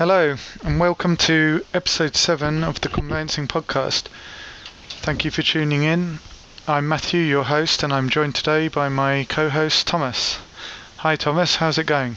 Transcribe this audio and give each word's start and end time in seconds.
Hello, 0.00 0.34
and 0.64 0.80
welcome 0.80 1.14
to 1.28 1.62
episode 1.74 2.16
7 2.16 2.64
of 2.64 2.80
the 2.80 2.88
Conveyancing 2.88 3.46
Podcast. 3.46 4.04
Thank 5.02 5.26
you 5.26 5.30
for 5.30 5.42
tuning 5.42 5.82
in. 5.82 6.20
I'm 6.66 6.88
Matthew, 6.88 7.20
your 7.20 7.44
host, 7.44 7.82
and 7.82 7.92
I'm 7.92 8.08
joined 8.08 8.34
today 8.34 8.68
by 8.68 8.88
my 8.88 9.26
co 9.28 9.50
host 9.50 9.86
Thomas. 9.86 10.38
Hi, 10.96 11.16
Thomas, 11.16 11.56
how's 11.56 11.76
it 11.76 11.84
going? 11.84 12.16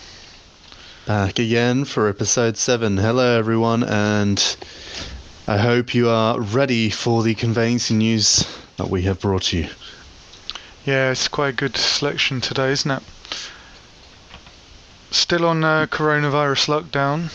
Back 1.06 1.40
again 1.40 1.84
for 1.84 2.08
episode 2.08 2.56
7. 2.56 2.96
Hello, 2.96 3.38
everyone, 3.38 3.84
and 3.84 4.56
I 5.46 5.58
hope 5.58 5.94
you 5.94 6.08
are 6.08 6.40
ready 6.40 6.90
for 6.90 7.22
the 7.22 7.36
conveyancing 7.36 7.98
news 7.98 8.48
that 8.78 8.90
we 8.90 9.02
have 9.02 9.20
brought 9.20 9.52
you. 9.52 9.68
Yeah, 10.86 11.12
it's 11.12 11.28
quite 11.28 11.50
a 11.50 11.58
good 11.58 11.76
selection 11.76 12.40
today, 12.40 12.72
isn't 12.72 12.92
it? 12.92 13.04
Still 15.12 15.46
on 15.46 15.66
uh, 15.66 15.88
coronavirus 15.88 16.70
lockdown, 16.70 17.30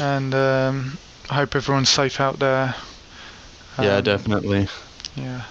and 0.00 0.34
um, 0.34 0.98
I 1.30 1.34
hope 1.34 1.54
everyone's 1.56 1.88
safe 1.90 2.20
out 2.20 2.38
there. 2.38 2.74
yeah, 3.78 3.96
Um, 3.96 4.02
definitely. 4.02 4.68
Yeah. 5.16 5.42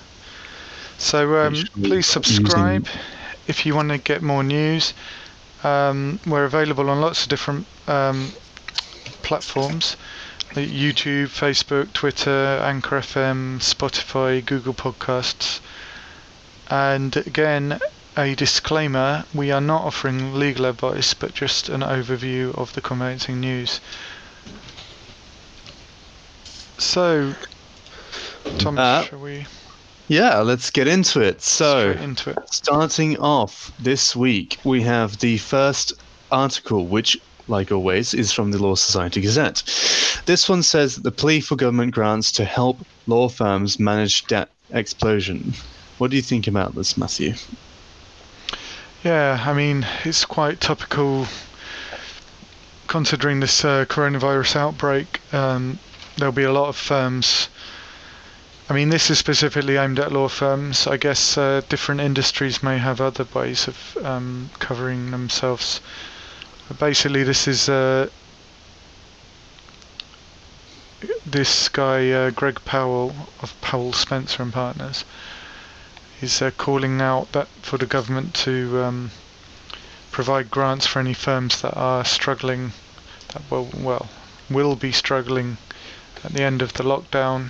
So 0.97 1.38
um, 1.45 1.55
please 1.81 2.07
subscribe 2.07 2.87
if 3.48 3.65
you 3.65 3.75
want 3.75 3.89
to 3.89 3.98
get 3.98 4.21
more 4.21 4.43
news. 4.43 4.93
Um, 5.63 6.20
we're 6.25 6.45
available 6.45 6.89
on 6.89 7.01
lots 7.01 7.23
of 7.23 7.29
different 7.29 7.65
um, 7.87 8.34
platforms 9.23 9.95
like 10.55 10.70
YouTube, 10.70 11.27
Facebook, 11.27 11.91
Twitter, 11.93 12.59
Anchor 12.63 12.99
FM, 12.99 13.59
Spotify, 13.59 14.43
Google 14.45 14.73
Podcasts. 14.73 15.59
And 16.70 17.15
again, 17.18 17.79
a 18.18 18.35
disclaimer 18.35 19.25
we 19.34 19.51
are 19.51 19.62
not 19.62 19.84
offering 19.84 20.35
legal 20.35 20.65
advice 20.65 21.13
but 21.13 21.34
just 21.34 21.70
an 21.70 21.81
overview 21.81 22.53
of 22.55 22.73
the 22.73 22.81
conveyancing 22.81 23.40
news. 23.40 23.79
So, 26.84 27.34
Tom, 28.59 28.77
Uh, 28.77 29.03
shall 29.05 29.20
we 29.20 29.45
Yeah, 30.09 30.39
let's 30.39 30.70
get 30.70 30.87
into 30.87 31.21
it. 31.21 31.41
So, 31.41 31.91
into 31.91 32.31
it? 32.31 32.40
starting 32.51 33.17
off 33.20 33.71
this 33.79 34.15
week, 34.15 34.59
we 34.65 34.81
have 34.81 35.17
the 35.20 35.37
first 35.37 35.93
article, 36.29 36.85
which, 36.87 37.17
like 37.48 37.71
always, 37.71 38.13
is 38.13 38.34
from 38.34 38.51
the 38.51 38.62
Law 38.62 38.75
Society 38.75 39.21
Gazette. 39.21 39.63
This 40.25 40.49
one 40.49 40.62
says 40.62 40.95
that 40.95 41.03
the 41.03 41.12
plea 41.12 41.40
for 41.40 41.55
government 41.55 41.93
grants 41.93 42.31
to 42.34 42.43
help 42.43 42.85
law 43.07 43.29
firms 43.29 43.79
manage 43.79 44.27
debt 44.27 44.49
explosion. 44.71 45.53
What 45.99 46.12
do 46.12 46.18
you 46.18 46.21
think 46.21 46.47
about 46.47 46.75
this, 46.75 46.97
Matthew? 46.97 47.34
Yeah, 49.03 49.41
I 49.47 49.53
mean, 49.53 49.85
it's 50.03 50.25
quite 50.25 50.59
topical 50.59 51.27
considering 52.87 53.40
this 53.40 53.63
uh, 53.63 53.85
coronavirus 53.85 54.57
outbreak. 54.57 55.21
Um, 55.34 55.79
there'll 56.17 56.31
be 56.31 56.43
a 56.43 56.51
lot 56.51 56.69
of 56.69 56.75
firms. 56.75 57.49
I 58.69 58.73
mean, 58.73 58.89
this 58.89 59.09
is 59.09 59.19
specifically 59.19 59.77
aimed 59.77 59.99
at 59.99 60.11
law 60.11 60.27
firms. 60.27 60.87
I 60.87 60.97
guess 60.97 61.37
uh, 61.37 61.61
different 61.67 62.01
industries 62.01 62.63
may 62.63 62.77
have 62.77 63.01
other 63.01 63.25
ways 63.33 63.67
of 63.67 63.97
um, 64.03 64.50
covering 64.59 65.11
themselves. 65.11 65.81
But 66.67 66.79
basically, 66.79 67.23
this 67.23 67.47
is 67.47 67.67
uh, 67.67 68.09
this 71.25 71.67
guy, 71.67 72.11
uh, 72.11 72.29
Greg 72.29 72.63
Powell 72.63 73.13
of 73.41 73.59
Powell 73.61 73.91
Spencer 73.91 74.44
and 74.44 74.53
Partners 74.53 75.03
is 76.22 76.41
uh, 76.41 76.51
calling 76.51 77.01
out 77.01 77.31
that 77.34 77.47
for 77.61 77.78
the 77.78 77.85
government 77.85 78.34
to 78.34 78.81
um, 78.81 79.11
provide 80.11 80.50
grants 80.50 80.85
for 80.85 81.00
any 81.00 81.13
firms 81.13 81.62
that 81.62 81.75
are 81.75 82.06
struggling, 82.06 82.72
that 83.34 83.41
will 83.50 83.69
well 83.75 84.07
will 84.50 84.75
be 84.75 84.91
struggling 84.91 85.57
at 86.23 86.34
the 86.34 86.41
end 86.41 86.61
of 86.61 86.73
the 86.73 86.84
lockdown. 86.84 87.50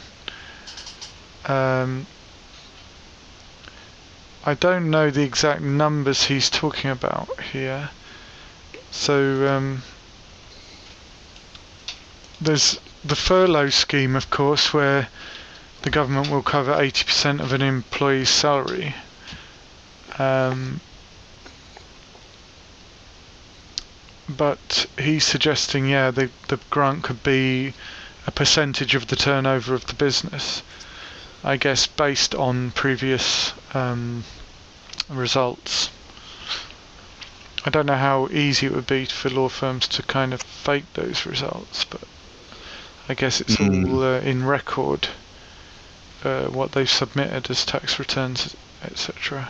Um, 1.45 2.07
I 4.45 4.53
don't 4.53 4.89
know 4.89 5.09
the 5.09 5.23
exact 5.23 5.61
numbers 5.61 6.25
he's 6.25 6.49
talking 6.49 6.91
about 6.91 7.39
here. 7.39 7.89
So 8.91 9.47
um, 9.47 9.83
there's 12.41 12.79
the 13.03 13.15
furlough 13.15 13.69
scheme, 13.69 14.15
of 14.15 14.29
course, 14.29 14.73
where 14.73 15.07
the 15.83 15.89
government 15.89 16.29
will 16.29 16.41
cover 16.41 16.73
80% 16.73 17.41
of 17.41 17.53
an 17.53 17.61
employee's 17.61 18.29
salary. 18.29 18.95
Um, 20.17 20.79
but 24.29 24.85
he's 24.97 25.25
suggesting, 25.25 25.87
yeah, 25.87 26.11
the, 26.11 26.29
the 26.47 26.59
grant 26.69 27.03
could 27.03 27.23
be 27.23 27.73
a 28.25 28.31
percentage 28.31 28.95
of 28.95 29.07
the 29.07 29.15
turnover 29.15 29.73
of 29.73 29.85
the 29.87 29.93
business. 29.93 30.61
I 31.43 31.57
guess 31.57 31.87
based 31.87 32.33
on 32.35 32.71
previous 32.71 33.53
um, 33.73 34.23
results. 35.09 35.89
I 37.65 37.69
don't 37.69 37.85
know 37.85 37.97
how 37.97 38.27
easy 38.31 38.65
it 38.67 38.73
would 38.73 38.87
be 38.87 39.05
for 39.05 39.29
law 39.29 39.49
firms 39.49 39.87
to 39.89 40.03
kind 40.03 40.33
of 40.33 40.41
fake 40.41 40.85
those 40.93 41.25
results, 41.25 41.83
but 41.85 42.01
I 43.09 43.13
guess 43.13 43.41
it's 43.41 43.57
Mm. 43.57 43.89
all 43.89 44.03
uh, 44.03 44.19
in 44.19 44.45
record 44.45 45.09
uh, 46.23 46.45
what 46.45 46.71
they've 46.71 46.89
submitted 46.89 47.49
as 47.49 47.65
tax 47.65 47.99
returns, 47.99 48.55
etc. 48.83 49.49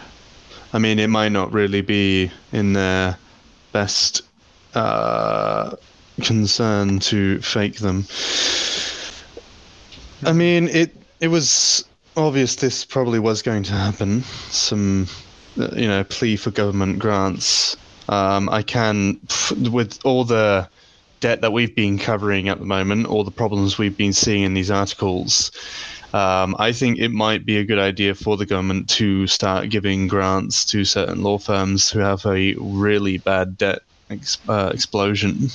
I 0.73 0.79
mean, 0.79 0.97
it 0.97 1.09
might 1.09 1.31
not 1.31 1.53
really 1.53 1.81
be 1.81 2.31
in 2.51 2.73
their 2.73 3.17
best 3.71 4.23
uh, 4.73 5.75
concern 6.21 6.99
to 6.99 7.41
fake 7.41 7.79
them. 7.79 8.05
I 10.25 10.33
mean, 10.33 10.67
it 10.69 10.95
it 11.19 11.27
was 11.27 11.85
obvious 12.15 12.55
this 12.55 12.85
probably 12.85 13.19
was 13.19 13.41
going 13.41 13.63
to 13.63 13.73
happen. 13.73 14.21
Some, 14.49 15.07
uh, 15.59 15.69
you 15.75 15.87
know, 15.87 16.03
plea 16.03 16.35
for 16.35 16.51
government 16.51 16.99
grants. 16.99 17.75
Um, 18.09 18.49
I 18.49 18.61
can, 18.61 19.19
with 19.71 19.99
all 20.03 20.25
the 20.25 20.67
debt 21.21 21.41
that 21.41 21.53
we've 21.53 21.73
been 21.73 21.97
covering 21.97 22.49
at 22.49 22.59
the 22.59 22.65
moment, 22.65 23.07
all 23.07 23.23
the 23.23 23.31
problems 23.31 23.77
we've 23.77 23.97
been 23.97 24.13
seeing 24.13 24.43
in 24.43 24.53
these 24.53 24.69
articles. 24.69 25.51
Um, 26.13 26.55
I 26.59 26.73
think 26.73 26.99
it 26.99 27.11
might 27.11 27.45
be 27.45 27.57
a 27.57 27.63
good 27.63 27.79
idea 27.79 28.13
for 28.13 28.37
the 28.37 28.45
government 28.45 28.89
to 28.89 29.25
start 29.25 29.69
giving 29.69 30.07
grants 30.07 30.65
to 30.65 30.85
certain 30.85 31.23
law 31.23 31.39
firms 31.39 31.89
who 31.89 31.99
have 31.99 32.25
a 32.25 32.53
really 32.59 33.17
bad 33.17 33.57
debt 33.57 33.79
ex- 34.09 34.37
uh, 34.47 34.69
explosion. 34.73 35.47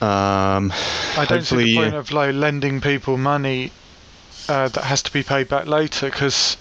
Um, 0.00 0.72
I 1.16 1.24
don't 1.28 1.44
see 1.44 1.56
the 1.56 1.74
point 1.76 1.94
of 1.94 2.10
like 2.12 2.34
lending 2.34 2.80
people 2.80 3.16
money 3.16 3.72
uh, 4.48 4.68
that 4.68 4.84
has 4.84 5.02
to 5.02 5.12
be 5.12 5.22
paid 5.22 5.48
back 5.48 5.66
later 5.66 6.10
because 6.10 6.56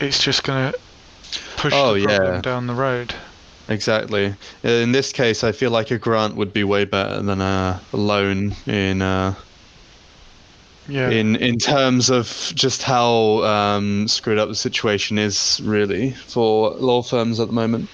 it's 0.00 0.22
just 0.22 0.42
going 0.42 0.72
to 0.72 0.78
push 1.56 1.72
Oh, 1.74 1.94
the 1.94 2.04
problem 2.04 2.34
yeah. 2.34 2.40
down 2.40 2.66
the 2.66 2.74
road. 2.74 3.14
Exactly. 3.68 4.34
In 4.62 4.92
this 4.92 5.12
case, 5.12 5.44
I 5.44 5.52
feel 5.52 5.70
like 5.70 5.90
a 5.90 5.98
grant 5.98 6.36
would 6.36 6.52
be 6.52 6.64
way 6.64 6.84
better 6.84 7.22
than 7.22 7.40
a, 7.40 7.80
a 7.92 7.96
loan 7.96 8.54
in 8.66 9.02
uh, 9.02 9.34
Yeah. 10.92 11.08
in 11.08 11.36
in 11.36 11.56
terms 11.56 12.10
of 12.10 12.52
just 12.54 12.82
how 12.82 13.42
um, 13.44 14.06
screwed 14.08 14.38
up 14.38 14.50
the 14.50 14.54
situation 14.54 15.18
is 15.18 15.58
really 15.64 16.10
for 16.10 16.72
law 16.72 17.00
firms 17.02 17.40
at 17.40 17.46
the 17.46 17.54
moment. 17.54 17.88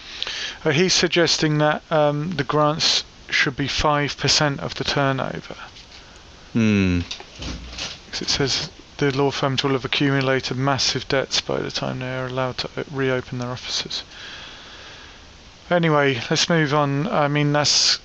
Uh, 0.65 0.71
he's 0.71 0.95
suggesting 0.95 1.59
that 1.59 1.81
um, 1.93 2.33
the 2.33 2.43
grants 2.43 3.05
should 3.31 3.57
be 3.57 3.69
five 3.69 4.17
percent 4.17 4.59
of 4.59 4.75
the 4.75 4.83
turnover. 4.83 5.55
Hmm. 6.55 7.03
it 8.21 8.29
says 8.29 8.69
the 8.97 9.17
law 9.17 9.31
firms 9.31 9.63
will 9.63 9.75
have 9.75 9.85
accumulated 9.85 10.57
massive 10.57 11.07
debts 11.07 11.41
by 11.41 11.61
the 11.61 11.71
time 11.71 12.01
they 12.01 12.19
are 12.19 12.27
allowed 12.27 12.59
to 12.59 12.69
uh, 12.77 12.83
reopen 12.91 13.39
their 13.39 13.51
offices. 13.51 14.03
Anyway, 15.71 16.21
let's 16.29 16.49
move 16.49 16.75
on. 16.75 17.07
I 17.07 17.29
mean, 17.29 17.53
that's 17.53 18.01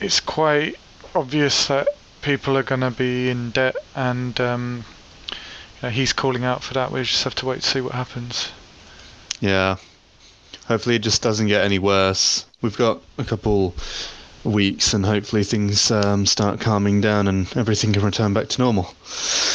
it's 0.00 0.18
quite 0.18 0.74
obvious 1.14 1.68
that 1.68 1.86
people 2.22 2.56
are 2.56 2.62
going 2.62 2.80
to 2.80 2.90
be 2.90 3.28
in 3.28 3.50
debt, 3.50 3.76
and 3.94 4.40
um, 4.40 4.84
you 5.30 5.36
know, 5.82 5.90
he's 5.90 6.12
calling 6.12 6.44
out 6.44 6.62
for 6.62 6.74
that. 6.74 6.90
We 6.90 7.02
just 7.02 7.24
have 7.24 7.34
to 7.36 7.46
wait 7.46 7.62
to 7.62 7.68
see 7.68 7.80
what 7.80 7.92
happens. 7.92 8.50
Yeah. 9.40 9.76
Hopefully, 10.66 10.96
it 10.96 11.02
just 11.02 11.22
doesn't 11.22 11.48
get 11.48 11.64
any 11.64 11.78
worse. 11.78 12.46
We've 12.62 12.76
got 12.76 13.02
a 13.18 13.24
couple 13.24 13.74
weeks, 14.44 14.94
and 14.94 15.04
hopefully 15.04 15.44
things 15.44 15.90
um, 15.90 16.26
start 16.26 16.60
calming 16.60 17.00
down 17.00 17.28
and 17.28 17.54
everything 17.56 17.92
can 17.92 18.02
return 18.02 18.32
back 18.32 18.48
to 18.48 18.60
normal. 18.60 18.84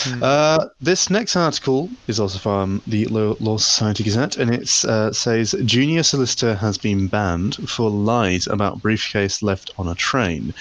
Hmm. 0.04 0.24
Uh, 0.24 0.66
this 0.82 1.10
next 1.10 1.36
article 1.36 1.90
is 2.08 2.20
also 2.20 2.40
from 2.40 2.82
the 2.88 3.06
Law, 3.06 3.36
Law 3.40 3.58
Society 3.58 4.04
Gazette, 4.04 4.38
and 4.38 4.54
it 4.54 4.70
uh, 4.86 5.12
says 5.12 5.56
junior 5.66 6.04
solicitor 6.04 6.56
has 6.56 6.78
been 6.78 7.08
banned 7.08 7.56
for 7.70 7.90
lies 7.90 8.48
about 8.48 8.82
briefcase 8.82 9.42
left 9.42 9.72
on 9.78 9.88
a 9.88 9.96
train. 9.96 10.54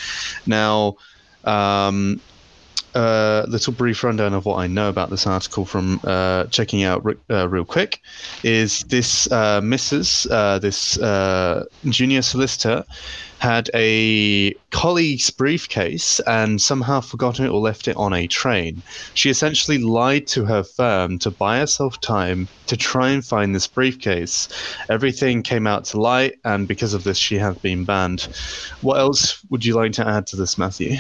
Now, 0.47 0.97
um, 1.47 2.21
a 2.97 3.45
little 3.49 3.73
brief 3.73 4.03
rundown 4.03 4.33
of 4.33 4.47
what 4.47 4.57
I 4.57 4.67
know 4.67 4.89
about 4.89 5.11
this 5.11 5.27
article 5.27 5.65
from 5.65 6.01
uh, 6.05 6.45
checking 6.45 6.83
out 6.83 7.05
re- 7.05 7.17
uh, 7.31 7.49
real 7.49 7.65
quick 7.65 8.01
is 8.43 8.81
this 8.85 9.31
uh, 9.31 9.61
Mrs. 9.61 10.27
Uh, 10.31 10.59
this 10.59 10.99
uh, 10.99 11.65
junior 11.87 12.23
solicitor 12.23 12.85
had 13.47 13.71
a 13.75 14.53
colleague's 14.71 15.31
briefcase 15.31 16.19
and 16.27 16.61
somehow 16.61 17.01
forgotten 17.01 17.47
it 17.47 17.51
or 17.51 17.61
left 17.61 17.87
it 17.87 17.97
on 17.97 18.13
a 18.13 18.27
train. 18.27 18.83
She 19.15 19.31
essentially 19.31 19.79
lied 19.79 20.27
to 20.29 20.45
her 20.47 20.65
firm 20.65 21.21
to 21.21 21.31
buy 21.31 21.59
herself 21.59 22.01
time 22.01 22.49
to 22.67 22.77
try 22.77 23.11
and 23.11 23.25
find 23.25 23.55
this 23.55 23.69
briefcase. 23.69 24.49
Everything 24.91 25.45
came 25.45 25.65
out 25.65 25.85
to 25.85 26.01
light, 26.01 26.41
and 26.45 26.67
because 26.67 26.93
of 26.93 27.05
this, 27.05 27.19
she 27.19 27.39
has 27.39 27.57
been 27.59 27.85
banned. 27.85 28.23
What 28.81 28.99
else 28.99 29.45
would 29.49 29.65
you 29.65 29.77
like 29.77 29.93
to 29.93 30.09
add 30.09 30.27
to 30.29 30.37
this, 30.37 30.59
Matthew? 30.59 30.97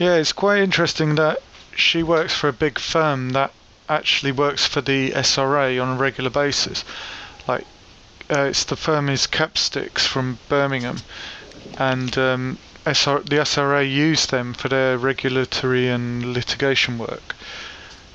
Yeah, 0.00 0.16
it's 0.16 0.32
quite 0.32 0.58
interesting 0.58 1.14
that 1.14 1.38
she 1.76 2.02
works 2.02 2.34
for 2.34 2.48
a 2.48 2.52
big 2.52 2.80
firm 2.80 3.30
that 3.30 3.52
actually 3.88 4.32
works 4.32 4.66
for 4.66 4.80
the 4.80 5.12
SRA 5.12 5.80
on 5.80 5.96
a 5.96 6.00
regular 6.00 6.30
basis. 6.30 6.84
Like, 7.46 7.64
uh, 8.30 8.42
it's 8.42 8.64
the 8.64 8.76
firm 8.76 9.08
is 9.08 9.26
Capsticks 9.26 10.06
from 10.06 10.38
Birmingham, 10.48 10.98
and 11.78 12.16
um, 12.18 12.58
SR, 12.84 13.20
the 13.20 13.36
SRA 13.36 13.88
use 13.88 14.26
them 14.26 14.54
for 14.54 14.68
their 14.68 14.98
regulatory 14.98 15.88
and 15.88 16.32
litigation 16.32 16.98
work. 16.98 17.34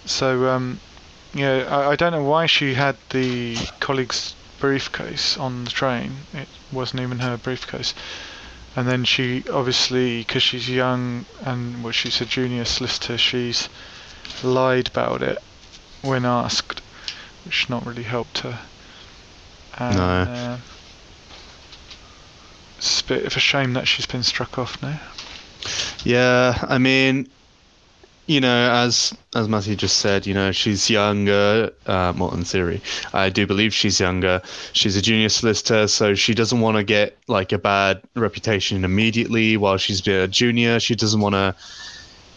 So, 0.05 0.47
um, 0.47 0.79
yeah, 1.33 1.65
I, 1.69 1.91
I 1.91 1.95
don't 1.95 2.11
know 2.11 2.23
why 2.23 2.45
she 2.45 2.73
had 2.73 2.97
the 3.09 3.57
colleague's 3.79 4.35
briefcase 4.59 5.37
on 5.37 5.63
the 5.63 5.71
train. 5.71 6.25
It 6.33 6.47
wasn't 6.71 7.01
even 7.01 7.19
her 7.19 7.37
briefcase 7.37 7.93
and 8.75 8.87
then 8.87 9.03
she 9.03 9.43
obviously 9.51 10.19
because 10.19 10.43
she's 10.43 10.69
young 10.69 11.25
and 11.43 11.83
well 11.83 11.91
she's 11.91 12.21
a 12.21 12.25
junior 12.25 12.63
solicitor 12.65 13.17
she's 13.17 13.67
lied 14.43 14.87
about 14.87 15.21
it 15.21 15.37
when 16.01 16.25
asked 16.25 16.81
which 17.43 17.69
not 17.69 17.85
really 17.85 18.03
helped 18.03 18.39
her 18.39 18.59
and, 19.89 19.97
No. 19.97 20.31
uh, 20.33 20.57
it's 22.77 23.01
a 23.01 23.05
bit 23.05 23.25
of 23.25 23.35
a 23.35 23.39
shame 23.39 23.73
that 23.73 23.87
she's 23.87 24.05
been 24.05 24.23
struck 24.23 24.57
off 24.57 24.81
now 24.81 24.99
Yeah, 26.03 26.57
I 26.67 26.77
mean, 26.79 27.27
you 28.25 28.39
know, 28.41 28.71
as 28.71 29.13
as 29.35 29.47
Matthew 29.47 29.75
just 29.75 29.97
said, 29.97 30.25
you 30.25 30.33
know, 30.33 30.51
she's 30.51 30.89
younger. 30.89 31.71
Uh, 31.85 32.13
well, 32.17 32.33
in 32.33 32.43
theory, 32.43 32.81
I 33.13 33.29
do 33.29 33.45
believe 33.45 33.73
she's 33.73 33.99
younger. 33.99 34.41
She's 34.73 34.95
a 34.95 35.01
junior 35.01 35.29
solicitor, 35.29 35.87
so 35.87 36.15
she 36.15 36.33
doesn't 36.33 36.59
want 36.59 36.77
to 36.77 36.83
get 36.83 37.17
like 37.27 37.51
a 37.51 37.57
bad 37.57 38.01
reputation 38.15 38.83
immediately 38.85 39.57
while 39.57 39.77
she's 39.77 40.05
a 40.07 40.27
junior. 40.27 40.79
She 40.79 40.95
doesn't 40.95 41.19
want 41.21 41.33
to, 41.35 41.55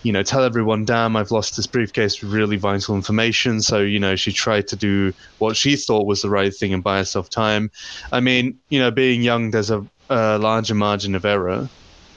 you 0.04 0.12
know, 0.12 0.22
tell 0.22 0.44
everyone, 0.44 0.84
"Damn, 0.84 1.16
I've 1.16 1.32
lost 1.32 1.56
this 1.56 1.66
briefcase 1.66 2.22
with 2.22 2.30
really 2.30 2.56
vital 2.56 2.94
information." 2.94 3.60
So, 3.60 3.80
you 3.80 3.98
know, 3.98 4.14
she 4.14 4.32
tried 4.32 4.68
to 4.68 4.76
do 4.76 5.12
what 5.38 5.56
she 5.56 5.74
thought 5.76 6.06
was 6.06 6.22
the 6.22 6.30
right 6.30 6.54
thing 6.54 6.72
and 6.72 6.84
buy 6.84 6.98
herself 6.98 7.28
time. 7.28 7.72
I 8.12 8.20
mean, 8.20 8.58
you 8.68 8.78
know, 8.78 8.92
being 8.92 9.22
young, 9.22 9.50
there's 9.50 9.70
a, 9.70 9.84
a 10.08 10.38
larger 10.38 10.74
margin 10.76 11.16
of 11.16 11.24
error 11.24 11.68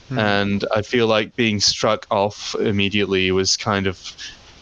Hmm. 0.08 0.18
and 0.18 0.64
I 0.74 0.82
feel 0.82 1.06
like 1.06 1.36
being 1.36 1.60
struck 1.60 2.06
off 2.10 2.54
immediately 2.54 3.30
was 3.30 3.56
kind 3.56 3.86
of 3.86 4.00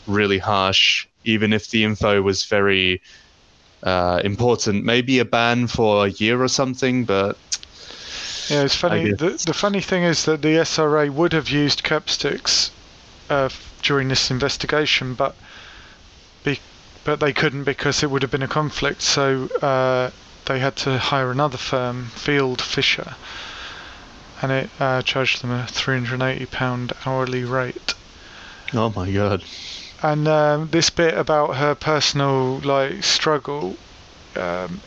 really 0.08 0.38
harsh, 0.38 1.06
even 1.25 1.52
if 1.52 1.70
the 1.70 1.84
info 1.84 2.20
was 2.23 2.44
very 2.44 3.00
uh, 3.84 4.20
important. 4.25 4.84
Maybe 4.84 5.20
a 5.20 5.25
ban 5.25 5.69
for 5.69 6.06
a 6.06 6.11
year 6.11 6.43
or 6.43 6.49
something, 6.49 7.05
but 7.05 7.38
yeah 8.49 8.62
it's 8.62 8.76
funny 8.76 9.12
the, 9.12 9.43
the 9.46 9.55
funny 9.55 9.81
thing 9.81 10.05
is 10.05 10.25
that 10.25 10.43
the 10.43 10.56
SRA 10.58 11.11
would 11.11 11.32
have 11.32 11.49
used 11.49 11.82
Capsticks 11.82 12.70
uh, 13.31 13.49
during 13.82 14.08
this 14.08 14.31
investigation 14.31 15.14
but 15.14 15.34
be, 16.44 16.61
but 17.05 17.20
they 17.20 17.32
couldn't 17.32 17.64
because 17.64 18.02
it 18.02 18.11
would 18.11 18.23
have 18.23 18.31
been 18.31 18.43
a 18.43 18.49
conflict. 18.49 19.02
So 19.02 19.49
uh, 19.62 20.11
they 20.46 20.58
had 20.58 20.76
to 20.76 20.99
hire 20.99 21.31
another 21.31 21.58
firm 21.58 22.11
Fieldfisher 22.14 23.14
and 24.43 24.52
it 24.52 24.70
uh, 24.78 25.02
charged 25.02 25.43
them 25.43 25.50
a 25.50 25.64
£380 25.64 26.93
hourly 27.06 27.44
rate. 27.44 27.94
Oh 28.75 28.93
my 28.94 29.11
god. 29.11 29.44
and 30.02 30.28
um, 30.28 30.69
this 30.70 30.90
bit 30.90 31.17
about 31.17 31.56
her 31.56 31.75
personal 31.75 32.58
like 32.58 33.02
struggle 33.02 33.76
um, 34.37 34.81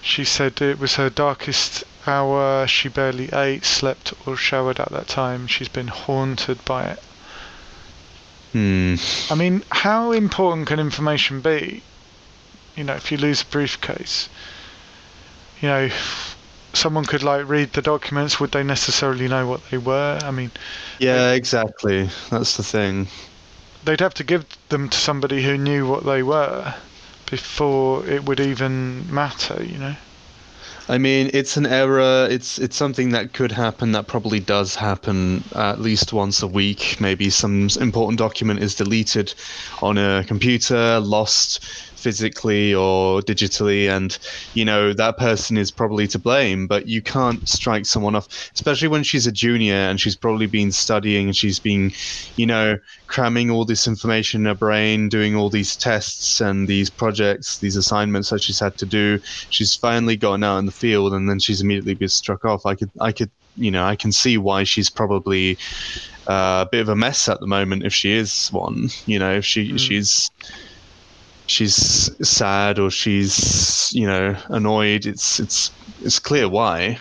she 0.00 0.24
said 0.24 0.62
it 0.62 0.78
was 0.78 0.94
her 0.94 1.10
darkest 1.10 1.84
hour. 2.06 2.66
She 2.66 2.88
barely 2.88 3.28
ate 3.32 3.64
slept 3.64 4.14
or 4.24 4.36
showered 4.36 4.80
at 4.80 4.90
that 4.90 5.08
time. 5.08 5.46
She's 5.46 5.68
been 5.68 5.88
haunted 5.88 6.64
by 6.64 6.84
it 6.84 7.02
Hmm. 8.52 8.94
i 9.30 9.34
mean 9.34 9.62
how 9.70 10.12
important 10.12 10.66
can 10.68 10.80
information 10.80 11.40
be 11.40 11.82
you 12.76 12.84
know 12.84 12.94
if 12.94 13.12
you 13.12 13.18
lose 13.18 13.42
a 13.42 13.46
briefcase 13.46 14.28
you 15.60 15.68
know 15.68 15.90
someone 16.72 17.04
could 17.04 17.22
like 17.22 17.46
read 17.48 17.72
the 17.72 17.82
documents 17.82 18.40
would 18.40 18.52
they 18.52 18.62
necessarily 18.62 19.28
know 19.28 19.46
what 19.46 19.60
they 19.70 19.78
were 19.78 20.18
i 20.22 20.30
mean 20.30 20.50
Yeah, 20.98 21.32
exactly. 21.32 22.08
That's 22.30 22.56
the 22.56 22.62
thing. 22.62 23.08
they'd 23.84 24.00
have 24.00 24.14
to 24.14 24.24
give 24.24 24.44
them 24.68 24.88
to 24.88 24.98
somebody 24.98 25.42
who 25.42 25.56
knew 25.56 25.86
what 25.86 26.04
they 26.04 26.22
were 26.22 26.74
before 27.30 28.04
it 28.06 28.24
would 28.24 28.40
even 28.40 29.12
matter, 29.12 29.62
you 29.62 29.78
know. 29.78 29.94
I 30.90 30.96
mean, 30.96 31.30
it's 31.34 31.58
an 31.58 31.66
error. 31.66 32.26
It's 32.30 32.58
it's 32.58 32.76
something 32.76 33.10
that 33.10 33.34
could 33.34 33.52
happen. 33.52 33.92
That 33.92 34.06
probably 34.06 34.40
does 34.40 34.74
happen 34.74 35.44
at 35.54 35.80
least 35.80 36.14
once 36.14 36.42
a 36.42 36.46
week. 36.46 36.96
Maybe 36.98 37.28
some 37.28 37.68
important 37.78 38.18
document 38.18 38.60
is 38.60 38.74
deleted 38.74 39.34
on 39.82 39.98
a 39.98 40.24
computer, 40.26 40.98
lost 41.00 41.60
physically 41.98 42.74
or 42.74 43.20
digitally, 43.22 43.88
and 43.88 44.18
you 44.54 44.64
know 44.64 44.92
that 44.92 45.18
person 45.18 45.56
is 45.56 45.70
probably 45.70 46.06
to 46.08 46.18
blame. 46.18 46.66
But 46.66 46.86
you 46.88 47.02
can't 47.02 47.46
strike 47.48 47.86
someone 47.86 48.14
off, 48.14 48.26
especially 48.54 48.88
when 48.88 49.02
she's 49.02 49.26
a 49.26 49.32
junior 49.32 49.74
and 49.74 50.00
she's 50.00 50.16
probably 50.16 50.46
been 50.46 50.72
studying 50.72 51.26
and 51.26 51.36
she's 51.36 51.60
been, 51.60 51.90
you 52.36 52.46
know, 52.46 52.76
cramming 53.08 53.50
all 53.50 53.64
this 53.64 53.86
information 53.86 54.42
in 54.42 54.46
her 54.46 54.54
brain, 54.54 55.08
doing 55.08 55.36
all 55.36 55.50
these 55.50 55.76
tests 55.76 56.40
and 56.40 56.68
these 56.68 56.90
projects, 56.90 57.58
these 57.58 57.76
assignments 57.76 58.30
that 58.30 58.42
she's 58.42 58.60
had 58.60 58.76
to 58.78 58.86
do. 58.86 59.18
She's 59.50 59.74
finally 59.74 60.16
gotten 60.16 60.44
out 60.44 60.58
in 60.58 60.66
the 60.66 60.72
field, 60.72 61.14
and 61.14 61.28
then 61.28 61.38
she's 61.38 61.60
immediately 61.60 61.94
been 61.94 62.08
struck 62.08 62.44
off. 62.44 62.66
I 62.66 62.74
could, 62.74 62.90
I 63.00 63.12
could, 63.12 63.30
you 63.56 63.70
know, 63.70 63.84
I 63.84 63.96
can 63.96 64.12
see 64.12 64.38
why 64.38 64.64
she's 64.64 64.90
probably 64.90 65.58
uh, 66.28 66.64
a 66.66 66.68
bit 66.70 66.80
of 66.80 66.88
a 66.88 66.96
mess 66.96 67.28
at 67.28 67.40
the 67.40 67.46
moment 67.46 67.84
if 67.84 67.94
she 67.94 68.12
is 68.12 68.48
one. 68.50 68.88
You 69.06 69.18
know, 69.18 69.36
if 69.36 69.44
she 69.44 69.72
Mm. 69.72 69.78
she's 69.78 70.30
she's 71.48 72.10
sad 72.28 72.78
or 72.78 72.90
she's 72.90 73.90
you 73.92 74.06
know 74.06 74.36
annoyed. 74.48 75.06
It's 75.06 75.40
it's 75.40 75.70
it's 76.02 76.18
clear 76.18 76.48
why. 76.48 76.98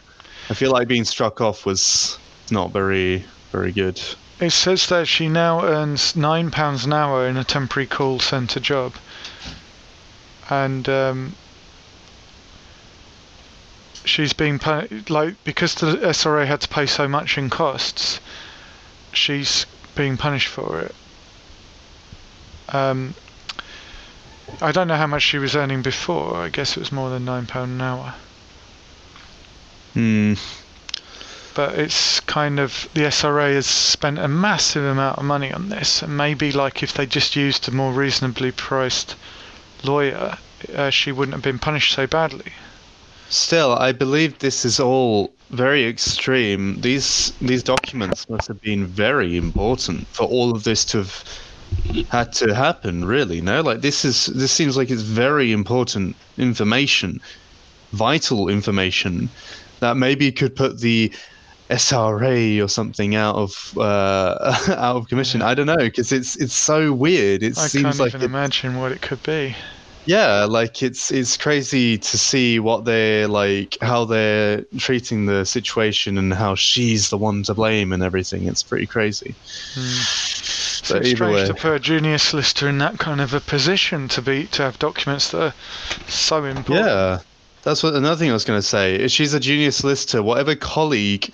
I 0.49 0.53
feel 0.53 0.71
like 0.71 0.87
being 0.87 1.03
struck 1.03 1.41
off 1.41 1.65
was 1.65 2.17
not 2.49 2.71
very 2.71 3.23
very 3.51 3.71
good. 3.71 4.01
It 4.39 4.51
says 4.51 4.87
that 4.87 5.07
she 5.07 5.27
now 5.27 5.63
earns 5.63 6.15
nine 6.15 6.51
pounds 6.51 6.85
an 6.85 6.93
hour 6.93 7.27
in 7.27 7.37
a 7.37 7.43
temporary 7.43 7.87
call 7.87 8.19
centre 8.19 8.59
job, 8.59 8.93
and 10.49 10.87
um, 10.87 11.35
she's 14.05 14.33
being 14.33 14.59
pu- 14.59 15.03
like 15.09 15.43
because 15.43 15.75
the 15.75 15.97
SRA 15.97 16.45
had 16.45 16.61
to 16.61 16.67
pay 16.67 16.85
so 16.85 17.07
much 17.07 17.37
in 17.37 17.49
costs, 17.49 18.19
she's 19.11 19.65
being 19.95 20.17
punished 20.17 20.47
for 20.47 20.81
it. 20.81 20.95
Um, 22.69 23.15
I 24.61 24.71
don't 24.71 24.87
know 24.87 24.95
how 24.95 25.07
much 25.07 25.23
she 25.23 25.37
was 25.37 25.55
earning 25.55 25.81
before. 25.81 26.37
I 26.37 26.49
guess 26.49 26.77
it 26.77 26.79
was 26.79 26.91
more 26.91 27.09
than 27.09 27.25
nine 27.25 27.47
pound 27.47 27.71
an 27.71 27.81
hour. 27.81 28.15
Hmm. 29.93 30.33
but 31.55 31.73
it's 31.73 32.19
kind 32.21 32.59
of 32.59 32.87
the 32.93 33.01
SRA 33.01 33.53
has 33.55 33.65
spent 33.65 34.19
a 34.19 34.27
massive 34.27 34.83
amount 34.83 35.17
of 35.17 35.25
money 35.25 35.51
on 35.51 35.69
this, 35.69 36.03
and 36.03 36.15
maybe 36.15 36.51
like 36.51 36.83
if 36.83 36.93
they 36.93 37.07
just 37.07 37.35
used 37.35 37.67
a 37.67 37.71
more 37.71 37.91
reasonably 37.91 38.51
priced 38.51 39.15
lawyer, 39.83 40.37
uh, 40.75 40.89
she 40.91 41.11
wouldn't 41.11 41.33
have 41.33 41.41
been 41.43 41.57
punished 41.59 41.93
so 41.93 42.05
badly. 42.05 42.53
Still, 43.29 43.73
I 43.73 43.91
believe 43.91 44.37
this 44.37 44.65
is 44.65 44.79
all 44.79 45.33
very 45.49 45.85
extreme. 45.87 46.81
These 46.81 47.33
these 47.41 47.63
documents 47.63 48.29
must 48.29 48.47
have 48.47 48.61
been 48.61 48.85
very 48.85 49.35
important 49.35 50.07
for 50.09 50.25
all 50.25 50.51
of 50.51 50.63
this 50.63 50.85
to 50.85 50.99
have 50.99 51.23
had 52.09 52.31
to 52.33 52.53
happen. 52.55 53.05
Really, 53.05 53.41
no? 53.41 53.61
Like 53.61 53.81
this 53.81 54.05
is 54.05 54.27
this 54.27 54.51
seems 54.51 54.77
like 54.77 54.89
it's 54.89 55.01
very 55.01 55.51
important 55.51 56.15
information, 56.37 57.19
vital 57.93 58.49
information 58.49 59.31
that 59.81 59.97
maybe 59.97 60.31
could 60.31 60.55
put 60.55 60.79
the 60.79 61.13
SRA 61.69 62.63
or 62.63 62.67
something 62.69 63.15
out 63.15 63.35
of 63.35 63.51
uh, 63.77 64.57
out 64.69 64.95
of 64.97 65.07
commission. 65.07 65.41
I 65.41 65.53
don't 65.53 65.67
know 65.67 65.75
because 65.77 66.11
it's 66.11 66.35
it's 66.37 66.55
so 66.55 66.93
weird. 66.93 67.43
It 67.43 67.57
I 67.57 67.67
seems 67.67 67.83
can't 67.83 67.99
like 67.99 68.09
even 68.09 68.21
it- 68.21 68.25
imagine 68.25 68.77
what 68.77 68.91
it 68.91 69.01
could 69.01 69.21
be. 69.23 69.55
yeah, 70.05 70.45
like 70.45 70.81
it's 70.81 71.11
it's 71.11 71.35
crazy 71.35 71.97
to 71.97 72.17
see 72.17 72.59
what 72.59 72.85
they're 72.85 73.27
like, 73.27 73.77
how 73.81 74.05
they're 74.05 74.63
treating 74.77 75.25
the 75.25 75.43
situation, 75.45 76.17
and 76.17 76.33
how 76.33 76.55
she's 76.55 77.09
the 77.09 77.17
one 77.17 77.43
to 77.43 77.53
blame 77.55 77.91
and 77.91 78.01
everything. 78.03 78.47
It's 78.47 78.63
pretty 78.63 78.87
crazy. 78.87 79.37
So 80.87 80.95
But 80.95 81.01
it's 81.01 81.09
either 81.09 81.17
strange 81.17 81.35
way, 81.35 81.47
to 81.47 81.53
put 81.53 81.73
a 81.73 81.79
junior 81.79 82.17
solicitor 82.17 82.69
in 82.69 82.77
that 82.77 82.97
kind 82.97 83.19
of 83.19 83.33
a 83.33 83.41
position 83.41 84.07
to 84.07 84.21
be 84.21 84.47
to 84.47 84.63
have 84.63 84.79
documents 84.79 85.31
that 85.31 85.41
are 85.41 85.53
so 86.07 86.45
important. 86.45 86.85
yeah, 86.87 87.19
That's 87.63 87.83
what 87.83 87.93
another 87.93 88.15
thing 88.15 88.29
I 88.29 88.33
was 88.33 88.45
going 88.45 88.57
to 88.57 88.65
say. 88.65 88.95
If 88.95 89.11
she's 89.11 89.33
a 89.33 89.39
junior 89.39 89.71
solicitor, 89.71 90.23
whatever 90.23 90.55
colleague 90.55 91.29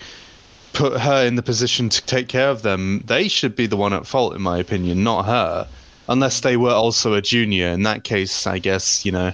put 0.74 1.00
her 1.00 1.24
in 1.24 1.36
the 1.36 1.44
position 1.44 1.88
to 1.90 2.04
take 2.06 2.28
care 2.30 2.50
of 2.50 2.64
them, 2.64 3.04
they 3.06 3.28
should 3.28 3.56
be 3.56 3.68
the 3.68 3.78
one 3.78 3.94
at 3.94 4.08
fault, 4.08 4.36
in 4.36 4.42
my 4.42 4.58
opinion, 4.58 5.04
not 5.04 5.26
her. 5.26 5.68
Unless 6.10 6.40
they 6.40 6.58
were 6.58 6.72
also 6.72 7.14
a 7.14 7.22
junior. 7.22 7.68
In 7.68 7.84
that 7.84 8.04
case, 8.04 8.48
I 8.48 8.58
guess 8.58 9.06
you 9.06 9.12
know, 9.12 9.34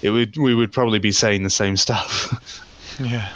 it 0.00 0.10
would 0.10 0.38
we 0.38 0.54
would 0.54 0.72
probably 0.72 0.98
be 0.98 1.12
saying 1.12 1.42
the 1.42 1.50
same 1.50 1.76
stuff. 1.76 2.32
Yeah. 2.98 3.32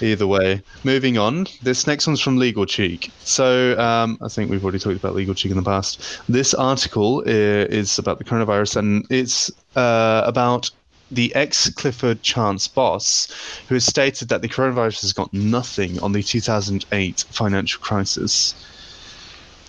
Either 0.00 0.26
way, 0.26 0.62
moving 0.82 1.18
on. 1.18 1.46
This 1.62 1.86
next 1.86 2.06
one's 2.06 2.20
from 2.20 2.36
Legal 2.36 2.66
Cheek. 2.66 3.10
So 3.20 3.78
um, 3.78 4.18
I 4.20 4.28
think 4.28 4.50
we've 4.50 4.62
already 4.62 4.78
talked 4.78 4.96
about 4.96 5.14
Legal 5.14 5.34
Cheek 5.34 5.50
in 5.50 5.56
the 5.56 5.62
past. 5.62 6.20
This 6.28 6.54
article 6.54 7.22
is 7.22 7.98
about 7.98 8.18
the 8.18 8.24
coronavirus, 8.24 8.76
and 8.76 9.06
it's 9.10 9.50
uh, 9.76 10.22
about 10.24 10.70
the 11.10 11.34
ex 11.34 11.70
Clifford 11.70 12.22
Chance 12.22 12.68
boss, 12.68 13.28
who 13.68 13.74
has 13.74 13.84
stated 13.84 14.28
that 14.28 14.42
the 14.42 14.48
coronavirus 14.48 15.02
has 15.02 15.12
got 15.12 15.32
nothing 15.32 16.00
on 16.00 16.12
the 16.12 16.22
2008 16.22 17.24
financial 17.30 17.80
crisis. 17.80 18.54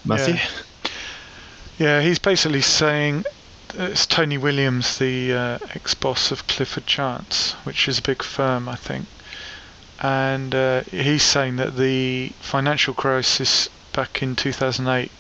Matthew. 0.05 0.35
Yeah. 0.35 0.49
Yeah, 1.77 2.01
he's 2.01 2.19
basically 2.19 2.61
saying 2.61 3.25
it's 3.73 4.05
Tony 4.05 4.37
Williams, 4.37 4.97
the 4.97 5.33
uh, 5.33 5.59
ex-boss 5.73 6.31
of 6.31 6.47
Clifford 6.47 6.85
Chance, 6.85 7.51
which 7.65 7.89
is 7.89 7.99
a 7.99 8.01
big 8.01 8.23
firm, 8.23 8.69
I 8.69 8.75
think, 8.75 9.07
and 9.99 10.53
uh, 10.53 10.81
he's 10.83 11.23
saying 11.23 11.55
that 11.57 11.77
the 11.77 12.29
financial 12.39 12.93
crisis 12.93 13.69
back 13.93 14.21
in 14.21 14.35
2008 14.35 15.11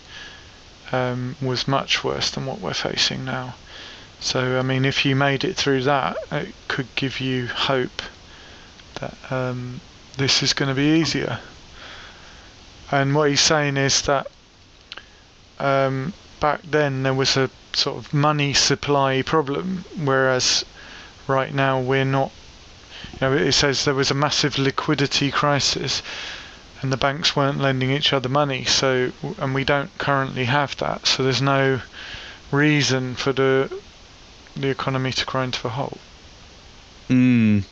um, 0.91 1.35
was 1.41 1.67
much 1.67 2.03
worse 2.03 2.29
than 2.29 2.45
what 2.45 2.59
we're 2.59 2.73
facing 2.73 3.25
now. 3.25 3.55
So, 4.19 4.57
I 4.59 4.61
mean, 4.61 4.85
if 4.85 5.05
you 5.05 5.15
made 5.15 5.43
it 5.43 5.55
through 5.55 5.83
that, 5.83 6.17
it 6.31 6.53
could 6.67 6.87
give 6.95 7.19
you 7.19 7.47
hope 7.47 8.01
that 8.95 9.15
um, 9.31 9.81
this 10.17 10.41
is 10.41 10.53
going 10.53 10.69
to 10.69 10.75
be 10.75 10.99
easier. 10.99 11.39
And 12.91 13.15
what 13.15 13.29
he's 13.29 13.41
saying 13.41 13.77
is 13.77 14.01
that 14.03 14.27
um, 15.59 16.13
back 16.39 16.61
then 16.63 17.03
there 17.03 17.13
was 17.13 17.37
a 17.37 17.49
sort 17.73 17.97
of 17.97 18.13
money 18.13 18.53
supply 18.53 19.21
problem, 19.21 19.85
whereas 19.97 20.63
right 21.27 21.53
now 21.53 21.79
we're 21.79 22.05
not. 22.05 22.31
You 23.13 23.29
know, 23.29 23.33
it 23.33 23.53
says 23.53 23.85
there 23.85 23.93
was 23.93 24.11
a 24.11 24.15
massive 24.15 24.57
liquidity 24.57 25.31
crisis, 25.31 26.01
and 26.81 26.91
the 26.91 26.97
banks 26.97 27.35
weren't 27.35 27.59
lending 27.59 27.91
each 27.91 28.13
other 28.13 28.29
money. 28.29 28.65
So, 28.65 29.11
and 29.37 29.53
we 29.53 29.63
don't 29.63 29.95
currently 29.97 30.45
have 30.45 30.75
that. 30.77 31.07
So 31.07 31.23
there's 31.23 31.41
no 31.41 31.81
reason 32.51 33.15
for 33.15 33.33
the 33.33 33.71
the 34.55 34.69
economy 34.69 35.11
to 35.11 35.25
grind 35.25 35.53
to 35.55 35.67
a 35.67 35.69
halt. 35.69 35.99
Mm. 37.09 37.63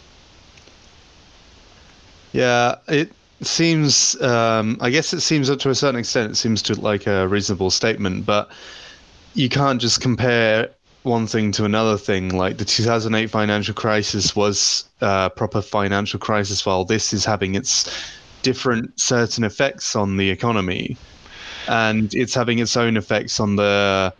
Yeah, 2.33 2.75
it 2.87 3.11
seems. 3.41 4.19
Um, 4.21 4.77
I 4.81 4.89
guess 4.89 5.13
it 5.13 5.21
seems 5.21 5.49
up 5.49 5.59
to 5.59 5.69
a 5.69 5.75
certain 5.75 5.99
extent. 5.99 6.31
It 6.31 6.35
seems 6.35 6.61
to 6.63 6.79
like 6.79 7.07
a 7.07 7.27
reasonable 7.27 7.71
statement, 7.71 8.25
but 8.25 8.49
you 9.35 9.49
can't 9.49 9.79
just 9.81 10.01
compare 10.01 10.69
one 11.03 11.27
thing 11.27 11.51
to 11.53 11.65
another 11.65 11.97
thing. 11.97 12.29
Like 12.29 12.57
the 12.57 12.65
2008 12.65 13.29
financial 13.29 13.73
crisis 13.73 14.35
was 14.35 14.85
a 15.01 15.29
proper 15.29 15.61
financial 15.61 16.19
crisis, 16.19 16.65
while 16.65 16.85
this 16.85 17.13
is 17.13 17.25
having 17.25 17.55
its 17.55 17.89
different 18.41 18.99
certain 18.99 19.43
effects 19.43 19.95
on 19.95 20.17
the 20.17 20.29
economy, 20.29 20.97
and 21.67 22.13
it's 22.13 22.33
having 22.33 22.59
its 22.59 22.75
own 22.75 22.97
effects 22.97 23.39
on 23.39 23.55
the 23.55 24.13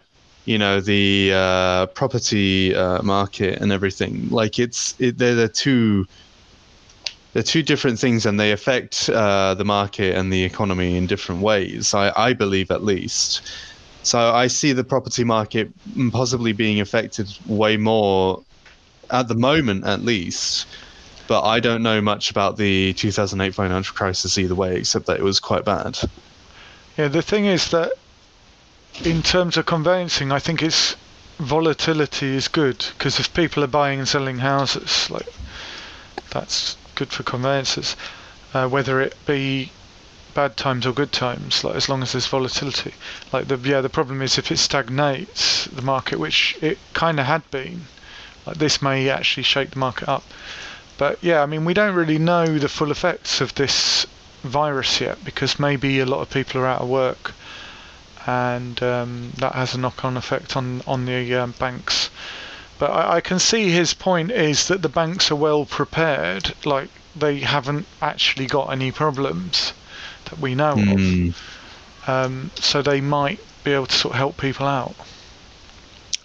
you 0.46 0.58
know 0.58 0.82
the 0.82 1.32
uh, 1.34 1.86
property 1.88 2.76
uh, 2.76 3.02
market 3.02 3.60
and 3.62 3.72
everything. 3.72 4.30
Like 4.30 4.60
it's 4.60 4.96
it, 5.00 5.18
they're 5.18 5.36
the 5.36 5.50
two 5.50 6.06
they're 7.34 7.44
two 7.44 7.64
different 7.64 8.00
things, 8.00 8.26
and 8.26 8.40
they 8.40 8.52
affect 8.52 9.10
uh, 9.10 9.56
the 9.56 9.66
market 9.66 10.16
and 10.16 10.32
the 10.32 10.44
economy 10.44 10.96
in 10.96 11.08
different 11.08 11.42
ways. 11.42 11.94
I, 11.94 12.12
I 12.16 12.34
believe 12.34 12.70
at 12.72 12.84
least. 12.84 13.42
So 14.04 14.34
I 14.34 14.48
see 14.48 14.74
the 14.74 14.84
property 14.84 15.24
market 15.24 15.72
possibly 16.12 16.52
being 16.52 16.82
affected 16.82 17.28
way 17.48 17.78
more 17.78 18.44
at 19.10 19.28
the 19.28 19.36
moment, 19.36 19.86
at 19.86 20.02
least. 20.02 20.68
But 21.28 21.44
I 21.44 21.62
don't 21.62 21.82
know 21.82 22.02
much 22.02 22.30
about 22.30 22.58
the 22.58 22.94
2008 22.94 23.56
financial 23.56 23.96
crisis 23.96 24.38
either 24.38 24.56
way, 24.56 24.76
except 24.76 25.06
that 25.06 25.20
it 25.20 25.24
was 25.24 25.40
quite 25.40 25.64
bad. 25.64 25.98
Yeah, 26.98 27.08
the 27.08 27.22
thing 27.22 27.46
is 27.46 27.70
that 27.70 27.94
in 29.04 29.24
terms 29.24 29.56
of 29.58 29.66
conveyancing, 29.66 30.32
I 30.32 30.40
think 30.40 30.62
it's 30.62 30.96
volatility 31.40 32.36
is 32.36 32.48
good 32.48 32.86
because 32.98 33.20
if 33.20 33.34
people 33.34 33.64
are 33.64 33.68
buying 33.68 34.00
and 34.00 34.08
selling 34.08 34.38
houses, 34.38 35.10
like 35.10 35.28
that's 36.30 36.78
good 36.96 37.10
for 37.10 37.24
conveyancers, 37.24 37.96
uh, 38.54 38.68
whether 38.68 39.02
it 39.02 39.16
be 39.26 39.72
bad 40.34 40.58
times 40.58 40.86
or 40.86 40.94
good 40.94 41.12
times, 41.12 41.64
like 41.64 41.76
as 41.76 41.88
long 41.88 42.02
as 42.02 42.14
there's 42.14 42.28
volatility. 42.28 42.94
Like 43.32 43.48
the 43.48 43.58
yeah, 43.58 43.82
the 43.82 43.90
problem 43.90 44.22
is 44.22 44.38
if 44.38 44.52
it 44.52 44.58
stagnates 44.58 45.66
the 45.66 45.82
market, 45.82 46.20
which 46.20 46.58
it 46.62 46.80
kind 46.94 47.20
of 47.20 47.28
had 47.28 47.50
been, 47.52 47.86
like 48.46 48.58
this 48.58 48.82
may 48.82 49.10
actually 49.10 49.44
shake 49.44 49.72
the 49.72 49.80
market 49.80 50.10
up. 50.10 50.24
But 50.98 51.20
yeah, 51.22 51.44
I 51.44 51.46
mean 51.46 51.66
we 51.66 51.74
don't 51.74 51.96
really 51.96 52.18
know 52.18 52.58
the 52.58 52.68
full 52.68 52.92
effects 52.92 53.42
of 53.42 53.54
this 53.56 54.08
virus 54.42 55.00
yet 55.00 55.24
because 55.24 55.60
maybe 55.60 56.00
a 56.00 56.06
lot 56.06 56.22
of 56.22 56.30
people 56.30 56.62
are 56.62 56.68
out 56.68 56.82
of 56.82 56.90
work 56.90 57.34
and 58.26 58.82
um, 58.82 59.34
that 59.38 59.54
has 59.54 59.76
a 59.76 59.80
knock-on 59.80 60.18
effect 60.18 60.58
on 60.58 60.82
on 60.88 61.06
the 61.06 61.36
um, 61.36 61.52
banks. 61.60 62.10
But 62.80 62.90
I, 62.90 63.18
I 63.18 63.22
can 63.22 63.40
see 63.40 63.70
his 63.70 63.94
point 63.94 64.32
is 64.32 64.68
that 64.68 64.82
the 64.82 64.90
banks 64.90 65.30
are 65.30 65.36
well 65.36 65.66
prepared, 65.66 66.56
like 66.66 66.90
they 67.16 67.42
haven't 67.42 67.86
actually 68.02 68.48
got 68.48 68.72
any 68.72 68.92
problems 68.92 69.74
that 70.26 70.40
we 70.40 70.56
know 70.56 70.76
Mm. 70.76 71.34
of, 72.08 72.08
um, 72.08 72.52
so 72.60 72.82
they 72.82 73.02
might 73.02 73.40
be 73.64 73.74
able 73.74 73.88
to 73.88 73.96
sort 73.96 74.14
of 74.14 74.18
help 74.18 74.38
people 74.38 74.68
out. 74.68 74.96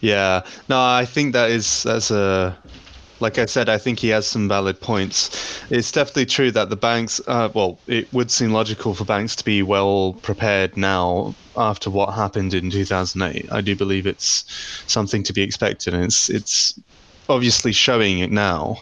Yeah, 0.00 0.42
no, 0.68 0.80
I 0.80 1.04
think 1.04 1.32
that 1.32 1.50
is 1.50 1.82
that's 1.82 2.10
a 2.10 2.56
like 3.20 3.38
I 3.38 3.46
said, 3.46 3.68
I 3.68 3.78
think 3.78 3.98
he 3.98 4.08
has 4.10 4.28
some 4.28 4.48
valid 4.48 4.80
points. 4.80 5.60
It's 5.70 5.90
definitely 5.90 6.26
true 6.26 6.52
that 6.52 6.70
the 6.70 6.76
banks, 6.76 7.20
uh, 7.26 7.48
well, 7.54 7.82
it 7.88 8.08
would 8.12 8.30
seem 8.30 8.52
logical 8.52 8.94
for 8.94 9.04
banks 9.04 9.34
to 9.36 9.44
be 9.44 9.62
well 9.62 10.14
prepared 10.22 10.76
now 10.76 11.36
after 11.56 11.90
what 11.90 12.14
happened 12.14 12.54
in 12.54 12.70
2008. 12.70 13.46
I 13.52 13.60
do 13.60 13.74
believe 13.76 14.06
it's 14.06 14.44
something 14.86 15.24
to 15.24 15.32
be 15.32 15.42
expected, 15.42 15.94
and 15.94 16.04
it's 16.04 16.30
it's 16.30 16.78
obviously 17.28 17.72
showing 17.72 18.20
it 18.20 18.30
now. 18.30 18.76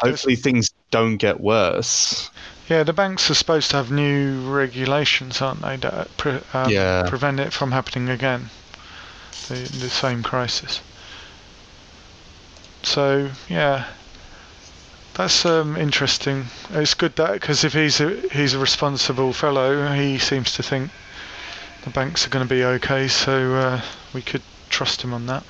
Hopefully, 0.00 0.36
things 0.36 0.70
don't 0.90 1.18
get 1.18 1.40
worse. 1.40 2.30
Yeah, 2.68 2.82
the 2.82 2.92
banks 2.92 3.30
are 3.30 3.34
supposed 3.34 3.70
to 3.70 3.76
have 3.78 3.90
new 3.90 4.40
regulations, 4.50 5.40
aren't 5.40 5.62
they, 5.62 5.76
that 5.76 6.14
pre- 6.18 6.40
um, 6.52 6.70
Yeah. 6.70 7.04
prevent 7.08 7.40
it 7.40 7.52
from 7.52 7.72
happening 7.72 8.10
again, 8.10 8.50
the, 9.48 9.54
the 9.54 9.88
same 9.88 10.22
crisis. 10.22 10.80
So 12.82 13.30
yeah, 13.48 13.86
that's 15.14 15.44
um, 15.44 15.76
interesting. 15.76 16.46
It's 16.70 16.94
good 16.94 17.16
that 17.16 17.32
because 17.32 17.64
if 17.64 17.72
he's 17.72 18.00
a 18.00 18.20
he's 18.32 18.54
a 18.54 18.58
responsible 18.58 19.32
fellow, 19.32 19.92
he 19.92 20.18
seems 20.18 20.52
to 20.54 20.62
think 20.62 20.90
the 21.84 21.90
banks 21.90 22.26
are 22.26 22.30
going 22.30 22.46
to 22.46 22.54
be 22.54 22.62
okay. 22.64 23.08
So 23.08 23.54
uh, 23.54 23.80
we 24.14 24.22
could 24.22 24.42
trust 24.70 25.02
him 25.02 25.12
on 25.12 25.26
that. 25.26 25.42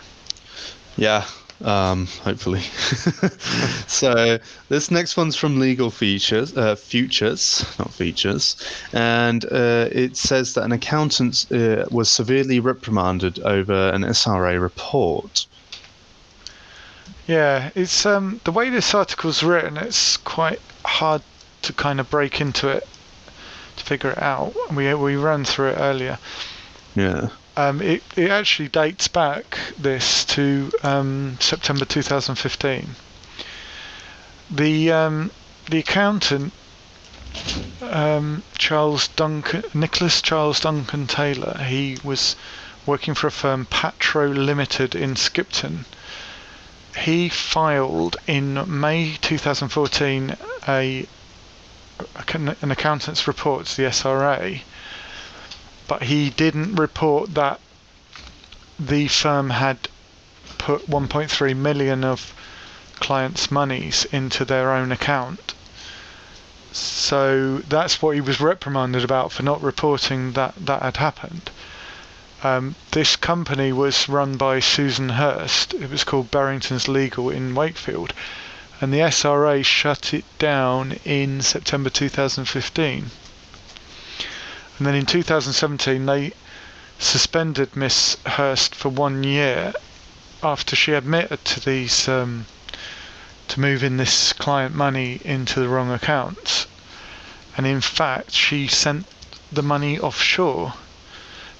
Yeah, 0.96 1.26
um, 1.64 2.06
hopefully. 2.22 2.60
so 3.86 4.38
this 4.68 4.90
next 4.90 5.16
one's 5.16 5.36
from 5.36 5.58
Legal 5.58 5.90
Features, 5.90 6.56
uh, 6.56 6.74
Futures, 6.76 7.64
not 7.78 7.92
Features, 7.92 8.56
and 8.92 9.44
uh, 9.46 9.88
it 9.90 10.16
says 10.16 10.54
that 10.54 10.64
an 10.64 10.72
accountant 10.72 11.46
uh, 11.52 11.84
was 11.90 12.08
severely 12.08 12.60
reprimanded 12.60 13.38
over 13.40 13.90
an 13.90 14.02
SRA 14.02 14.60
report. 14.60 15.46
Yeah, 17.26 17.70
it's 17.74 18.06
um, 18.06 18.40
the 18.44 18.52
way 18.52 18.70
this 18.70 18.94
article's 18.94 19.42
written. 19.42 19.76
It's 19.76 20.16
quite 20.16 20.60
hard 20.84 21.22
to 21.62 21.72
kind 21.72 22.00
of 22.00 22.08
break 22.08 22.40
into 22.40 22.68
it 22.68 22.86
to 23.76 23.84
figure 23.84 24.10
it 24.10 24.22
out. 24.22 24.54
We 24.74 24.92
we 24.94 25.16
ran 25.16 25.44
through 25.44 25.70
it 25.70 25.76
earlier. 25.78 26.18
Yeah. 26.94 27.28
Um, 27.58 27.82
it 27.82 28.04
it 28.14 28.30
actually 28.30 28.68
dates 28.68 29.08
back 29.08 29.58
this 29.76 30.24
to 30.26 30.70
um, 30.84 31.36
September 31.40 31.84
2015. 31.84 32.94
The 34.48 34.92
um, 34.92 35.32
the 35.68 35.80
accountant 35.80 36.52
um, 37.82 38.44
Charles 38.56 39.08
Duncan 39.08 39.64
Nicholas 39.74 40.22
Charles 40.22 40.60
Duncan 40.60 41.08
Taylor. 41.08 41.58
He 41.58 41.98
was 42.04 42.36
working 42.86 43.14
for 43.14 43.26
a 43.26 43.32
firm 43.32 43.66
Patro 43.66 44.28
Limited 44.28 44.94
in 44.94 45.16
Skipton. 45.16 45.84
He 46.96 47.28
filed 47.28 48.18
in 48.28 48.80
May 48.80 49.16
2014 49.20 50.36
a, 50.68 51.08
an 52.34 52.70
accountant's 52.70 53.26
report 53.26 53.66
to 53.66 53.76
the 53.78 53.88
SRA, 53.88 54.60
but 55.88 56.04
he 56.04 56.30
didn't 56.30 56.76
report 56.76 57.34
that 57.34 57.58
the 58.78 59.08
firm 59.08 59.50
had 59.50 59.88
put 60.58 60.86
1.3 60.88 61.56
million 61.56 62.04
of 62.04 62.32
clients' 63.00 63.50
monies 63.50 64.04
into 64.12 64.44
their 64.44 64.70
own 64.72 64.92
account. 64.92 65.54
So 66.72 67.58
that's 67.68 68.02
what 68.02 68.14
he 68.14 68.20
was 68.20 68.38
reprimanded 68.38 69.02
about 69.02 69.32
for 69.32 69.42
not 69.42 69.62
reporting 69.62 70.32
that 70.32 70.54
that 70.66 70.82
had 70.82 70.98
happened. 70.98 71.50
Um, 72.44 72.76
this 72.92 73.16
company 73.16 73.72
was 73.72 74.08
run 74.08 74.36
by 74.36 74.60
Susan 74.60 75.08
Hurst. 75.08 75.74
It 75.74 75.90
was 75.90 76.04
called 76.04 76.30
Barrington's 76.30 76.86
Legal 76.86 77.30
in 77.30 77.54
Wakefield, 77.54 78.12
and 78.80 78.92
the 78.92 79.00
SRA 79.00 79.64
shut 79.64 80.14
it 80.14 80.24
down 80.38 80.98
in 81.04 81.40
September 81.40 81.90
2015. 81.90 83.10
And 84.78 84.86
then 84.86 84.94
in 84.94 85.06
2017, 85.06 86.06
they 86.06 86.32
suspended 86.98 87.74
Miss 87.76 88.16
Hurst 88.24 88.74
for 88.74 88.88
one 88.88 89.24
year 89.24 89.72
after 90.42 90.76
she 90.76 90.92
admitted 90.92 91.44
to 91.44 91.60
these 91.60 92.08
um, 92.08 92.46
to 93.48 93.60
moving 93.60 93.96
this 93.96 94.32
client 94.32 94.74
money 94.74 95.20
into 95.24 95.58
the 95.58 95.68
wrong 95.68 95.90
accounts. 95.90 96.66
And 97.56 97.66
in 97.66 97.80
fact, 97.80 98.32
she 98.32 98.68
sent 98.68 99.06
the 99.50 99.62
money 99.62 99.98
offshore. 99.98 100.74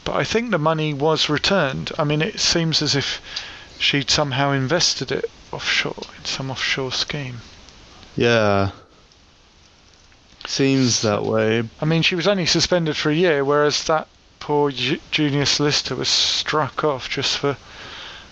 But 0.05 0.15
I 0.15 0.25
think 0.25 0.51
the 0.51 0.59
money 0.59 0.95
was 0.95 1.29
returned. 1.29 1.91
I 1.99 2.05
mean, 2.05 2.23
it 2.23 2.39
seems 2.39 2.81
as 2.83 2.95
if 2.95 3.21
she'd 3.79 4.11
somehow 4.11 4.53
invested 4.53 5.11
it 5.11 5.31
offshore 5.51 6.05
in 6.17 6.25
some 6.25 6.51
offshore 6.51 6.93
scheme. 6.93 7.41
Yeah. 8.17 8.71
Seems 10.49 11.03
that 11.03 11.25
way. 11.25 11.63
I 11.79 11.85
mean, 11.85 12.01
she 12.01 12.15
was 12.15 12.27
only 12.27 12.47
suspended 12.47 12.97
for 12.97 13.11
a 13.11 13.15
year, 13.15 13.45
whereas 13.45 13.85
that 13.85 14.09
poor 14.41 14.71
ju- 14.71 14.99
junior 15.11 15.45
solicitor 15.45 15.95
was 15.95 16.09
struck 16.09 16.83
off 16.83 17.11
just 17.11 17.37
for 17.37 17.59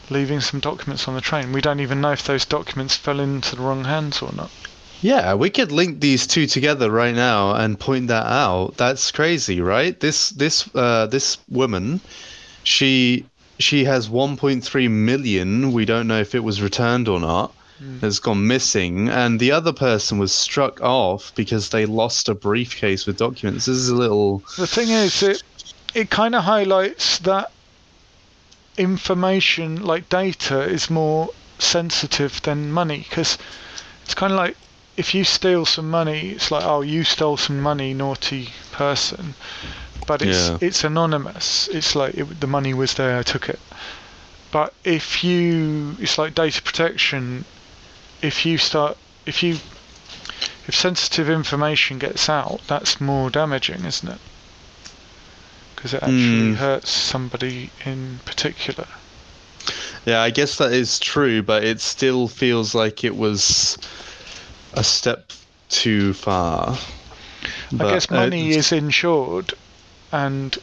leaving 0.09 0.41
some 0.41 0.59
documents 0.59 1.07
on 1.07 1.15
the 1.15 1.21
train. 1.21 1.53
We 1.53 1.61
don't 1.61 1.81
even 1.81 2.01
know 2.01 2.13
if 2.13 2.25
those 2.25 2.47
documents 2.47 2.97
fell 2.97 3.21
into 3.21 3.55
the 3.55 3.61
wrong 3.61 3.85
hands 3.85 4.23
or 4.23 4.33
not. 4.33 4.51
Yeah, 5.03 5.35
we 5.35 5.51
could 5.51 5.71
link 5.71 6.01
these 6.01 6.27
two 6.27 6.47
together 6.47 6.91
right 6.91 7.15
now 7.15 7.55
and 7.55 7.79
point 7.79 8.09
that 8.09 8.25
out. 8.25 8.79
That's 8.79 9.13
crazy, 9.13 9.61
right? 9.61 10.01
This 10.01 10.31
this 10.31 10.69
uh, 10.75 11.07
this 11.07 11.37
woman, 11.51 12.01
she 12.65 13.27
she 13.59 13.85
has 13.85 14.09
1.3 14.09 14.91
million. 14.91 15.71
We 15.71 15.85
don't 15.85 16.09
know 16.09 16.21
if 16.21 16.35
it 16.35 16.43
was 16.43 16.63
returned 16.63 17.09
or 17.09 17.21
not. 17.21 17.53
Mm. 17.83 18.01
Has 18.01 18.19
gone 18.21 18.47
missing, 18.47 19.09
and 19.11 19.39
the 19.39 19.53
other 19.53 19.73
person 19.73 20.19
was 20.19 20.33
struck 20.33 20.81
off 20.81 21.33
because 21.35 21.69
they 21.69 21.85
lost 21.85 22.29
a 22.29 22.35
briefcase 22.35 23.07
with 23.07 23.19
documents. 23.19 23.67
This 23.67 23.77
is 23.77 23.91
a 23.91 23.95
little. 23.95 24.43
The 24.57 24.67
thing 24.67 24.89
is, 24.89 25.23
it 25.23 25.43
it 25.95 26.09
kind 26.09 26.35
of 26.35 26.45
highlights 26.45 27.19
that 27.19 27.51
information, 28.79 29.83
like 29.85 30.09
data, 30.09 30.61
is 30.63 30.89
more 30.89 31.29
sensitive 31.59 32.41
than 32.43 32.73
money 32.73 33.05
because 33.09 33.37
it's 34.05 34.15
kind 34.15 34.33
of 34.33 34.39
like 34.39 34.57
if 34.97 35.15
you 35.15 35.25
steal 35.25 35.67
some 35.67 35.91
money, 35.91 36.31
it's 36.31 36.51
like, 36.51 36.65
oh, 36.65 36.81
you 36.81 37.05
stole 37.05 37.37
some 37.37 37.61
money, 37.61 37.93
naughty 37.93 38.49
person. 38.73 39.35
But 40.07 40.23
it's 40.23 40.49
Yeah. 40.49 40.59
it's 40.61 40.85
anonymous. 40.85 41.69
It's 41.69 41.95
like 41.95 42.15
it, 42.15 42.41
the 42.41 42.47
money 42.47 42.73
was 42.73 42.95
there, 42.95 43.19
I 43.19 43.23
took 43.23 43.49
it. 43.49 43.59
But 44.53 44.73
if 44.85 45.23
you, 45.23 45.97
it's 46.01 46.17
like 46.19 46.35
data 46.35 46.63
protection. 46.63 47.45
If 48.27 48.45
you 48.45 48.59
start, 48.59 48.97
if 49.25 49.43
you, 49.45 49.53
if 50.67 50.75
sensitive 50.75 51.31
information 51.31 52.01
gets 52.01 52.29
out, 52.29 52.61
that's 52.67 53.01
more 53.01 53.31
damaging, 53.31 53.85
isn't 53.85 54.09
it? 54.09 54.19
Because 55.77 55.95
it 55.95 56.03
actually 56.03 56.51
Mm. 56.51 56.57
hurts 56.57 56.91
somebody 56.91 57.71
in 57.85 58.19
particular. 58.25 58.89
Yeah, 60.05 60.23
I 60.23 60.31
guess 60.31 60.57
that 60.59 60.73
is 60.73 60.99
true, 60.99 61.41
but 61.41 61.63
it 61.63 61.81
still 61.81 62.27
feels 62.27 62.75
like 62.75 63.05
it 63.05 63.17
was 63.17 63.79
a 64.73 64.83
step 64.83 65.33
too 65.69 66.13
far. 66.13 66.77
I 67.73 67.77
But, 67.77 67.91
guess 67.93 68.11
uh, 68.11 68.15
money 68.15 68.51
is 68.51 68.73
insured, 68.73 69.55
and 70.11 70.59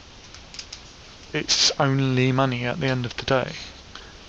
it's 1.32 1.72
only 1.80 2.30
money 2.30 2.66
at 2.66 2.80
the 2.80 2.88
end 2.88 3.06
of 3.06 3.16
the 3.16 3.24
day. 3.24 3.52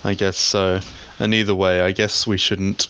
I 0.04 0.14
guess 0.14 0.38
so. 0.38 0.80
And 1.18 1.34
either 1.34 1.54
way, 1.54 1.82
I 1.82 1.92
guess 1.92 2.26
we 2.26 2.38
shouldn't 2.38 2.88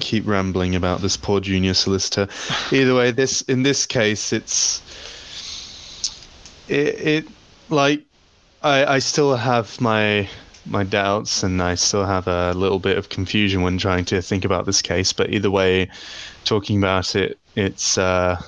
keep 0.00 0.26
rambling 0.26 0.74
about 0.74 1.00
this 1.00 1.16
poor 1.16 1.40
junior 1.40 1.74
solicitor. 1.74 2.28
Either 2.72 2.94
way, 2.94 3.10
this 3.10 3.42
in 3.42 3.62
this 3.62 3.86
case, 3.86 4.32
it's 4.32 4.82
it, 6.68 7.06
it 7.06 7.28
like 7.68 8.02
I 8.62 8.84
I 8.96 8.98
still 8.98 9.36
have 9.36 9.80
my 9.80 10.28
my 10.66 10.84
doubts 10.84 11.42
and 11.42 11.62
I 11.62 11.74
still 11.74 12.04
have 12.04 12.28
a 12.28 12.52
little 12.52 12.78
bit 12.78 12.98
of 12.98 13.08
confusion 13.08 13.62
when 13.62 13.78
trying 13.78 14.04
to 14.06 14.20
think 14.20 14.44
about 14.44 14.66
this 14.66 14.82
case. 14.82 15.12
But 15.12 15.30
either 15.30 15.50
way, 15.50 15.88
talking 16.44 16.78
about 16.78 17.14
it, 17.16 17.38
it's. 17.56 17.98
Uh, 17.98 18.40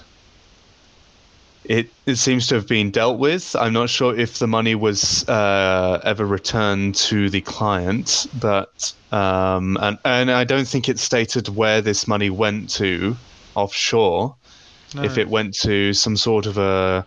it, 1.64 1.90
it 2.07 2.16
seems 2.16 2.46
to 2.48 2.57
have 2.57 2.66
been 2.66 2.90
dealt 2.90 3.18
with. 3.18 3.55
I'm 3.57 3.72
not 3.72 3.88
sure 3.88 4.18
if 4.18 4.38
the 4.38 4.48
money 4.48 4.75
was 4.75 5.29
uh, 5.29 6.01
ever 6.03 6.27
returned 6.27 6.94
to 6.96 7.31
the 7.31 7.40
client, 7.40 8.27
but 8.40 8.92
um, 9.12 9.79
and 9.81 9.98
and 10.05 10.31
I 10.31 10.44
don't 10.44 10.66
think 10.66 10.88
it 10.88 10.98
stated 10.98 11.48
where 11.48 11.81
this 11.81 12.09
money 12.09 12.31
went 12.31 12.68
to 12.70 13.16
offshore. 13.55 14.35
No. 14.94 15.03
If 15.03 15.16
it 15.16 15.29
went 15.29 15.55
to 15.61 15.92
some 15.94 16.16
sort 16.16 16.46
of 16.46 16.59
a, 16.59 17.07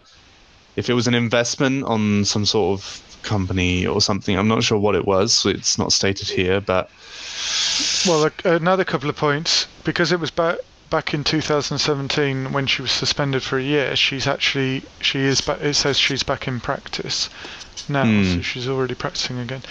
if 0.76 0.90
it 0.90 0.94
was 0.94 1.08
an 1.08 1.14
investment 1.14 1.84
on 1.84 2.26
some 2.26 2.46
sort 2.46 2.80
of 2.80 3.20
company 3.22 3.86
or 3.86 4.02
something, 4.02 4.38
I'm 4.38 4.48
not 4.48 4.64
sure 4.64 4.80
what 4.80 4.96
it 4.96 5.06
was. 5.06 5.34
so 5.34 5.50
It's 5.50 5.78
not 5.78 5.92
stated 5.92 6.28
here, 6.30 6.62
but 6.62 6.90
Well, 8.08 8.32
another 8.44 8.86
couple 8.86 9.10
of 9.10 9.18
points 9.18 9.68
because 9.84 10.12
it 10.12 10.20
was 10.20 10.32
back 10.32 10.58
back 10.96 11.14
in 11.14 11.26
2017 11.26 12.54
when 12.54 12.66
she 12.66 12.82
was 12.82 12.90
suspended 12.90 13.44
for 13.44 13.58
a 13.58 13.62
year. 13.62 13.98
She's 13.98 14.28
actually 14.28 14.84
she 15.02 15.20
is 15.20 15.42
back. 15.42 15.60
It 15.62 15.74
says 15.74 15.98
she's 15.98 16.24
back 16.24 16.48
in 16.48 16.62
practice 16.62 17.30
now, 17.90 18.06
Hmm. 18.06 18.24
so 18.36 18.42
she's 18.42 18.70
already 18.70 18.96
practicing 18.96 19.38
again. 19.40 19.62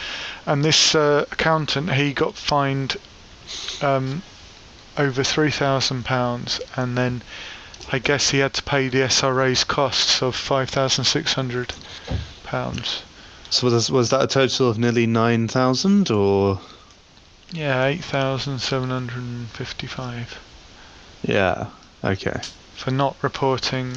And 0.45 0.63
this 0.63 0.95
uh, 0.95 1.25
accountant, 1.33 1.95
he 1.95 2.13
got 2.13 2.35
fined 2.37 2.99
um, 3.81 4.23
over 4.99 5.25
three 5.25 5.51
thousand 5.51 6.05
pounds, 6.05 6.61
and 6.77 6.99
then 6.99 7.23
I 7.91 8.01
guess 8.01 8.29
he 8.29 8.41
had 8.41 8.53
to 8.55 8.63
pay 8.63 8.89
the 8.89 8.99
SRA's 9.09 9.65
costs 9.65 10.21
of 10.23 10.37
five 10.37 10.69
thousand 10.69 11.05
six 11.05 11.33
hundred 11.33 11.73
pounds. 12.45 13.03
so 13.49 13.67
was 13.67 13.91
was 13.91 14.11
that 14.11 14.23
a 14.23 14.27
total 14.27 14.69
of 14.69 14.77
nearly 14.79 15.07
nine 15.07 15.49
thousand 15.49 16.11
or? 16.11 16.61
Yeah, 17.51 17.87
eight 17.87 18.05
thousand 18.05 18.59
seven 18.59 18.91
hundred 18.91 19.23
and 19.23 19.49
fifty-five. 19.49 20.39
Yeah. 21.25 21.69
Okay. 22.03 22.39
for 22.75 22.91
not 22.91 23.17
reporting 23.23 23.97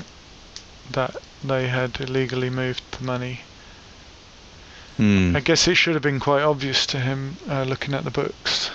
that 0.92 1.16
they 1.44 1.68
had 1.68 2.00
illegally 2.00 2.50
moved 2.50 2.82
the 2.98 3.06
money. 3.06 3.42
Hmm. 4.96 5.36
I 5.36 5.42
guess 5.42 5.68
it 5.68 5.76
should 5.76 5.94
have 5.94 6.04
been 6.04 6.20
quite 6.20 6.42
obvious 6.42 6.86
to 6.88 7.00
him 7.00 7.36
uh, 7.50 7.64
looking 7.64 7.94
at 7.94 8.04
the 8.04 8.12
books. 8.12 8.72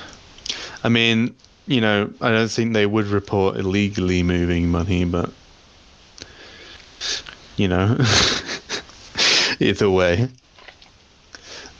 I 0.84 0.88
mean, 0.88 1.34
you 1.66 1.80
know, 1.80 2.10
I 2.20 2.30
don't 2.30 2.50
think 2.50 2.74
they 2.74 2.86
would 2.86 3.06
report 3.06 3.56
illegally 3.56 4.22
moving 4.22 4.68
money, 4.68 5.04
but 5.04 5.30
you 7.56 7.68
know, 7.68 7.96
either 9.60 9.90
way. 9.90 10.28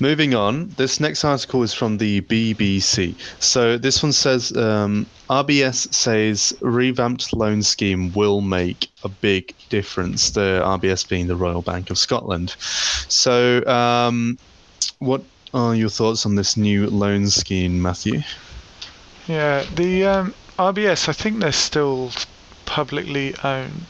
Moving 0.02 0.34
on, 0.34 0.68
this 0.78 0.98
next 0.98 1.24
article 1.24 1.62
is 1.62 1.72
from 1.72 1.98
the 1.98 2.22
BBC. 2.22 3.14
So 3.38 3.78
this 3.78 4.02
one 4.02 4.10
says 4.10 4.50
um, 4.56 5.06
RBS 5.30 5.94
says 5.94 6.52
revamped 6.60 7.32
loan 7.32 7.62
scheme 7.62 8.12
will 8.12 8.40
make 8.40 8.90
a 9.04 9.08
big 9.08 9.54
difference. 9.68 10.30
The 10.30 10.60
RBS 10.64 11.08
being 11.08 11.28
the 11.28 11.36
Royal 11.36 11.62
Bank 11.62 11.88
of 11.88 11.98
Scotland. 11.98 12.56
So, 13.06 13.64
um, 13.66 14.38
what 14.98 15.22
are 15.54 15.76
your 15.76 15.88
thoughts 15.88 16.26
on 16.26 16.34
this 16.34 16.56
new 16.56 16.90
loan 16.90 17.28
scheme, 17.28 17.80
Matthew? 17.80 18.22
Yeah, 19.28 19.64
the 19.76 20.04
um, 20.04 20.34
RBS, 20.58 21.08
I 21.08 21.12
think 21.12 21.38
they're 21.38 21.52
still 21.52 22.10
publicly 22.66 23.36
owned 23.44 23.86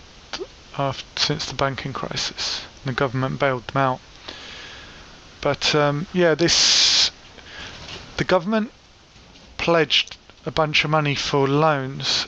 after, 0.76 1.06
since 1.18 1.46
the 1.46 1.54
banking 1.54 1.94
crisis. 1.94 2.66
The 2.84 2.92
government 2.92 3.40
bailed 3.40 3.66
them 3.68 3.80
out. 3.80 4.00
But 5.42 5.74
um, 5.74 6.06
yeah, 6.12 6.36
this 6.36 7.10
the 8.16 8.24
government 8.24 8.70
pledged 9.58 10.16
a 10.46 10.52
bunch 10.52 10.84
of 10.84 10.90
money 10.90 11.16
for 11.16 11.48
loans. 11.48 12.26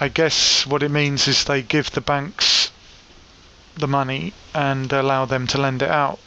I 0.00 0.08
guess 0.08 0.66
what 0.66 0.82
it 0.82 0.90
means 0.90 1.28
is 1.28 1.44
they 1.44 1.60
give 1.60 1.90
the 1.90 2.00
banks 2.00 2.70
the 3.76 3.86
money 3.86 4.32
and 4.54 4.90
allow 4.90 5.26
them 5.26 5.46
to 5.48 5.60
lend 5.60 5.82
it 5.82 5.90
out. 5.90 6.18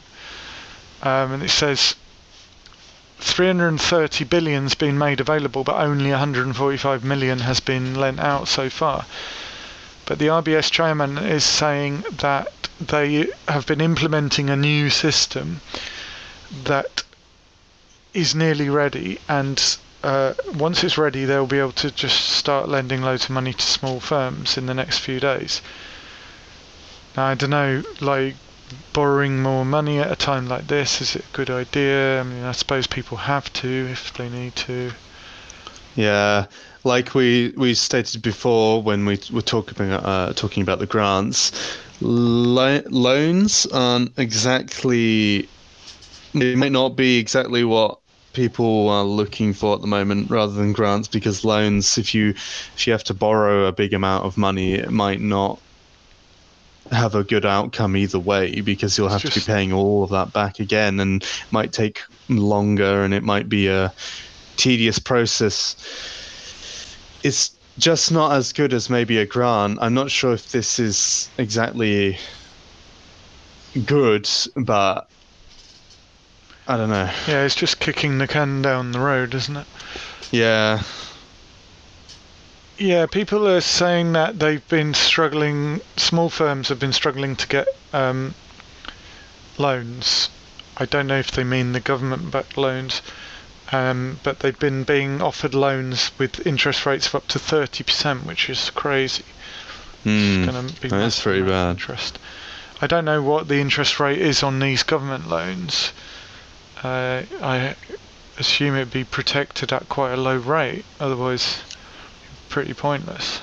Um, 1.01 1.33
and 1.33 1.43
it 1.43 1.49
says 1.49 1.95
330 3.19 4.23
billion's 4.25 4.75
been 4.75 4.99
made 4.99 5.19
available, 5.19 5.63
but 5.63 5.77
only 5.77 6.11
145 6.11 7.03
million 7.03 7.39
has 7.39 7.59
been 7.59 7.95
lent 7.95 8.19
out 8.19 8.47
so 8.47 8.69
far. 8.69 9.05
But 10.07 10.19
the 10.19 10.27
RBS 10.27 10.71
chairman 10.71 11.17
is 11.17 11.43
saying 11.43 12.05
that 12.19 12.69
they 12.79 13.27
have 13.45 13.67
been 13.67 13.81
implementing 13.81 14.49
a 14.49 14.55
new 14.55 14.89
system 14.89 15.59
that 16.63 17.03
is 18.13 18.33
nearly 18.33 18.69
ready, 18.69 19.19
and 19.27 19.61
uh, 20.03 20.33
once 20.55 20.81
it's 20.85 20.97
ready, 20.97 21.25
they'll 21.25 21.45
be 21.45 21.59
able 21.59 21.73
to 21.73 21.91
just 21.91 22.21
start 22.29 22.69
lending 22.69 23.01
loads 23.01 23.25
of 23.25 23.31
money 23.31 23.51
to 23.51 23.61
small 23.61 23.99
firms 23.99 24.57
in 24.57 24.65
the 24.65 24.73
next 24.73 24.99
few 24.99 25.19
days. 25.19 25.61
Now, 27.17 27.25
I 27.25 27.35
don't 27.35 27.49
know, 27.49 27.83
like 27.99 28.35
borrowing 28.93 29.41
more 29.41 29.65
money 29.65 29.99
at 29.99 30.09
a 30.09 30.15
time 30.15 30.47
like 30.47 30.67
this, 30.67 31.01
is 31.01 31.17
it 31.17 31.25
a 31.25 31.35
good 31.35 31.49
idea? 31.49 32.21
I 32.21 32.23
mean, 32.23 32.45
I 32.45 32.53
suppose 32.53 32.87
people 32.87 33.17
have 33.17 33.51
to 33.53 33.67
if 33.91 34.13
they 34.13 34.29
need 34.29 34.55
to. 34.55 34.93
Yeah, 35.95 36.45
like 36.87 37.13
we 37.13 37.53
we 37.57 37.75
stated 37.75 38.23
before 38.23 38.81
when 38.81 39.05
we 39.05 39.19
were 39.31 39.41
talking 39.41 39.91
about 39.91 40.05
uh, 40.05 40.33
talking 40.33 40.63
about 40.63 40.79
the 40.79 40.87
grants, 40.87 41.51
lo- 42.01 42.81
loans 42.89 43.67
aren't 43.67 44.17
exactly. 44.17 45.47
It 46.33 46.57
might 46.57 46.71
not 46.71 46.95
be 46.95 47.17
exactly 47.19 47.63
what 47.63 47.99
people 48.33 48.89
are 48.89 49.03
looking 49.03 49.53
for 49.53 49.75
at 49.75 49.81
the 49.81 49.87
moment 49.87 50.29
rather 50.29 50.53
than 50.53 50.71
grants 50.71 51.07
because 51.07 51.43
loans 51.43 51.97
if 51.97 52.13
you 52.13 52.29
if 52.75 52.85
you 52.85 52.93
have 52.93 53.03
to 53.03 53.13
borrow 53.13 53.65
a 53.65 53.71
big 53.71 53.93
amount 53.93 54.23
of 54.23 54.37
money 54.37 54.75
it 54.75 54.91
might 54.91 55.19
not 55.19 55.59
have 56.91 57.15
a 57.15 57.23
good 57.23 57.47
outcome 57.47 57.97
either 57.97 58.19
way 58.19 58.61
because 58.61 58.95
you'll 58.95 59.09
have 59.09 59.23
to 59.23 59.39
be 59.39 59.43
paying 59.43 59.73
all 59.73 60.03
of 60.03 60.11
that 60.11 60.31
back 60.33 60.59
again 60.59 60.99
and 60.99 61.23
it 61.23 61.51
might 61.51 61.73
take 61.73 62.03
longer 62.29 63.03
and 63.03 63.11
it 63.11 63.23
might 63.23 63.49
be 63.49 63.67
a 63.67 63.91
tedious 64.55 64.99
process 64.99 65.75
it's 67.27 67.51
just 67.77 68.11
not 68.11 68.31
as 68.31 68.53
good 68.53 68.73
as 68.73 68.89
maybe 68.89 69.17
a 69.17 69.25
grant 69.25 69.77
i'm 69.81 69.93
not 69.93 70.09
sure 70.09 70.33
if 70.33 70.51
this 70.51 70.79
is 70.79 71.29
exactly 71.37 72.17
good 73.85 74.27
but 74.55 75.07
I 76.69 76.75
don't 76.75 76.89
know. 76.89 77.09
Yeah, 77.27 77.45
it's 77.45 77.55
just 77.55 77.79
kicking 77.79 78.17
the 78.17 78.27
can 78.27 78.61
down 78.61 78.91
the 78.91 78.99
road, 78.99 79.33
isn't 79.33 79.55
it? 79.55 79.67
Yeah. 80.31 80.81
Yeah, 82.77 83.05
people 83.05 83.47
are 83.47 83.61
saying 83.61 84.11
that 84.13 84.37
they've 84.39 84.67
been 84.67 84.93
struggling, 84.93 85.79
small 85.95 86.29
firms 86.29 86.67
have 86.67 86.77
been 86.77 86.91
struggling 86.91 87.37
to 87.37 87.47
get 87.47 87.67
um, 87.93 88.35
loans. 89.57 90.29
I 90.75 90.85
don't 90.85 91.07
know 91.07 91.17
if 91.17 91.31
they 91.31 91.45
mean 91.45 91.71
the 91.71 91.79
government 91.79 92.31
backed 92.31 92.57
loans, 92.57 93.01
um, 93.71 94.19
but 94.23 94.39
they've 94.39 94.57
been 94.57 94.83
being 94.83 95.21
offered 95.21 95.53
loans 95.53 96.11
with 96.17 96.45
interest 96.47 96.85
rates 96.85 97.07
of 97.07 97.15
up 97.15 97.27
to 97.27 97.39
30%, 97.39 98.25
which 98.25 98.49
is 98.49 98.69
crazy. 98.71 99.25
Mm, 100.05 100.79
that 100.89 100.93
is 100.93 101.19
pretty 101.19 101.41
bad. 101.41 101.71
Interest. 101.71 102.17
I 102.79 102.87
don't 102.87 103.05
know 103.05 103.21
what 103.21 103.47
the 103.47 103.59
interest 103.59 103.99
rate 103.99 104.19
is 104.19 104.43
on 104.43 104.59
these 104.59 104.83
government 104.83 105.27
loans. 105.27 105.91
Uh, 106.83 107.23
I 107.41 107.75
assume 108.37 108.75
it'd 108.75 108.91
be 108.91 109.03
protected 109.03 109.73
at 109.73 109.89
quite 109.89 110.13
a 110.13 110.17
low 110.17 110.37
rate, 110.37 110.85
otherwise 110.99 111.61
pretty 112.49 112.73
pointless. 112.73 113.41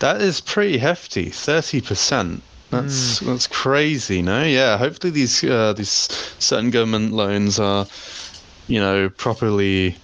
That 0.00 0.20
is 0.20 0.40
pretty 0.40 0.78
hefty, 0.78 1.30
thirty 1.30 1.80
percent. 1.80 2.42
That's 2.70 3.20
mm. 3.20 3.26
that's 3.26 3.46
crazy, 3.46 4.22
no? 4.22 4.42
Yeah. 4.42 4.76
Hopefully 4.78 5.10
these 5.10 5.44
uh, 5.44 5.72
these 5.72 6.08
certain 6.38 6.70
government 6.70 7.12
loans 7.12 7.58
are, 7.60 7.86
you 8.66 8.80
know, 8.80 9.08
properly, 9.08 9.96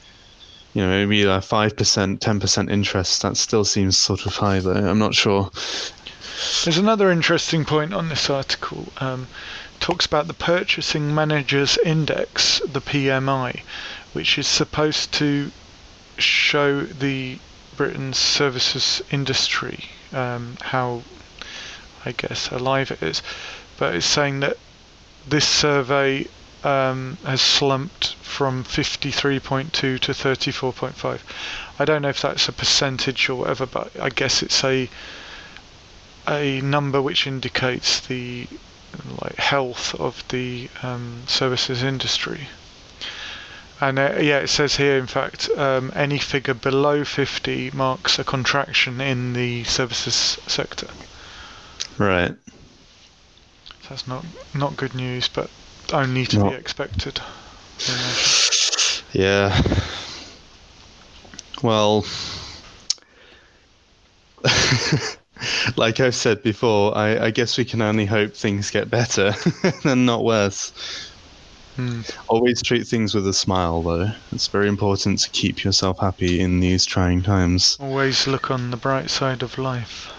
you 0.74 0.82
know, 0.82 0.88
maybe 0.88 1.22
a 1.24 1.40
five 1.40 1.76
percent, 1.76 2.20
ten 2.20 2.40
percent 2.40 2.70
interest. 2.70 3.22
That 3.22 3.36
still 3.36 3.64
seems 3.64 3.96
sort 3.96 4.26
of 4.26 4.36
high, 4.36 4.60
though. 4.60 4.72
I'm 4.72 4.98
not 4.98 5.14
sure. 5.14 5.50
There's 6.64 6.78
another 6.78 7.10
interesting 7.10 7.64
point 7.64 7.94
on 7.94 8.08
this 8.08 8.28
article. 8.28 8.92
Um, 8.98 9.28
talks 9.82 10.06
about 10.06 10.28
the 10.28 10.34
Purchasing 10.34 11.12
Managers 11.12 11.76
Index, 11.84 12.60
the 12.60 12.80
PMI, 12.80 13.60
which 14.12 14.38
is 14.38 14.46
supposed 14.46 15.12
to 15.14 15.50
show 16.18 16.82
the 16.82 17.38
Britain's 17.76 18.18
services 18.18 19.02
industry 19.10 19.84
um, 20.12 20.56
how, 20.60 21.02
I 22.04 22.12
guess, 22.12 22.50
alive 22.50 22.90
it 22.90 23.02
is. 23.02 23.22
But 23.78 23.94
it's 23.94 24.06
saying 24.06 24.40
that 24.40 24.56
this 25.26 25.46
survey 25.46 26.26
um, 26.64 27.18
has 27.24 27.40
slumped 27.40 28.14
from 28.22 28.64
53.2 28.64 29.72
to 29.72 29.98
34.5. 29.98 31.20
I 31.78 31.84
don't 31.84 32.02
know 32.02 32.08
if 32.08 32.22
that's 32.22 32.48
a 32.48 32.52
percentage 32.52 33.28
or 33.28 33.36
whatever, 33.36 33.66
but 33.66 33.90
I 34.00 34.08
guess 34.08 34.42
it's 34.42 34.62
a 34.64 34.88
a 36.28 36.60
number 36.60 37.02
which 37.02 37.26
indicates 37.26 37.98
the 38.00 38.46
like 39.20 39.36
health 39.36 39.94
of 39.96 40.22
the 40.28 40.68
um, 40.82 41.22
services 41.26 41.82
industry. 41.82 42.48
And 43.80 43.98
uh, 43.98 44.18
yeah, 44.20 44.38
it 44.38 44.48
says 44.48 44.76
here, 44.76 44.96
in 44.96 45.08
fact, 45.08 45.50
um, 45.56 45.90
any 45.96 46.18
figure 46.18 46.54
below 46.54 47.04
50 47.04 47.72
marks 47.72 48.18
a 48.18 48.24
contraction 48.24 49.00
in 49.00 49.32
the 49.32 49.64
services 49.64 50.38
sector. 50.46 50.88
Right. 51.98 52.34
So 53.82 53.88
that's 53.90 54.06
not 54.06 54.24
not 54.54 54.76
good 54.76 54.94
news, 54.94 55.28
but 55.28 55.50
only 55.92 56.26
to 56.26 56.44
be 56.48 56.54
expected. 56.54 57.20
Yeah. 59.12 59.60
Well. 61.62 62.04
like 65.76 66.00
I've 66.00 66.14
said 66.14 66.42
before, 66.42 66.96
I, 66.96 67.26
I, 67.26 67.30
guess 67.30 67.56
we 67.56 67.64
can 67.64 67.80
only 67.80 68.06
hope 68.06 68.34
things 68.34 68.70
get 68.70 68.90
better 68.90 69.32
and 69.84 70.04
not 70.06 70.24
worse. 70.24 70.72
Hmm. 71.76 72.00
Always 72.28 72.60
treat 72.62 72.86
things 72.86 73.14
with 73.14 73.26
a 73.28 73.32
smile, 73.32 73.82
though. 73.82 74.10
It's 74.32 74.48
very 74.48 74.68
important 74.68 75.20
to 75.20 75.30
keep 75.30 75.64
yourself 75.64 75.98
happy 76.00 76.40
in 76.40 76.60
these 76.60 76.84
trying 76.84 77.22
times. 77.22 77.76
Always 77.80 78.26
look 78.26 78.50
on 78.50 78.70
the 78.70 78.76
bright 78.76 79.10
side 79.10 79.42
of 79.42 79.58
life. 79.58 80.12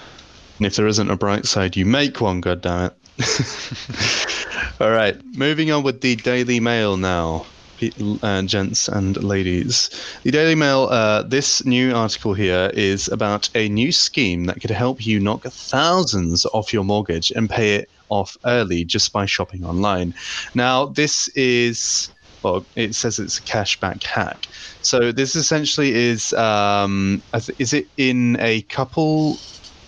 And 0.57 0.65
if 0.65 0.75
there 0.75 0.87
isn't 0.87 1.11
a 1.11 1.17
bright 1.17 1.45
side, 1.45 1.75
you 1.75 1.85
make 1.85 2.21
one, 2.21 2.41
goddammit. 2.41 2.93
All 4.79 4.91
right, 4.91 5.17
moving 5.35 5.71
on 5.71 5.83
with 5.83 6.01
the 6.01 6.15
Daily 6.15 6.59
Mail 6.59 6.97
now 6.97 7.45
uh, 8.21 8.41
gents 8.43 8.87
and 8.87 9.21
ladies. 9.23 9.89
The 10.23 10.31
Daily 10.31 10.55
Mail, 10.55 10.87
uh, 10.89 11.23
this 11.23 11.65
new 11.65 11.93
article 11.93 12.33
here 12.33 12.71
is 12.73 13.07
about 13.09 13.49
a 13.55 13.69
new 13.69 13.91
scheme 13.91 14.45
that 14.45 14.61
could 14.61 14.71
help 14.71 15.05
you 15.05 15.19
knock 15.19 15.43
thousands 15.45 16.45
off 16.47 16.73
your 16.73 16.83
mortgage 16.83 17.31
and 17.31 17.49
pay 17.49 17.75
it 17.75 17.89
off 18.09 18.37
early 18.45 18.83
just 18.83 19.11
by 19.11 19.25
shopping 19.25 19.65
online. 19.65 20.13
Now, 20.53 20.85
this 20.85 21.27
is, 21.29 22.09
well, 22.43 22.65
it 22.75 22.95
says 22.95 23.19
it's 23.19 23.39
a 23.39 23.43
cashback 23.43 24.03
hack. 24.03 24.47
So 24.81 25.11
this 25.11 25.35
essentially 25.35 25.93
is, 25.93 26.33
um, 26.33 27.23
is 27.57 27.73
it 27.73 27.87
in 27.97 28.37
a 28.39 28.61
couple 28.63 29.37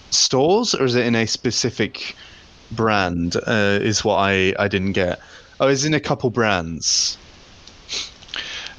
stores 0.10 0.74
or 0.74 0.86
is 0.86 0.96
it 0.96 1.06
in 1.06 1.16
a 1.16 1.26
specific 1.26 2.16
brand? 2.72 3.36
Uh, 3.48 3.80
is 3.82 4.04
what 4.04 4.16
I, 4.16 4.54
I 4.60 4.68
didn't 4.68 4.94
get. 4.94 5.20
Oh, 5.60 5.68
it's 5.68 5.86
in 5.86 5.94
a 5.94 6.00
couple 6.00 6.30
brands. 6.30 7.18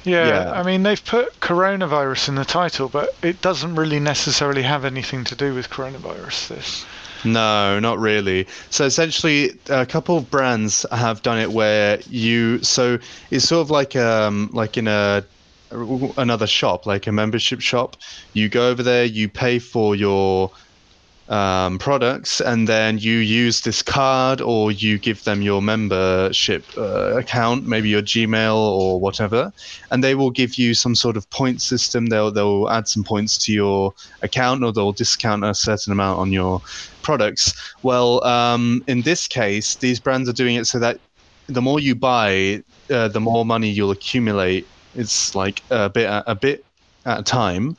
Yeah, 0.03 0.27
yeah, 0.27 0.51
I 0.51 0.63
mean 0.63 0.83
they've 0.83 1.03
put 1.03 1.37
coronavirus 1.41 2.29
in 2.29 2.35
the 2.35 2.45
title, 2.45 2.87
but 2.87 3.13
it 3.21 3.41
doesn't 3.41 3.75
really 3.75 3.99
necessarily 3.99 4.61
have 4.61 4.85
anything 4.85 5.25
to 5.25 5.35
do 5.35 5.53
with 5.53 5.69
coronavirus. 5.69 6.47
This. 6.47 6.85
No, 7.25 7.79
not 7.79 7.99
really. 7.99 8.47
So 8.69 8.85
essentially, 8.85 9.51
a 9.69 9.85
couple 9.85 10.17
of 10.17 10.29
brands 10.31 10.85
have 10.91 11.21
done 11.23 11.39
it 11.39 11.51
where 11.51 11.99
you. 12.09 12.63
So 12.63 12.99
it's 13.31 13.45
sort 13.45 13.61
of 13.61 13.69
like 13.69 13.95
um 13.95 14.49
like 14.53 14.77
in 14.77 14.87
a 14.87 15.25
another 15.71 16.47
shop, 16.47 16.85
like 16.85 17.07
a 17.07 17.11
membership 17.11 17.59
shop. 17.59 17.97
You 18.33 18.47
go 18.47 18.69
over 18.69 18.83
there, 18.83 19.03
you 19.03 19.27
pay 19.27 19.59
for 19.59 19.95
your 19.95 20.51
um, 21.29 21.77
products, 21.77 22.39
and 22.41 22.67
then 22.67 22.97
you 22.97 23.17
use 23.17 23.61
this 23.61 23.81
card 23.81 24.41
or 24.41 24.71
you 24.71 24.97
give 24.97 25.23
them 25.23 25.41
your 25.41 25.61
membership 25.61 26.63
uh, 26.77 27.17
account, 27.17 27.67
maybe 27.67 27.89
your 27.89 28.01
Gmail 28.01 28.55
or 28.55 28.99
whatever, 28.99 29.51
and 29.91 30.03
they 30.03 30.15
will 30.15 30.31
give 30.31 30.55
you 30.55 30.73
some 30.73 30.95
sort 30.95 31.17
of 31.17 31.29
point 31.29 31.61
system. 31.61 32.07
They'll 32.07 32.31
they'll 32.31 32.69
add 32.69 32.87
some 32.87 33.03
points 33.03 33.37
to 33.39 33.53
your 33.53 33.93
account 34.21 34.63
or 34.63 34.71
they'll 34.71 34.93
discount 34.93 35.43
a 35.43 35.53
certain 35.53 35.91
amount 35.91 36.19
on 36.19 36.31
your 36.31 36.61
products. 37.01 37.53
Well, 37.83 38.23
um, 38.23 38.83
in 38.87 39.01
this 39.01 39.27
case, 39.27 39.75
these 39.75 39.99
brands 39.99 40.29
are 40.29 40.33
doing 40.33 40.55
it 40.55 40.65
so 40.65 40.79
that 40.79 40.99
the 41.47 41.61
more 41.61 41.79
you 41.79 41.95
buy, 41.95 42.63
uh, 42.89 43.07
the 43.07 43.19
more 43.19 43.45
money 43.45 43.69
you'll 43.69 43.91
accumulate. 43.91 44.67
It's 44.95 45.35
like 45.35 45.61
a 45.69 45.89
bit 45.89 46.09
a 46.09 46.35
bit 46.35 46.65
at 47.05 47.19
a 47.19 47.23
time 47.23 47.77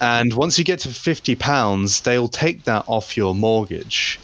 and 0.00 0.32
once 0.34 0.58
you 0.58 0.64
get 0.64 0.80
to 0.80 0.88
fifty 0.88 1.34
pounds, 1.34 2.00
they'll 2.00 2.28
take 2.28 2.64
that 2.64 2.84
off 2.86 3.16
your 3.16 3.34
mortgage. 3.34 4.18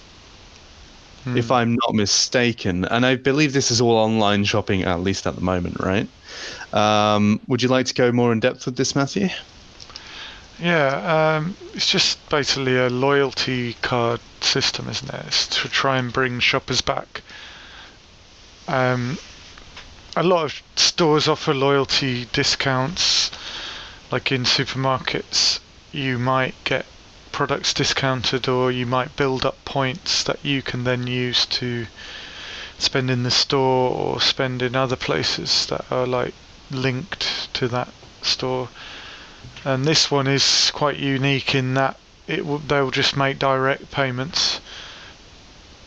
Hmm. 1.24 1.36
If 1.36 1.50
I'm 1.50 1.74
not 1.74 1.94
mistaken, 1.94 2.84
and 2.86 3.06
I 3.06 3.16
believe 3.16 3.52
this 3.52 3.70
is 3.70 3.80
all 3.80 3.96
online 3.96 4.44
shopping, 4.44 4.82
at 4.82 5.00
least 5.00 5.26
at 5.26 5.36
the 5.36 5.40
moment, 5.40 5.78
right? 5.80 6.08
Um, 6.72 7.40
would 7.46 7.62
you 7.62 7.68
like 7.68 7.86
to 7.86 7.94
go 7.94 8.10
more 8.10 8.32
in 8.32 8.40
depth 8.40 8.66
with 8.66 8.76
this, 8.76 8.96
Matthew? 8.96 9.28
Yeah, 10.58 11.36
um, 11.36 11.56
it's 11.74 11.88
just 11.88 12.18
basically 12.28 12.76
a 12.76 12.88
loyalty 12.88 13.74
card 13.82 14.20
system, 14.40 14.88
isn't 14.88 15.12
it? 15.12 15.24
It's 15.26 15.46
to 15.62 15.68
try 15.68 15.98
and 15.98 16.12
bring 16.12 16.40
shoppers 16.40 16.80
back. 16.80 17.22
Um, 18.68 19.18
a 20.16 20.22
lot 20.22 20.44
of 20.44 20.62
stores 20.76 21.28
offer 21.28 21.54
loyalty 21.54 22.26
discounts. 22.32 23.30
Like 24.10 24.30
in 24.30 24.42
supermarkets, 24.42 25.58
you 25.92 26.18
might 26.18 26.54
get 26.64 26.86
products 27.30 27.72
discounted, 27.72 28.48
or 28.48 28.70
you 28.70 28.86
might 28.86 29.16
build 29.16 29.44
up 29.44 29.64
points 29.64 30.22
that 30.24 30.44
you 30.44 30.62
can 30.62 30.84
then 30.84 31.06
use 31.06 31.46
to 31.46 31.86
spend 32.78 33.10
in 33.10 33.22
the 33.22 33.30
store 33.30 33.90
or 33.90 34.20
spend 34.20 34.60
in 34.60 34.74
other 34.74 34.96
places 34.96 35.66
that 35.66 35.84
are 35.90 36.06
like 36.06 36.34
linked 36.70 37.52
to 37.54 37.68
that 37.68 37.92
store. 38.22 38.68
And 39.64 39.84
this 39.84 40.10
one 40.10 40.26
is 40.26 40.70
quite 40.72 40.98
unique 40.98 41.54
in 41.54 41.74
that 41.74 41.98
it 42.26 42.44
will, 42.46 42.58
they'll 42.58 42.90
just 42.90 43.16
make 43.16 43.38
direct 43.38 43.90
payments 43.90 44.60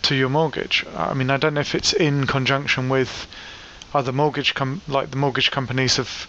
to 0.04 0.15
your 0.15 0.30
mortgage. 0.30 0.86
I 0.96 1.13
mean, 1.13 1.30
I 1.30 1.38
don't 1.38 1.56
know 1.56 1.62
if 1.62 1.76
it's 1.76 1.94
in 1.94 2.28
conjunction 2.28 2.89
with 2.89 3.28
other 3.94 4.12
mortgage 4.12 4.54
com- 4.54 4.82
like 4.88 5.12
the 5.12 5.18
mortgage 5.18 5.52
companies 5.52 5.98
have 5.98 6.28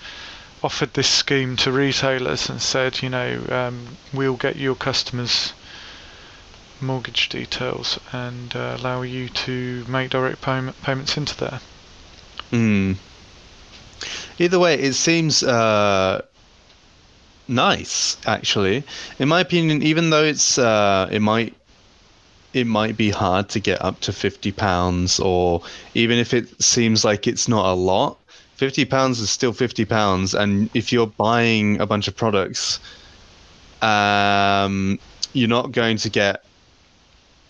offered 0.67 0.95
this 0.95 1.09
scheme 1.09 1.55
to 1.55 1.71
retailers 1.71 2.51
and 2.51 2.61
said, 2.61 3.01
you 3.01 3.09
know, 3.09 3.41
um, 3.51 3.97
we'll 4.13 4.35
get 4.35 4.57
your 4.57 4.75
customers 4.75 5.53
mortgage 6.81 7.29
details 7.29 8.01
and 8.13 8.57
uh, 8.57 8.77
allow 8.77 9.03
you 9.03 9.29
to 9.29 9.85
make 9.89 10.11
direct 10.11 10.43
payment 10.43 10.77
payments 10.83 11.17
into 11.17 11.37
there. 11.37 11.61
Hmm. 12.51 12.95
Either 14.41 14.59
way, 14.59 14.75
it 14.75 14.95
seems 14.95 15.45
uh, 15.45 16.23
nice. 17.47 18.17
Actually, 18.27 18.83
in 19.21 19.29
my 19.29 19.41
opinion, 19.41 19.85
even 19.85 20.11
though 20.11 20.25
it's 20.25 20.59
uh, 20.59 21.09
it 21.13 21.23
might 21.23 21.55
it 22.53 22.67
might 22.67 22.97
be 22.97 23.11
hard 23.11 23.49
to 23.51 23.61
get 23.61 23.81
up 23.81 24.01
to 24.01 24.13
fifty 24.13 24.51
pounds, 24.51 25.21
or 25.21 25.63
even 25.95 26.19
if 26.19 26.35
it 26.35 26.61
seems 26.61 27.05
like 27.05 27.29
it's 27.29 27.47
not 27.47 27.67
a 27.67 27.75
lot, 27.75 28.19
fifty 28.57 28.85
pounds 28.85 29.21
is 29.21 29.31
still 29.31 29.53
fifty 29.53 29.85
pounds. 29.85 30.35
And 30.35 30.69
if 30.75 30.92
you're 30.92 31.07
buying 31.07 31.81
a 31.81 31.87
bunch 31.87 32.09
of 32.09 32.16
products, 32.16 32.81
um, 33.83 34.99
you're 35.33 35.49
not 35.49 35.73
going 35.73 35.97
to 35.99 36.11
get 36.11 36.42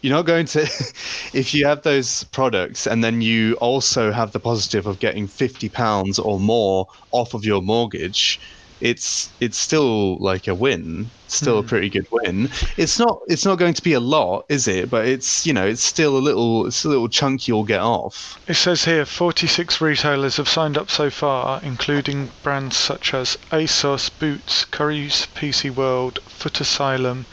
you're 0.02 0.14
not 0.14 0.26
going 0.26 0.46
to 0.46 0.60
if 1.32 1.54
you 1.54 1.66
have 1.66 1.82
those 1.82 2.24
products 2.24 2.86
and 2.86 3.02
then 3.02 3.20
you 3.20 3.54
also 3.54 4.12
have 4.12 4.32
the 4.32 4.40
positive 4.40 4.86
of 4.86 4.98
getting 5.00 5.26
50 5.26 5.68
pounds 5.70 6.18
or 6.18 6.38
more 6.38 6.86
off 7.12 7.34
of 7.34 7.44
your 7.44 7.62
mortgage 7.62 8.40
it's 8.80 9.30
it's 9.40 9.56
still 9.58 10.16
like 10.18 10.46
a 10.48 10.54
win 10.54 11.08
still 11.28 11.58
a 11.58 11.62
Hmm. 11.62 11.68
pretty 11.68 11.88
good 11.88 12.06
win 12.12 12.48
it's 12.76 12.98
not 12.98 13.20
it's 13.26 13.44
not 13.44 13.58
going 13.58 13.72
to 13.74 13.82
be 13.82 13.94
a 13.94 14.00
lot 14.00 14.44
is 14.50 14.68
it 14.68 14.90
but 14.90 15.06
it's 15.06 15.46
you 15.46 15.52
know 15.52 15.66
it's 15.66 15.82
still 15.82 16.16
a 16.16 16.20
little 16.20 16.66
it's 16.66 16.84
a 16.84 16.88
little 16.88 17.08
chunk 17.08 17.48
you'll 17.48 17.64
get 17.64 17.80
off 17.80 18.38
It 18.46 18.54
says 18.54 18.84
here 18.84 19.06
46 19.06 19.80
retailers 19.80 20.36
have 20.36 20.48
signed 20.48 20.76
up 20.76 20.90
so 20.90 21.08
far, 21.10 21.60
including 21.62 22.30
brands 22.42 22.76
such 22.76 23.14
as 23.14 23.38
ASOS, 23.50 24.10
Boots, 24.20 24.64
Currys, 24.66 25.26
PC 25.34 25.70
World, 25.74 26.20
Footasylum, 26.28 27.24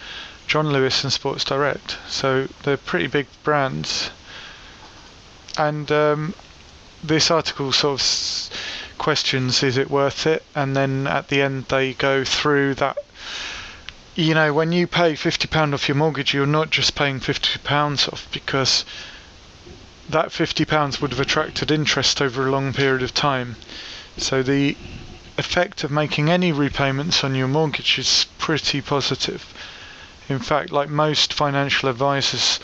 John 0.48 0.72
Lewis, 0.72 1.04
and 1.04 1.14
Sports 1.14 1.44
Direct. 1.44 1.98
So 2.08 2.48
they're 2.64 2.78
pretty 2.78 3.08
big 3.08 3.28
brands. 3.44 4.10
And 5.58 5.92
um, 5.92 6.34
this 7.04 7.30
article 7.30 7.72
sort 7.72 7.94
of 7.96 8.00
s- 8.00 8.50
questions 9.04 9.62
is 9.62 9.78
it 9.78 9.90
worth 9.90 10.26
it? 10.26 10.44
And 10.56 10.76
then 10.76 11.08
at 11.08 11.28
the 11.28 11.42
end 11.42 11.66
they 11.66 11.94
go 11.94 12.24
through 12.24 12.76
that. 12.76 12.98
You 14.16 14.34
know, 14.34 14.54
when 14.54 14.72
you 14.72 14.88
pay 14.88 15.14
£50 15.14 15.74
off 15.74 15.90
your 15.90 15.98
mortgage, 15.98 16.34
you're 16.34 16.46
not 16.46 16.70
just 16.70 16.96
paying 16.96 17.20
£50 17.20 18.14
off 18.14 18.28
because 18.32 18.86
that 20.10 20.30
£50 20.30 21.02
would 21.02 21.12
have 21.12 21.20
attracted 21.20 21.70
interest 21.70 22.22
over 22.22 22.48
a 22.48 22.52
long 22.52 22.72
period 22.72 23.04
of 23.04 23.14
time. 23.14 23.58
So 24.18 24.42
the 24.42 24.78
effect 25.38 25.84
of 25.84 25.92
making 25.92 26.30
any 26.30 26.54
repayments 26.54 27.24
on 27.26 27.36
your 27.36 27.50
mortgage 27.50 28.00
is 28.00 28.28
pretty 28.38 28.82
positive. 28.82 29.54
In 30.30 30.40
fact, 30.40 30.72
like 30.72 30.90
most 30.90 31.34
financial 31.34 31.90
advisors 31.90 32.60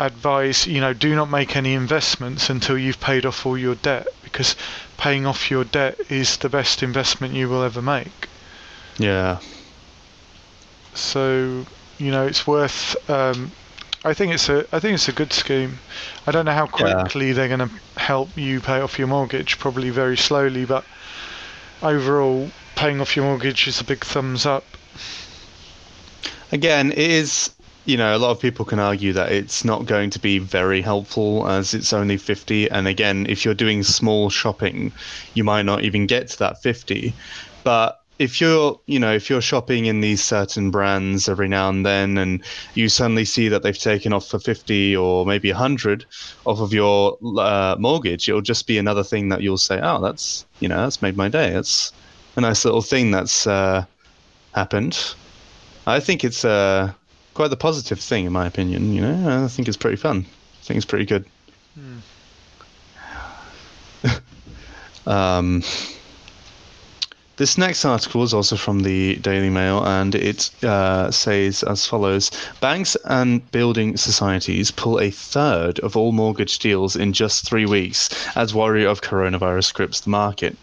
advise, 0.00 0.66
you 0.66 0.80
know, 0.80 0.94
do 0.94 1.14
not 1.14 1.30
make 1.30 1.56
any 1.56 1.74
investments 1.74 2.50
until 2.50 2.78
you've 2.78 3.00
paid 3.00 3.26
off 3.26 3.46
all 3.46 3.58
your 3.58 3.76
debt 3.76 4.08
because 4.22 4.56
paying 4.98 5.26
off 5.26 5.50
your 5.50 5.64
debt 5.64 5.98
is 6.10 6.38
the 6.38 6.48
best 6.50 6.82
investment 6.82 7.34
you 7.34 7.48
will 7.48 7.62
ever 7.62 7.82
make. 7.82 8.28
yeah 8.98 9.38
So, 10.94 11.66
you 11.98 12.10
know, 12.10 12.26
it's 12.26 12.46
worth 12.46 12.96
um, 13.10 13.52
I 14.04 14.14
think 14.14 14.32
it's 14.34 14.48
a 14.48 14.66
I 14.74 14.80
think 14.80 14.94
it's 14.94 15.08
a 15.08 15.12
good 15.12 15.32
scheme. 15.32 15.80
I 16.26 16.32
don't 16.32 16.46
know 16.46 16.52
how 16.52 16.66
Yeah. 16.76 17.08
quickly 17.08 17.32
they're 17.32 17.48
going 17.48 17.68
to 17.68 17.70
help 18.00 18.36
you 18.36 18.60
pay 18.60 18.80
off 18.80 18.98
your 18.98 19.08
mortgage. 19.08 19.58
Probably 19.58 19.90
very 19.90 20.16
slowly, 20.16 20.64
but 20.64 20.86
overall, 21.82 22.52
paying 22.74 23.00
off 23.00 23.16
your 23.16 23.24
mortgage 23.26 23.66
is 23.68 23.80
a 23.80 23.84
big 23.84 24.04
thumbs 24.04 24.46
up. 24.46 24.76
again, 26.52 26.92
it 26.92 26.98
is. 26.98 27.50
You 27.86 27.96
know, 27.96 28.14
a 28.14 28.18
lot 28.18 28.30
of 28.30 28.40
people 28.40 28.64
can 28.64 28.78
argue 28.78 29.12
that 29.14 29.32
it's 29.32 29.64
not 29.64 29.86
going 29.86 30.10
to 30.10 30.18
be 30.18 30.38
very 30.38 30.82
helpful 30.82 31.48
as 31.48 31.74
it's 31.74 31.92
only 31.92 32.16
50. 32.16 32.70
And 32.70 32.86
again, 32.86 33.26
if 33.28 33.44
you're 33.44 33.54
doing 33.54 33.82
small 33.82 34.28
shopping, 34.30 34.92
you 35.34 35.44
might 35.44 35.62
not 35.62 35.82
even 35.82 36.06
get 36.06 36.28
to 36.28 36.38
that 36.40 36.62
50. 36.62 37.12
But 37.64 38.00
if 38.20 38.38
you're, 38.38 38.78
you 38.86 39.00
know, 39.00 39.14
if 39.14 39.30
you're 39.30 39.40
shopping 39.40 39.86
in 39.86 40.02
these 40.02 40.22
certain 40.22 40.70
brands 40.70 41.26
every 41.26 41.48
now 41.48 41.70
and 41.70 41.86
then 41.86 42.18
and 42.18 42.44
you 42.74 42.90
suddenly 42.90 43.24
see 43.24 43.48
that 43.48 43.62
they've 43.62 43.78
taken 43.78 44.12
off 44.12 44.28
for 44.28 44.38
50 44.38 44.94
or 44.94 45.24
maybe 45.24 45.50
100 45.50 46.04
off 46.44 46.60
of 46.60 46.74
your 46.74 47.16
uh, 47.38 47.76
mortgage, 47.78 48.28
it'll 48.28 48.42
just 48.42 48.66
be 48.66 48.76
another 48.76 49.02
thing 49.02 49.30
that 49.30 49.40
you'll 49.40 49.56
say, 49.56 49.80
oh, 49.82 50.02
that's, 50.02 50.44
you 50.60 50.68
know, 50.68 50.76
that's 50.76 51.00
made 51.00 51.16
my 51.16 51.30
day. 51.30 51.50
That's 51.50 51.94
a 52.36 52.42
nice 52.42 52.62
little 52.66 52.82
thing 52.82 53.10
that's 53.10 53.46
uh, 53.46 53.86
happened. 54.54 55.14
I 55.86 55.98
think 55.98 56.22
it's 56.22 56.44
uh, 56.44 56.92
quite 57.40 57.48
the 57.48 57.56
positive 57.56 57.98
thing, 57.98 58.26
in 58.26 58.32
my 58.34 58.46
opinion. 58.46 58.92
You 58.92 59.00
know, 59.00 59.44
I 59.44 59.48
think 59.48 59.66
it's 59.66 59.78
pretty 59.78 59.96
fun. 59.96 60.26
I 60.26 60.62
think 60.62 60.76
it's 60.76 60.84
pretty 60.84 61.06
good. 61.06 61.24
um, 65.06 65.62
this 67.36 67.56
next 67.56 67.86
article 67.86 68.22
is 68.24 68.34
also 68.34 68.56
from 68.56 68.80
the 68.80 69.16
Daily 69.16 69.48
Mail, 69.48 69.82
and 69.86 70.14
it 70.14 70.50
uh, 70.62 71.10
says 71.10 71.62
as 71.62 71.86
follows: 71.86 72.30
Banks 72.60 72.94
and 73.06 73.50
building 73.52 73.96
societies 73.96 74.70
pull 74.70 75.00
a 75.00 75.10
third 75.10 75.78
of 75.78 75.96
all 75.96 76.12
mortgage 76.12 76.58
deals 76.58 76.94
in 76.94 77.14
just 77.14 77.48
three 77.48 77.64
weeks 77.64 78.10
as 78.36 78.54
worry 78.54 78.84
of 78.84 79.00
coronavirus 79.00 79.72
grips 79.72 80.00
the 80.00 80.10
market. 80.10 80.58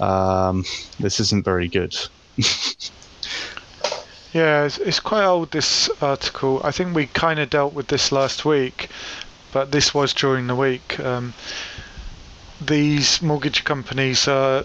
Um, 0.00 0.64
this 0.98 1.20
isn't 1.20 1.44
very 1.44 1.68
good. 1.68 1.94
Yeah, 4.32 4.64
it's, 4.64 4.78
it's 4.78 5.00
quite 5.00 5.24
old 5.24 5.50
this 5.50 5.90
article. 6.00 6.62
I 6.64 6.70
think 6.70 6.94
we 6.94 7.06
kind 7.06 7.38
of 7.38 7.50
dealt 7.50 7.74
with 7.74 7.88
this 7.88 8.10
last 8.10 8.46
week, 8.46 8.88
but 9.52 9.72
this 9.72 9.92
was 9.92 10.14
during 10.14 10.46
the 10.46 10.56
week. 10.56 10.98
Um, 10.98 11.34
these 12.58 13.20
mortgage 13.20 13.64
companies 13.64 14.26
are 14.26 14.64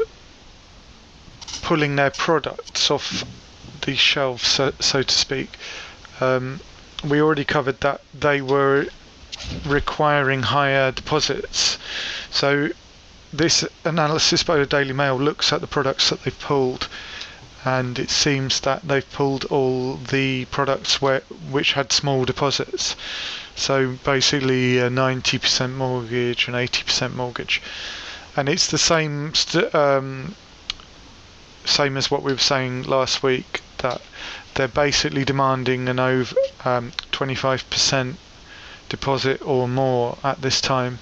pulling 1.64 1.98
their 1.98 2.12
products 2.12 2.90
off 2.90 3.26
the 3.82 3.96
shelves, 3.96 4.48
so, 4.48 4.72
so 4.80 5.04
to 5.04 5.14
speak. 5.14 5.58
Um, 6.22 6.62
we 7.04 7.22
already 7.22 7.44
covered 7.44 7.82
that 7.82 8.00
they 8.14 8.42
were 8.42 8.88
requiring 9.66 10.44
higher 10.44 10.94
deposits. 10.94 11.78
So 12.32 12.70
this 13.34 13.66
analysis 13.84 14.44
by 14.44 14.58
the 14.58 14.66
Daily 14.66 14.94
Mail 14.94 15.18
looks 15.18 15.52
at 15.52 15.60
the 15.60 15.68
products 15.68 16.10
that 16.10 16.24
they've 16.24 16.40
pulled 16.40 16.88
and 17.76 18.00
it 18.00 18.10
seems 18.10 18.62
that 18.62 18.88
they've 18.88 19.12
pulled 19.12 19.44
all 19.46 19.98
the 19.98 20.46
products 20.46 21.02
where 21.02 21.20
which 21.52 21.74
had 21.74 21.92
small 21.92 22.24
deposits. 22.24 22.96
So 23.58 23.98
basically, 24.06 24.78
a 24.78 24.90
90% 24.90 25.74
mortgage 25.74 26.48
and 26.48 26.56
80% 26.56 27.14
mortgage, 27.14 27.62
and 28.38 28.48
it's 28.48 28.68
the 28.68 28.78
same 28.78 29.34
um, 29.74 30.36
same 31.66 31.98
as 31.98 32.10
what 32.10 32.24
we 32.24 32.32
were 32.32 32.48
saying 32.54 32.84
last 32.84 33.22
week 33.22 33.62
that 33.80 34.02
they're 34.54 34.70
basically 34.86 35.26
demanding 35.26 35.90
an 35.90 36.00
over 36.00 36.38
um, 36.64 36.94
25% 37.12 38.16
deposit 38.88 39.42
or 39.42 39.68
more 39.68 40.18
at 40.24 40.42
this 40.42 40.62
time. 40.62 41.00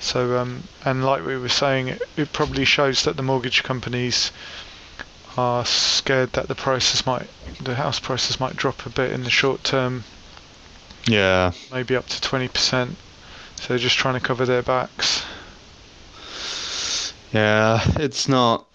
So 0.00 0.38
um, 0.38 0.64
and 0.84 1.04
like 1.04 1.24
we 1.24 1.36
were 1.36 1.56
saying, 1.62 1.86
it, 1.86 2.02
it 2.16 2.32
probably 2.32 2.64
shows 2.64 3.04
that 3.04 3.16
the 3.16 3.22
mortgage 3.22 3.62
companies 3.62 4.32
are 5.36 5.64
scared 5.64 6.32
that 6.34 6.48
the 6.48 6.54
prices 6.54 7.06
might, 7.06 7.30
the 7.60 7.74
house 7.74 7.98
prices 8.00 8.40
might 8.40 8.56
drop 8.56 8.86
a 8.86 8.90
bit 8.90 9.12
in 9.12 9.22
the 9.22 9.30
short 9.30 9.64
term, 9.64 10.04
Yeah. 11.06 11.52
maybe 11.70 11.96
up 11.96 12.06
to 12.08 12.20
20%. 12.20 12.98
So 13.56 13.68
they're 13.68 13.78
just 13.78 13.96
trying 13.98 14.14
to 14.14 14.20
cover 14.20 14.46
their 14.46 14.62
backs. 14.62 15.24
Yeah, 17.32 17.80
it's 17.96 18.28
not 18.28 18.66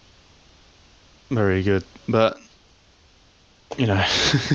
very 1.31 1.63
good, 1.63 1.83
but 2.07 2.37
you 3.77 3.87
know, 3.87 4.03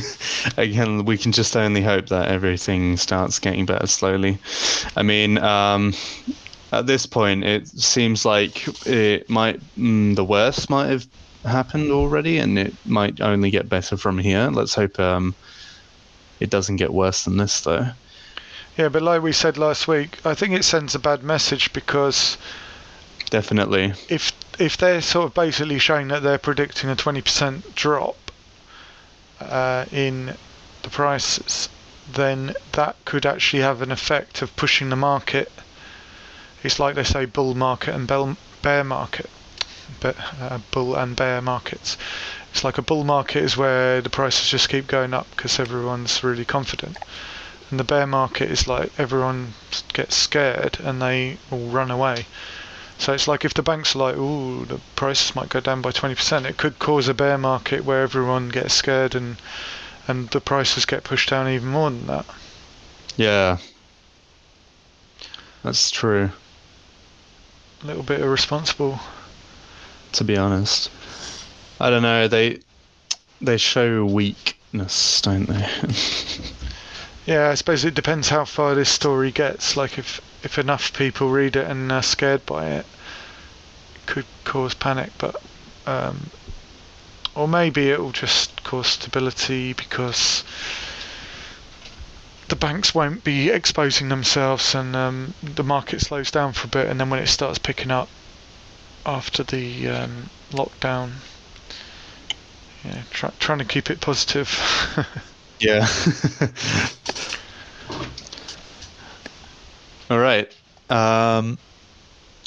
again, 0.57 1.05
we 1.05 1.19
can 1.19 1.33
just 1.33 1.57
only 1.57 1.83
hope 1.83 2.09
that 2.09 2.29
everything 2.29 2.97
starts 2.97 3.39
getting 3.39 3.67
better 3.67 3.87
slowly. 3.87 4.41
I 4.97 5.03
mean, 5.03 5.39
um, 5.39 5.93
at 6.73 6.87
this 6.87 7.07
point, 7.07 7.45
it 7.45 7.69
seems 7.69 8.25
like 8.25 8.67
it 8.87 9.29
might 9.29 9.61
mm, 9.77 10.17
the 10.17 10.25
worst 10.25 10.71
might 10.71 10.89
have 10.89 11.07
happened 11.45 11.91
already, 11.91 12.39
and 12.39 12.59
it 12.59 12.75
might 12.85 13.21
only 13.21 13.51
get 13.51 13.69
better 13.69 13.97
from 13.97 14.19
here. 14.19 14.49
Let's 14.51 14.75
hope 14.75 14.99
um, 15.01 15.35
it 16.39 16.51
doesn't 16.51 16.77
get 16.77 16.93
worse 16.93 17.25
than 17.25 17.37
this, 17.37 17.61
though. 17.61 17.91
Yeah, 18.77 18.89
but 18.89 19.03
like 19.03 19.23
we 19.23 19.33
said 19.33 19.59
last 19.59 19.89
week, 19.89 20.25
I 20.25 20.35
think 20.35 20.55
it 20.55 20.65
sends 20.65 20.95
a 20.95 20.99
bad 20.99 21.23
message 21.23 21.73
because 21.73 22.39
Definitely. 23.29 23.93
if 24.09 24.33
if 24.59 24.77
they're 24.77 25.01
sort 25.01 25.27
of 25.27 25.35
basically 25.35 25.79
showing 25.79 26.09
that 26.09 26.23
they're 26.23 26.39
predicting 26.39 26.91
a 26.91 26.97
20% 26.97 27.75
drop 27.75 28.17
uh, 29.41 29.87
in 29.91 30.35
the 30.83 30.91
prices, 30.91 31.69
then 32.13 32.55
that 32.73 32.97
could 33.05 33.25
actually 33.25 33.63
have 33.63 33.81
an 33.83 33.91
effect 33.91 34.43
of 34.43 34.55
pushing 34.57 34.91
the 34.91 34.97
market. 34.97 35.51
It's 36.63 36.79
like 36.79 36.95
they 36.95 37.05
say 37.05 37.25
bull 37.25 37.55
market 37.55 37.95
and 37.95 38.07
bell, 38.07 38.37
bear 38.61 38.85
market, 38.85 39.31
Uh, 40.03 40.59
bull 40.71 40.95
and 40.95 41.17
bear 41.17 41.41
markets. 41.41 41.97
It's 42.53 42.65
like 42.65 42.79
a 42.79 42.83
bull 42.83 43.05
market 43.05 43.45
is 43.45 43.57
where 43.57 44.01
the 44.01 44.11
prices 44.11 44.49
just 44.49 44.69
keep 44.69 44.87
going 44.87 45.15
up 45.15 45.31
because 45.31 45.59
everyone's 45.61 46.25
really 46.25 46.45
confident. 46.45 46.97
And 47.71 47.79
the 47.79 47.85
bear 47.85 48.07
market 48.07 48.51
is 48.51 48.67
like 48.67 48.93
everyone 48.99 49.55
gets 49.93 50.17
scared 50.17 50.79
and 50.81 51.01
they 51.01 51.39
all 51.51 51.69
run 51.69 51.91
away. 51.91 52.27
So 52.99 53.13
it's 53.13 53.29
like 53.29 53.45
if 53.45 53.55
the 53.55 53.63
banks 53.63 53.95
are 53.95 54.01
like, 54.01 54.17
"Ooh, 54.17 54.67
the 54.67 54.81
prices 54.97 55.35
might 55.35 55.49
go 55.49 55.61
down 55.61 55.81
by 55.81 55.91
20%," 55.91 56.47
it 56.47 56.57
could 56.59 56.79
cause 56.79 57.09
a 57.09 57.15
bear 57.15 57.39
market 57.39 57.85
where 57.85 58.03
everyone 58.03 58.49
gets 58.51 58.75
scared 58.75 59.15
and 59.15 59.37
and 60.09 60.31
the 60.31 60.41
prices 60.41 60.85
get 60.87 61.05
pushed 61.05 61.31
down 61.31 61.49
even 61.49 61.69
more 61.69 61.91
than 61.91 62.07
that. 62.07 62.27
Yeah. 63.17 63.59
That's 65.63 65.91
true, 65.91 66.33
A 67.83 67.87
little 67.87 68.03
bit 68.03 68.21
irresponsible. 68.21 69.01
To 70.13 70.25
be 70.25 70.37
honest. 70.37 70.91
I 71.81 71.91
don't 71.91 72.03
know, 72.03 72.29
they 72.29 72.59
they 73.41 73.57
show 73.57 74.05
weakness, 74.05 75.21
don't 75.23 75.47
they? 75.47 75.67
Yeah, 77.27 77.51
I 77.51 77.55
suppose 77.55 77.85
it 77.85 77.95
depends 77.95 78.31
how 78.31 78.45
far 78.45 78.75
this 78.75 78.89
story 78.89 79.31
gets. 79.31 79.77
Like 79.77 79.99
if 79.99 80.21
if 80.43 80.59
enough 80.59 80.93
people 80.93 81.31
read 81.31 81.55
it 81.55 81.67
and 81.67 81.93
are 81.93 82.03
scared 82.03 82.45
by 82.47 82.67
it, 82.71 82.87
it 83.95 84.07
could 84.07 84.25
cause 84.45 84.75
panic. 84.75 85.13
But 85.19 85.41
um, 85.87 86.31
or 87.35 87.47
maybe 87.47 87.91
it 87.91 88.01
will 88.01 88.11
just 88.11 88.65
cause 88.65 88.89
stability 88.89 89.75
because 89.75 90.43
the 92.49 92.57
banks 92.57 92.95
won't 92.95 93.23
be 93.23 93.51
exposing 93.51 94.09
themselves 94.09 94.75
and 94.75 94.97
um, 94.97 95.35
the 95.41 95.63
market 95.63 96.01
slows 96.01 96.31
down 96.31 96.53
for 96.53 96.67
a 96.67 96.71
bit. 96.71 96.89
And 96.89 96.99
then 96.99 97.11
when 97.11 97.21
it 97.21 97.29
starts 97.29 97.59
picking 97.59 97.91
up 97.91 98.09
after 99.07 99.43
the 99.43 99.89
um, 99.89 100.31
lockdown, 100.51 101.13
yeah, 102.85 103.03
try, 103.11 103.31
trying 103.39 103.59
to 103.59 103.65
keep 103.65 103.91
it 103.91 104.01
positive. 104.01 104.49
yeah. 105.61 105.87
All 110.11 110.19
right. 110.19 110.51
Um, 110.89 111.59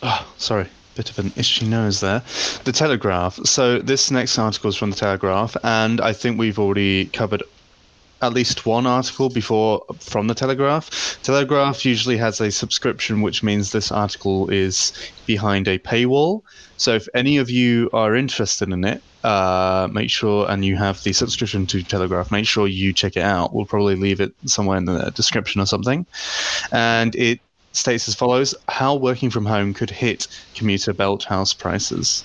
oh, 0.02 0.34
sorry, 0.38 0.68
bit 0.96 1.10
of 1.10 1.20
an 1.20 1.32
itchy 1.36 1.66
nose 1.66 2.02
there. 2.02 2.22
The 2.66 2.72
Telegraph. 2.72 3.40
So 3.46 3.80
this 3.80 4.12
next 4.12 4.38
article 4.38 4.70
is 4.70 4.76
from 4.76 4.90
the 4.90 4.96
Telegraph, 4.96 5.56
and 5.64 6.02
I 6.02 6.14
think 6.14 6.38
we've 6.38 6.60
already 6.60 7.06
covered 7.06 7.44
at 8.24 8.34
least 8.34 8.66
one 8.66 8.88
article 8.88 9.30
before 9.30 9.84
from 10.00 10.28
the 10.28 10.34
Telegraph. 10.34 11.20
Telegraph 11.24 11.86
usually 11.86 12.16
has 12.18 12.40
a 12.40 12.50
subscription, 12.52 13.22
which 13.22 13.44
means 13.44 13.72
this 13.72 13.92
article 13.92 14.50
is 14.50 14.94
behind 15.26 15.68
a 15.68 15.78
paywall. 15.78 16.42
So 16.78 16.96
if 16.96 17.08
any 17.14 17.38
of 17.38 17.50
you 17.50 17.90
are 17.92 18.16
interested 18.16 18.70
in 18.70 18.86
it, 18.86 19.04
uh, 19.26 19.90
make 19.92 20.10
sure 20.10 20.50
and 20.50 20.64
you 20.64 20.78
have 20.78 21.04
the 21.04 21.12
subscription 21.12 21.66
to 21.68 21.84
Telegraph, 21.84 22.32
make 22.32 22.48
sure 22.48 22.66
you 22.66 22.94
check 22.94 23.18
it 23.18 23.24
out. 23.24 23.54
We'll 23.54 23.66
probably 23.66 23.96
leave 23.96 24.22
it 24.22 24.34
somewhere 24.46 24.78
in 24.78 24.86
the 24.86 25.12
description 25.12 25.60
or 25.60 25.66
something. 25.66 26.06
And 26.72 27.14
it 27.16 27.42
states 27.74 28.08
as 28.08 28.16
follows 28.16 28.56
how 28.70 28.96
working 28.96 29.30
from 29.32 29.46
home 29.46 29.74
could 29.74 29.90
hit 29.90 30.28
commuter 30.56 30.94
belt 30.94 31.26
house 31.26 31.54
prices. 31.54 32.24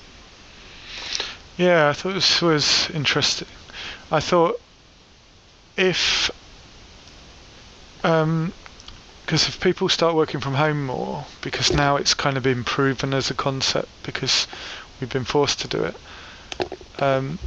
Yeah, 1.57 1.89
I 1.89 1.93
thought 1.93 2.15
this 2.15 2.41
was 2.41 2.89
interesting. 2.91 3.49
I 4.13 4.21
thought 4.21 4.61
if, 5.79 6.31
um, 8.03 8.53
because 9.25 9.47
if 9.47 9.61
people 9.61 9.89
start 9.89 10.15
working 10.15 10.41
from 10.41 10.55
home 10.55 10.87
more, 10.87 11.27
because 11.41 11.73
now 11.73 11.97
it's 11.97 12.15
kind 12.15 12.37
of 12.37 12.43
been 12.43 12.65
proven 12.65 13.15
as 13.15 13.31
a 13.31 13.35
concept 13.35 13.89
because 14.03 14.47
we've 15.01 15.11
been 15.11 15.25
forced 15.25 15.61
to 15.61 15.69
do 15.69 15.85
it. 15.85 15.97
Um, 16.99 17.39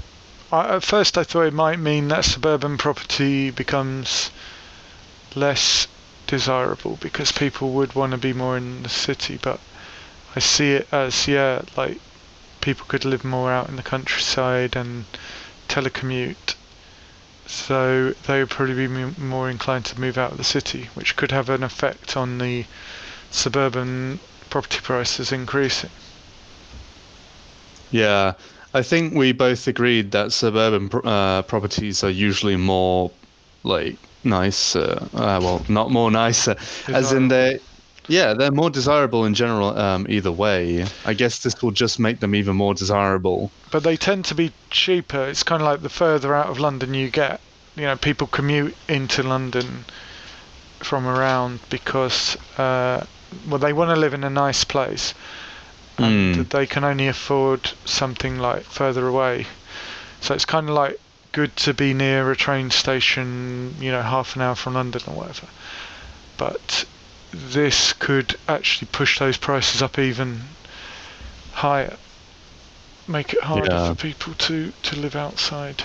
I, 0.52 0.76
at 0.76 0.84
first, 0.84 1.18
I 1.18 1.24
thought 1.24 1.48
it 1.48 1.54
might 1.54 1.80
mean 1.80 2.08
that 2.08 2.26
suburban 2.26 2.78
property 2.78 3.52
becomes 3.52 4.32
less 5.36 5.88
desirable 6.28 6.98
because 7.02 7.32
people 7.32 7.72
would 7.72 7.94
want 7.96 8.12
to 8.12 8.18
be 8.18 8.32
more 8.32 8.56
in 8.56 8.84
the 8.84 8.90
city, 8.90 9.38
but 9.42 9.60
I 10.36 10.40
see 10.40 10.72
it 10.72 10.88
as 10.92 11.28
yeah, 11.28 11.64
like 11.76 12.00
people 12.62 12.86
could 12.88 13.04
live 13.04 13.26
more 13.26 13.52
out 13.52 13.68
in 13.68 13.76
the 13.76 13.84
countryside 13.84 14.76
and 14.76 15.06
telecommute. 15.68 16.56
So 17.46 18.16
they 18.24 18.40
would 18.40 18.50
probably 18.50 18.74
be 18.74 18.86
m- 18.86 19.14
more 19.16 19.48
inclined 19.48 19.86
to 19.86 20.00
move 20.00 20.18
out 20.18 20.32
of 20.32 20.40
the 20.40 20.44
city, 20.44 20.90
which 20.96 21.16
could 21.16 21.30
have 21.30 21.50
an 21.50 21.62
effect 21.62 22.18
on 22.18 22.40
the 22.40 22.66
suburban 23.32 24.22
property 24.50 24.80
prices 24.82 25.32
increasing. 25.32 25.92
Yeah, 27.90 28.34
I 28.74 28.82
think 28.84 29.16
we 29.16 29.34
both 29.34 29.68
agreed 29.68 30.12
that 30.12 30.32
suburban 30.32 30.90
pr- 30.90 31.06
uh, 31.06 31.42
properties 31.44 32.04
are 32.04 32.10
usually 32.10 32.56
more 32.56 33.18
like 33.64 34.10
nice. 34.24 34.76
Uh, 34.76 35.08
uh, 35.14 35.40
well, 35.44 35.66
not 35.68 35.92
more 35.92 36.10
nicer, 36.12 36.56
as 36.92 37.12
in 37.12 37.28
they. 37.28 37.60
Yeah, 38.12 38.34
they're 38.34 38.52
more 38.52 38.70
desirable 38.70 39.24
in 39.24 39.34
general. 39.34 39.78
Um, 39.80 40.06
either 40.10 40.34
way, 40.34 40.86
I 41.06 41.14
guess 41.14 41.40
this 41.40 41.64
will 41.64 41.72
just 41.72 41.98
make 41.98 42.20
them 42.20 42.36
even 42.36 42.58
more 42.58 42.74
desirable. 42.74 43.54
But 43.72 43.84
they 43.84 43.96
tend 43.96 44.26
to 44.26 44.36
be 44.36 44.52
cheaper. 44.70 45.24
It's 45.30 45.44
kind 45.44 45.62
of 45.62 45.66
like 45.66 45.82
the 45.82 45.88
further 45.88 46.36
out 46.36 46.50
of 46.50 46.60
London 46.60 46.94
you 46.94 47.10
get, 47.10 47.40
you 47.78 47.84
know, 47.84 47.96
people 47.96 48.28
commute 48.28 48.76
into 48.90 49.24
London 49.24 49.86
from 50.84 51.08
around 51.08 51.62
because, 51.70 52.36
uh, 52.58 53.06
well, 53.48 53.60
they 53.60 53.72
want 53.72 53.92
to 53.92 53.96
live 53.96 54.14
in 54.14 54.26
a 54.26 54.30
nice 54.30 54.66
place, 54.66 55.14
and 55.98 56.36
Mm. 56.36 56.50
they 56.50 56.68
can 56.68 56.84
only 56.84 57.08
afford 57.08 57.72
something 57.86 58.38
like 58.38 58.64
further 58.66 59.08
away. 59.08 59.48
So 60.20 60.36
it's 60.36 60.44
kind 60.44 60.68
of 60.68 60.76
like 60.76 61.00
good 61.32 61.56
to 61.56 61.74
be 61.74 61.94
near 61.94 62.30
a 62.30 62.36
train 62.36 62.72
station, 62.72 63.78
you 63.80 63.90
know, 63.90 64.02
half 64.02 64.36
an 64.36 64.42
hour 64.42 64.56
from 64.56 64.74
London 64.74 65.02
or 65.08 65.16
whatever. 65.16 65.48
But 66.36 66.84
this 67.32 67.94
could 67.94 68.36
actually 68.48 68.90
push 68.92 69.20
those 69.20 69.38
prices 69.38 69.82
up 69.82 69.98
even 69.98 70.42
higher, 71.54 71.96
make 73.08 73.34
it 73.34 73.42
harder 73.42 73.72
Yeah. 73.72 73.90
for 73.90 73.96
people 73.96 74.34
to, 74.34 74.72
to 74.84 74.96
live 75.00 75.16
outside. 75.16 75.84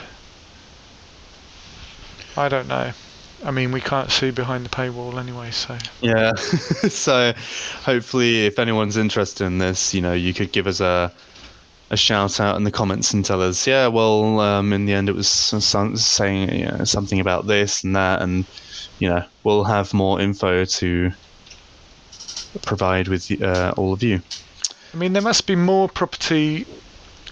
I 2.36 2.48
don't 2.48 2.68
know. 2.68 2.92
I 3.44 3.50
mean, 3.50 3.70
we 3.70 3.80
can't 3.80 4.10
see 4.10 4.30
behind 4.30 4.64
the 4.64 4.70
paywall 4.70 5.18
anyway, 5.18 5.50
so. 5.50 5.76
Yeah. 6.00 6.32
so 6.88 7.32
hopefully, 7.82 8.46
if 8.46 8.58
anyone's 8.58 8.96
interested 8.96 9.44
in 9.44 9.58
this, 9.58 9.94
you 9.94 10.00
know, 10.00 10.14
you 10.14 10.32
could 10.34 10.52
give 10.52 10.66
us 10.66 10.80
a 10.80 11.12
a 11.90 11.96
shout 11.96 12.40
out 12.40 12.56
in 12.56 12.64
the 12.64 12.70
comments 12.70 13.14
and 13.14 13.24
tell 13.24 13.40
us, 13.40 13.64
yeah, 13.64 13.86
well, 13.86 14.40
um, 14.40 14.72
in 14.72 14.86
the 14.86 14.92
end, 14.92 15.08
it 15.08 15.14
was 15.14 15.28
some, 15.28 15.96
saying 15.96 16.52
you 16.52 16.66
know, 16.66 16.82
something 16.82 17.20
about 17.20 17.46
this 17.46 17.84
and 17.84 17.94
that, 17.94 18.22
and 18.22 18.44
you 18.98 19.08
know, 19.08 19.22
we'll 19.44 19.62
have 19.62 19.94
more 19.94 20.20
info 20.20 20.64
to 20.64 21.10
provide 22.62 23.08
with 23.08 23.30
uh, 23.42 23.74
all 23.76 23.92
of 23.92 24.02
you. 24.02 24.22
I 24.92 24.96
mean, 24.96 25.12
there 25.12 25.22
must 25.22 25.46
be 25.46 25.56
more 25.56 25.88
property 25.88 26.66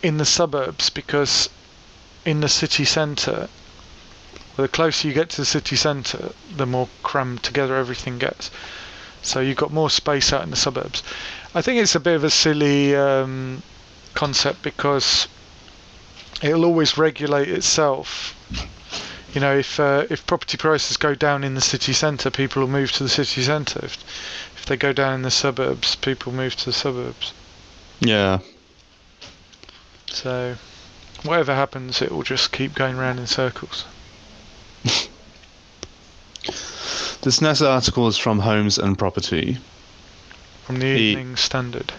in 0.02 0.18
the 0.18 0.24
suburbs 0.24 0.90
because 0.90 1.48
in 2.24 2.40
the 2.40 2.48
city 2.48 2.84
centre, 2.84 3.48
the 4.56 4.68
closer 4.68 5.08
you 5.08 5.14
get 5.14 5.30
to 5.30 5.36
the 5.38 5.46
city 5.46 5.76
centre, 5.76 6.32
the 6.54 6.66
more 6.66 6.88
crammed 7.02 7.42
together 7.42 7.76
everything 7.76 8.18
gets. 8.18 8.50
So 9.22 9.40
you've 9.40 9.56
got 9.56 9.72
more 9.72 9.90
space 9.90 10.32
out 10.32 10.42
in 10.42 10.50
the 10.50 10.56
suburbs. 10.56 11.02
I 11.54 11.62
think 11.62 11.80
it's 11.80 11.94
a 11.94 12.00
bit 12.00 12.16
of 12.16 12.24
a 12.24 12.30
silly 12.30 12.94
um, 12.94 13.62
concept 14.12 14.62
because 14.62 15.26
it'll 16.42 16.64
always 16.64 16.98
regulate 16.98 17.48
itself. 17.48 18.34
You 19.34 19.40
know, 19.40 19.56
if 19.56 19.80
uh, 19.80 20.06
if 20.10 20.24
property 20.26 20.56
prices 20.56 20.96
go 20.96 21.14
down 21.14 21.42
in 21.42 21.54
the 21.54 21.60
city 21.60 21.92
centre, 21.92 22.30
people 22.30 22.62
will 22.62 22.68
move 22.68 22.92
to 22.92 23.02
the 23.02 23.08
city 23.08 23.42
centre. 23.42 23.84
If, 23.84 23.94
if 24.56 24.66
they 24.66 24.76
go 24.76 24.92
down 24.92 25.14
in 25.14 25.22
the 25.22 25.30
suburbs, 25.30 25.96
people 25.96 26.32
move 26.32 26.54
to 26.56 26.66
the 26.66 26.72
suburbs. 26.72 27.32
Yeah. 28.00 28.38
So, 30.06 30.54
whatever 31.24 31.54
happens, 31.54 32.00
it 32.00 32.12
will 32.12 32.22
just 32.22 32.52
keep 32.52 32.74
going 32.74 32.96
round 32.96 33.18
in 33.18 33.26
circles. 33.26 33.84
This 37.22 37.40
next 37.40 37.62
article 37.62 38.06
is 38.06 38.18
from 38.18 38.38
Homes 38.40 38.76
and 38.76 38.98
Property. 38.98 39.56
from 40.64 40.74
the 40.74 40.92
The- 40.92 41.00
Evening 41.00 41.36
Standard. 41.36 41.90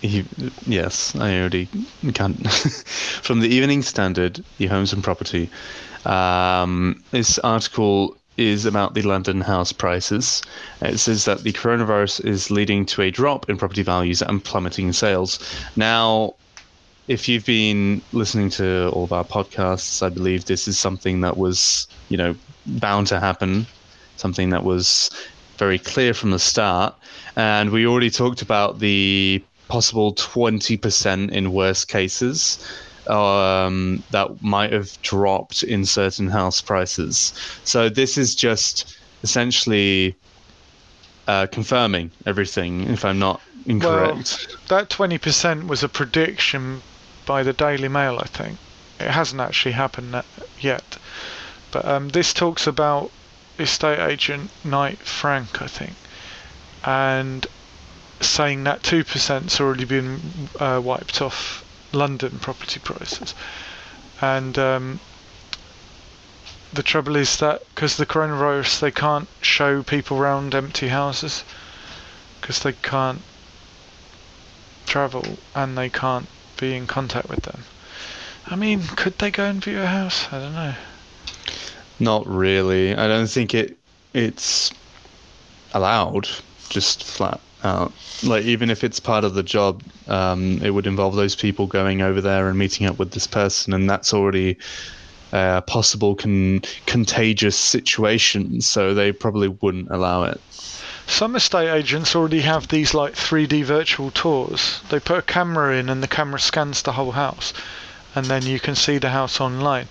He, 0.00 0.24
yes, 0.66 1.14
I 1.14 1.38
already 1.38 1.68
can't. 2.14 2.50
From 3.22 3.38
the 3.40 3.48
Evening 3.48 3.82
Standard, 3.82 4.42
the 4.58 4.66
Homes 4.66 4.92
and 4.94 5.04
Property. 5.04 5.48
Um, 6.06 7.02
this 7.10 7.38
article 7.40 8.16
is 8.36 8.64
about 8.64 8.94
the 8.94 9.02
London 9.02 9.40
house 9.40 9.72
prices. 9.72 10.42
It 10.80 10.98
says 10.98 11.24
that 11.26 11.42
the 11.42 11.52
coronavirus 11.52 12.24
is 12.24 12.50
leading 12.50 12.86
to 12.86 13.02
a 13.02 13.10
drop 13.10 13.48
in 13.48 13.56
property 13.56 13.82
values 13.82 14.22
and 14.22 14.42
plummeting 14.42 14.92
sales. 14.92 15.38
Now, 15.76 16.34
if 17.08 17.28
you've 17.28 17.44
been 17.44 18.00
listening 18.12 18.48
to 18.50 18.88
all 18.90 19.04
of 19.04 19.12
our 19.12 19.24
podcasts, 19.24 20.02
I 20.02 20.08
believe 20.08 20.46
this 20.46 20.66
is 20.66 20.78
something 20.78 21.20
that 21.20 21.36
was, 21.36 21.86
you 22.08 22.16
know, 22.16 22.34
bound 22.66 23.08
to 23.08 23.20
happen, 23.20 23.66
something 24.16 24.50
that 24.50 24.64
was 24.64 25.10
very 25.58 25.78
clear 25.78 26.14
from 26.14 26.30
the 26.30 26.38
start. 26.38 26.94
And 27.36 27.70
we 27.70 27.86
already 27.86 28.10
talked 28.10 28.40
about 28.40 28.78
the 28.78 29.42
possible 29.68 30.14
20% 30.14 31.30
in 31.30 31.52
worst 31.52 31.88
cases 31.88 32.64
um, 33.08 34.02
that 34.10 34.42
might 34.42 34.72
have 34.72 35.00
dropped 35.02 35.62
in 35.62 35.84
certain 35.84 36.28
house 36.28 36.60
prices. 36.60 37.32
So 37.64 37.88
this 37.88 38.16
is 38.16 38.34
just 38.34 38.96
essentially 39.22 40.14
uh, 41.26 41.46
confirming 41.46 42.10
everything, 42.26 42.82
if 42.90 43.04
I'm 43.04 43.18
not 43.18 43.40
incorrect. 43.66 44.56
That 44.68 44.88
20% 44.90 45.68
was 45.68 45.82
a 45.82 45.88
prediction 45.88 46.82
by 47.26 47.42
the 47.42 47.52
Daily 47.52 47.88
Mail, 47.88 48.18
I 48.18 48.26
think. 48.26 48.58
It 48.98 49.10
hasn't 49.10 49.40
actually 49.40 49.72
happened 49.72 50.22
yet. 50.60 50.98
But 51.70 51.84
um, 51.84 52.10
this 52.10 52.32
talks 52.32 52.66
about 52.66 53.10
estate 53.58 53.98
agent 53.98 54.50
Knight 54.64 54.98
Frank, 54.98 55.62
I 55.62 55.66
think, 55.66 55.94
and 56.84 57.46
saying 58.20 58.64
that 58.64 58.82
2%'s 58.82 59.60
already 59.60 59.84
been 59.84 60.20
uh, 60.58 60.80
wiped 60.82 61.20
off 61.20 61.64
London 61.92 62.38
property 62.40 62.80
prices. 62.80 63.34
And 64.20 64.58
um, 64.58 65.00
the 66.72 66.82
trouble 66.82 67.16
is 67.16 67.36
that 67.38 67.62
because 67.74 67.96
the 67.96 68.06
coronavirus, 68.06 68.80
they 68.80 68.90
can't 68.90 69.28
show 69.40 69.82
people 69.82 70.18
around 70.18 70.54
empty 70.54 70.88
houses 70.88 71.44
because 72.40 72.60
they 72.62 72.72
can't 72.72 73.22
travel 74.86 75.24
and 75.54 75.76
they 75.76 75.88
can't 75.88 76.28
be 76.58 76.74
in 76.76 76.86
contact 76.86 77.28
with 77.28 77.42
them. 77.42 77.64
I 78.46 78.56
mean, 78.56 78.82
could 78.82 79.18
they 79.18 79.30
go 79.30 79.44
and 79.44 79.62
view 79.62 79.80
a 79.80 79.86
house? 79.86 80.26
I 80.32 80.38
don't 80.38 80.54
know. 80.54 80.74
Not 82.00 82.26
really. 82.26 82.94
I 82.94 83.06
don't 83.06 83.28
think 83.28 83.54
it 83.54 83.76
it's 84.12 84.72
allowed. 85.72 86.28
Just 86.68 87.04
flat 87.04 87.40
out. 87.64 87.92
Like 88.22 88.44
even 88.44 88.70
if 88.70 88.84
it's 88.84 89.00
part 89.00 89.24
of 89.24 89.34
the 89.34 89.42
job, 89.42 89.82
um, 90.08 90.60
it 90.62 90.70
would 90.70 90.86
involve 90.86 91.16
those 91.16 91.34
people 91.34 91.66
going 91.66 92.02
over 92.02 92.20
there 92.20 92.48
and 92.48 92.58
meeting 92.58 92.86
up 92.86 92.98
with 92.98 93.12
this 93.12 93.26
person, 93.26 93.72
and 93.72 93.88
that's 93.88 94.12
already 94.12 94.56
a 95.32 95.62
possible 95.66 96.14
con- 96.14 96.62
contagious 96.86 97.58
situation. 97.58 98.60
So 98.60 98.94
they 98.94 99.12
probably 99.12 99.48
wouldn't 99.48 99.90
allow 99.90 100.24
it. 100.24 100.40
Some 101.06 101.34
estate 101.36 101.68
agents 101.68 102.14
already 102.14 102.40
have 102.42 102.68
these 102.68 102.94
like 102.94 103.14
3D 103.14 103.64
virtual 103.64 104.10
tours. 104.12 104.80
They 104.88 105.00
put 105.00 105.18
a 105.18 105.22
camera 105.22 105.76
in 105.76 105.88
and 105.88 106.02
the 106.02 106.08
camera 106.08 106.38
scans 106.38 106.82
the 106.82 106.92
whole 106.92 107.12
house, 107.12 107.52
and 108.14 108.26
then 108.26 108.44
you 108.46 108.60
can 108.60 108.74
see 108.74 108.98
the 108.98 109.10
house 109.10 109.40
online. 109.40 109.88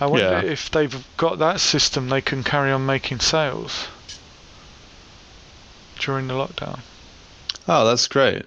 I 0.00 0.06
wonder 0.06 0.42
Yeah. 0.42 0.52
if 0.52 0.70
they've 0.70 1.04
got 1.16 1.38
that 1.40 1.60
system, 1.60 2.08
they 2.08 2.20
can 2.20 2.44
carry 2.44 2.70
on 2.70 2.86
making 2.86 3.20
sales 3.20 3.88
during 5.98 6.28
the 6.28 6.34
lockdown. 6.34 6.78
Oh, 7.68 7.86
that's 7.86 8.08
great. 8.08 8.46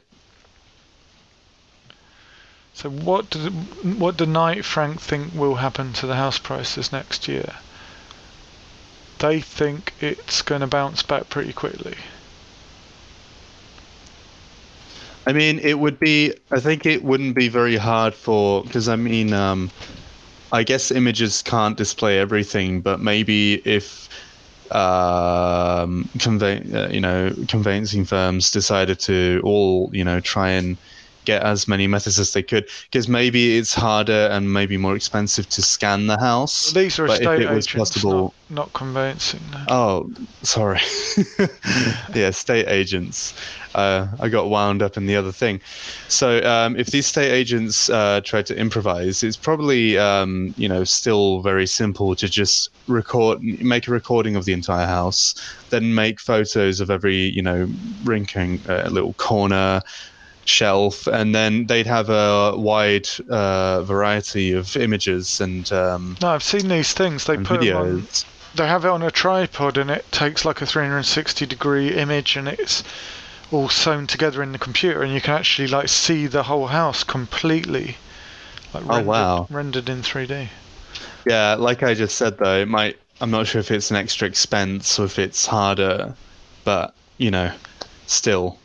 So 2.74 2.90
what 2.90 3.30
do 3.30 3.50
what 4.00 4.18
do 4.18 4.26
Knight 4.26 4.66
Frank 4.66 5.00
think 5.00 5.34
will 5.36 5.56
happen 5.56 5.94
to 5.94 6.08
the 6.08 6.16
house 6.16 6.40
prices 6.40 6.92
next 6.92 7.28
year? 7.28 7.54
They 9.20 9.40
think 9.40 9.94
it's 10.00 10.42
going 10.42 10.62
to 10.62 10.68
bounce 10.68 11.04
back 11.04 11.30
pretty 11.30 11.54
quickly. 11.54 11.96
I 15.28 15.34
mean, 15.34 15.60
it 15.60 15.78
would 15.80 16.00
be. 16.00 16.34
I 16.52 16.60
think 16.60 16.86
it 16.86 17.04
wouldn't 17.04 17.36
be 17.36 17.48
very 17.48 17.78
hard 17.78 18.16
for 18.16 18.64
because 18.64 18.90
I 18.90 18.96
mean, 18.96 19.34
um, 19.34 19.70
I 20.52 20.64
guess 20.64 20.92
images 20.92 21.42
can't 21.44 21.78
display 21.78 22.20
everything, 22.20 22.82
but 22.82 23.00
maybe 23.00 23.56
if 23.66 24.10
um, 24.76 26.10
uh, 26.74 26.88
you 26.90 27.02
know, 27.02 27.34
conveyancing 27.48 28.06
firms 28.06 28.52
decided 28.52 29.00
to 29.02 29.42
all, 29.44 29.90
you 29.94 30.04
know, 30.04 30.20
try 30.20 30.52
and 30.52 30.78
get 31.26 31.44
as 31.44 31.68
many 31.68 31.88
methods 31.88 32.20
as 32.20 32.34
they 32.34 32.44
could, 32.44 32.68
because 32.90 33.08
maybe 33.08 33.58
it's 33.58 33.74
harder 33.74 34.30
and 34.32 34.52
maybe 34.52 34.78
more 34.78 34.96
expensive 34.96 35.48
to 35.50 35.62
scan 35.62 36.08
the 36.08 36.20
house. 36.20 36.72
These 36.72 37.00
are 37.00 37.08
but 37.08 37.22
if 37.22 37.28
it 37.28 37.50
was 37.50 37.68
agents, 37.68 37.92
possible- 37.92 38.34
not, 38.50 38.56
not 38.56 38.74
conveyancing. 38.74 39.42
No. 39.52 39.66
Oh, 39.70 40.12
sorry. 40.44 40.80
yeah, 42.14 42.28
estate 42.28 42.68
agents. 42.68 43.34
Uh, 43.74 44.08
I 44.20 44.28
got 44.28 44.50
wound 44.50 44.82
up 44.82 44.98
in 44.98 45.06
the 45.06 45.16
other 45.16 45.32
thing. 45.32 45.62
So, 46.10 46.44
um, 46.44 46.76
if 46.76 46.88
these 46.88 47.06
estate 47.06 47.32
agents 47.32 47.90
uh, 47.90 48.20
try 48.24 48.42
to 48.42 48.58
improvise, 48.58 49.24
it's 49.24 49.38
probably 49.38 49.98
um, 49.98 50.54
you 50.58 50.68
know 50.68 50.84
still 50.84 51.42
very 51.42 51.66
simple 51.66 52.16
to 52.16 52.28
just 52.28 52.70
record, 52.88 53.42
make 53.42 53.88
a 53.88 53.92
recording 53.92 54.36
of 54.36 54.44
the 54.46 54.54
entire 54.54 54.86
house, 54.86 55.36
then 55.70 55.96
make 55.96 56.20
photos 56.20 56.82
of 56.82 56.90
every 56.90 57.16
you 57.16 57.42
know 57.42 57.70
wrinkling 58.04 58.60
uh, 58.68 58.90
little 58.92 59.14
corner, 59.14 59.82
shelf, 60.46 61.08
and 61.08 61.34
then 61.36 61.68
they'd 61.68 61.88
have 61.88 62.10
a 62.10 62.54
wide 62.58 63.08
uh, 63.30 63.82
variety 63.84 64.52
of 64.54 64.76
images 64.76 65.40
and 65.42 65.72
um, 65.72 66.18
No, 66.22 66.30
I've 66.30 66.44
seen 66.44 66.68
these 66.68 66.94
things. 66.94 67.26
They 67.26 67.38
put 67.38 67.68
on, 67.70 68.08
they 68.56 68.68
have 68.68 68.86
it 68.86 68.90
on 68.90 69.02
a 69.02 69.12
tripod 69.12 69.78
and 69.78 69.90
it 69.92 70.12
takes 70.12 70.44
like 70.46 70.62
a 70.62 70.66
360 70.66 71.46
degree 71.46 71.94
image 71.94 72.36
and 72.36 72.48
it's 72.48 72.84
all 73.52 73.70
sewn 73.70 74.08
together 74.08 74.42
in 74.42 74.52
the 74.52 74.58
computer 74.58 75.02
and 75.04 75.14
you 75.14 75.22
can 75.22 75.34
actually 75.34 75.68
like 75.68 75.90
see 75.90 76.26
the 76.28 76.44
whole 76.44 76.68
house 76.68 77.04
completely 77.04 77.98
like 78.74 78.84
Oh, 78.86 78.88
rendered, 78.88 79.08
wow. 79.08 79.48
rendered 79.50 79.90
in 79.90 80.02
3D. 80.02 80.48
Yeah, 81.28 81.56
like 81.60 81.84
I 81.84 81.94
just 81.94 82.18
said 82.18 82.38
though, 82.38 82.60
it 82.62 82.68
might. 82.68 82.98
I'm 83.20 83.30
not 83.30 83.46
sure 83.48 83.60
if 83.60 83.70
it's 83.70 83.92
an 83.92 83.98
extra 83.98 84.28
expense 84.28 84.98
or 84.98 85.06
if 85.06 85.20
it's 85.20 85.46
harder, 85.46 86.16
but 86.64 86.94
you 87.18 87.30
know, 87.30 87.52
still. 88.08 88.58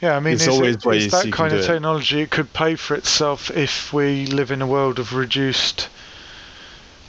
Yeah, 0.00 0.16
I 0.16 0.20
mean, 0.20 0.34
is, 0.34 0.46
always 0.46 0.76
it, 0.76 0.84
ways 0.84 1.10
that 1.10 1.32
kind 1.32 1.52
of 1.52 1.60
do 1.60 1.64
it. 1.64 1.66
technology? 1.66 2.20
It 2.20 2.30
could 2.30 2.52
pay 2.52 2.76
for 2.76 2.94
itself 2.94 3.50
if 3.50 3.92
we 3.92 4.26
live 4.26 4.50
in 4.50 4.62
a 4.62 4.66
world 4.66 4.98
of 4.98 5.12
reduced 5.14 5.88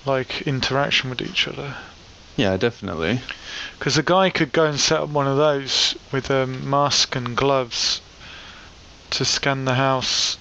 like 0.05 0.41
interaction 0.43 1.09
with 1.09 1.21
each 1.21 1.47
other. 1.47 1.75
Yeah, 2.35 2.57
definitely. 2.57 3.21
Because 3.77 3.97
a 3.97 4.03
guy 4.03 4.29
could 4.29 4.51
go 4.51 4.65
and 4.65 4.79
set 4.79 5.01
up 5.01 5.09
one 5.09 5.27
of 5.27 5.37
those 5.37 5.95
with 6.11 6.29
a 6.29 6.47
mask 6.47 7.15
and 7.15 7.35
gloves 7.35 8.01
to 9.11 9.25
scan 9.25 9.65
the 9.65 9.75
house 9.75 10.37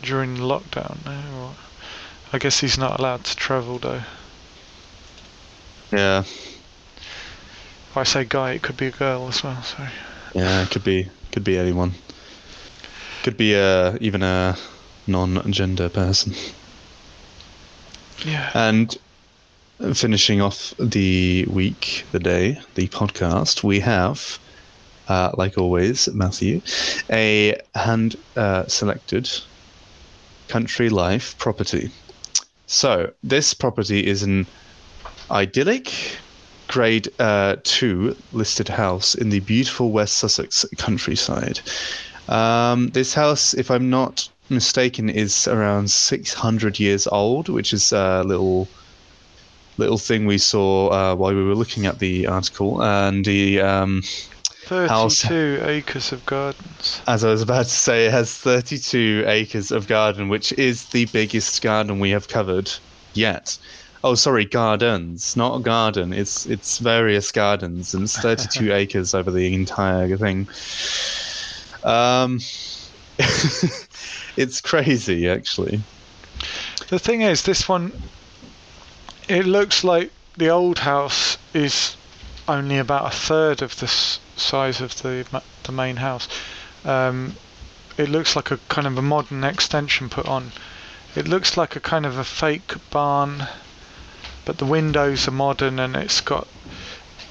during 0.00 0.36
lockdown. 0.36 0.98
Eh, 1.06 1.22
no? 1.30 1.54
I 2.32 2.38
guess 2.38 2.60
he's 2.60 2.78
not 2.78 2.98
allowed 2.98 3.24
to 3.24 3.36
travel 3.36 3.78
though. 3.78 4.02
Yeah, 5.90 6.20
If 6.20 7.96
I 7.96 8.02
say 8.04 8.24
guy, 8.24 8.52
it 8.52 8.62
could 8.62 8.76
be 8.76 8.86
a 8.86 8.90
girl 8.90 9.26
as 9.28 9.42
well. 9.42 9.62
Sorry. 9.62 9.88
yeah. 10.34 10.62
It 10.62 10.70
could 10.70 10.84
be, 10.84 11.08
could 11.32 11.44
be 11.44 11.58
anyone. 11.58 11.92
Could 13.22 13.36
be 13.36 13.56
uh, 13.56 13.96
even 14.00 14.22
a 14.22 14.56
non-gender 15.06 15.88
person. 15.88 16.32
Yeah. 18.24 18.50
And 18.54 18.96
finishing 19.94 20.40
off 20.40 20.74
the 20.78 21.46
week, 21.50 22.04
the 22.12 22.18
day, 22.18 22.60
the 22.74 22.88
podcast, 22.88 23.62
we 23.62 23.80
have, 23.80 24.38
uh, 25.08 25.32
like 25.36 25.56
always, 25.56 26.08
Matthew, 26.14 26.60
a 27.10 27.60
hand 27.74 28.16
uh, 28.36 28.66
selected 28.66 29.30
country 30.48 30.88
life 30.88 31.36
property. 31.38 31.90
So, 32.66 33.12
this 33.22 33.54
property 33.54 34.06
is 34.06 34.22
an 34.22 34.46
idyllic 35.30 35.92
grade 36.68 37.08
uh, 37.18 37.56
2 37.64 38.16
listed 38.32 38.68
house 38.68 39.14
in 39.14 39.30
the 39.30 39.40
beautiful 39.40 39.90
West 39.90 40.18
Sussex 40.18 40.64
countryside. 40.76 41.60
Um, 42.28 42.88
this 42.88 43.14
house, 43.14 43.54
if 43.54 43.70
I'm 43.70 43.90
not 43.90 44.28
mistaken, 44.50 45.08
is 45.08 45.48
around 45.48 45.90
600 45.90 46.78
years 46.78 47.06
old, 47.06 47.48
which 47.48 47.72
is 47.72 47.92
a 47.92 48.22
little 48.24 48.68
little 49.78 49.98
thing 49.98 50.26
we 50.26 50.38
saw 50.38 50.88
uh, 50.88 51.14
while 51.14 51.34
we 51.34 51.44
were 51.44 51.54
looking 51.54 51.86
at 51.86 52.00
the 52.00 52.26
article. 52.26 52.82
And 52.82 53.24
the 53.24 53.60
um, 53.60 54.02
house- 54.66 55.22
32 55.22 55.60
acres 55.64 56.12
of 56.12 56.26
gardens. 56.26 57.00
as 57.06 57.24
I 57.24 57.30
was 57.30 57.42
about 57.42 57.66
to 57.66 57.70
say, 57.70 58.06
it 58.06 58.10
has 58.12 58.34
32 58.34 59.24
acres 59.26 59.70
of 59.70 59.86
garden, 59.86 60.28
which 60.28 60.52
is 60.54 60.86
the 60.86 61.06
biggest 61.06 61.62
garden 61.62 62.00
we 62.00 62.10
have 62.10 62.28
covered 62.28 62.70
yet. 63.14 63.56
Oh, 64.04 64.14
sorry, 64.14 64.44
gardens, 64.44 65.36
not 65.36 65.56
a 65.56 65.60
garden. 65.60 66.12
It's 66.12 66.46
it's 66.46 66.78
various 66.78 67.32
gardens, 67.32 67.94
and 67.94 68.04
it's 68.04 68.16
32 68.16 68.72
acres 68.82 69.14
over 69.14 69.30
the 69.30 69.52
entire 69.52 70.16
thing. 70.16 70.48
Um, 71.82 72.38
it's 74.36 74.60
crazy, 74.60 75.28
actually. 75.28 75.80
The 76.88 76.98
thing 76.98 77.22
is, 77.22 77.42
this 77.42 77.68
one, 77.68 77.92
it 79.28 79.46
looks 79.46 79.82
like 79.82 80.12
the 80.36 80.48
old 80.48 80.78
house 80.78 81.36
is 81.52 81.96
only 82.46 82.78
about 82.78 83.12
a 83.12 83.16
third 83.16 83.62
of 83.62 83.76
the 83.80 83.86
s- 83.86 84.20
size 84.36 84.80
of 84.80 85.02
the 85.02 85.26
ma- 85.32 85.42
the 85.64 85.72
main 85.72 85.96
house. 85.96 86.28
Um, 86.84 87.34
it 87.98 88.08
looks 88.08 88.36
like 88.36 88.52
a 88.52 88.58
kind 88.68 88.86
of 88.86 88.96
a 88.96 89.02
modern 89.02 89.42
extension 89.42 90.08
put 90.08 90.26
on. 90.26 90.52
It 91.16 91.26
looks 91.26 91.56
like 91.56 91.74
a 91.74 91.80
kind 91.80 92.06
of 92.06 92.16
a 92.16 92.24
fake 92.24 92.74
barn, 92.90 93.48
but 94.48 94.56
the 94.56 94.64
windows 94.64 95.28
are 95.28 95.30
modern 95.30 95.78
and 95.78 95.94
it's 95.94 96.22
got 96.22 96.48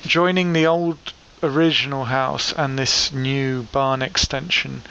joining 0.03 0.53
the 0.53 0.67
old 0.67 0.99
original 1.41 2.05
house 2.05 2.53
and 2.53 2.77
this 2.77 3.11
new 3.11 3.63
barn 3.71 4.03
extension 4.03 4.83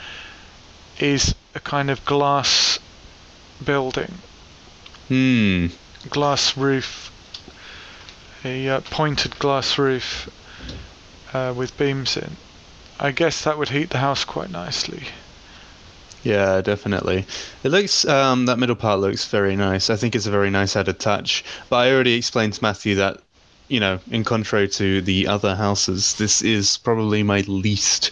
is 0.99 1.33
a 1.55 1.59
kind 1.61 1.89
of 1.89 2.03
glass 2.03 2.79
building 3.63 4.13
Hmm. 5.07 5.67
glass 6.09 6.57
roof, 6.57 7.13
a 8.43 8.67
uh, 8.67 8.81
pointed 8.81 9.39
glass 9.39 9.77
roof 9.77 10.27
uh, 11.33 11.53
with 11.55 11.77
beams 11.77 12.17
in. 12.17 12.35
I 12.99 13.11
guess 13.11 13.45
that 13.45 13.57
would 13.57 13.69
heat 13.69 13.91
the 13.91 13.99
house 13.99 14.25
quite 14.25 14.49
nicely. 14.51 15.07
Yeah, 16.23 16.61
definitely. 16.61 17.25
It 17.63 17.69
looks 17.69 18.05
um, 18.05 18.45
that 18.47 18.59
middle 18.59 18.75
part 18.75 18.99
looks 18.99 19.25
very 19.25 19.55
nice. 19.55 19.89
I 19.89 19.95
think 19.95 20.15
it's 20.15 20.25
a 20.25 20.31
very 20.31 20.49
nice 20.49 20.75
added 20.75 20.99
touch. 20.99 21.43
But 21.69 21.77
I 21.77 21.91
already 21.91 22.15
explained 22.15 22.53
to 22.53 22.63
Matthew 22.63 22.95
that, 22.95 23.21
you 23.67 23.79
know, 23.79 23.99
in 24.11 24.23
contrary 24.23 24.67
to 24.69 25.01
the 25.01 25.27
other 25.27 25.55
houses, 25.55 26.15
this 26.15 26.41
is 26.41 26.77
probably 26.77 27.23
my 27.23 27.41
least 27.41 28.11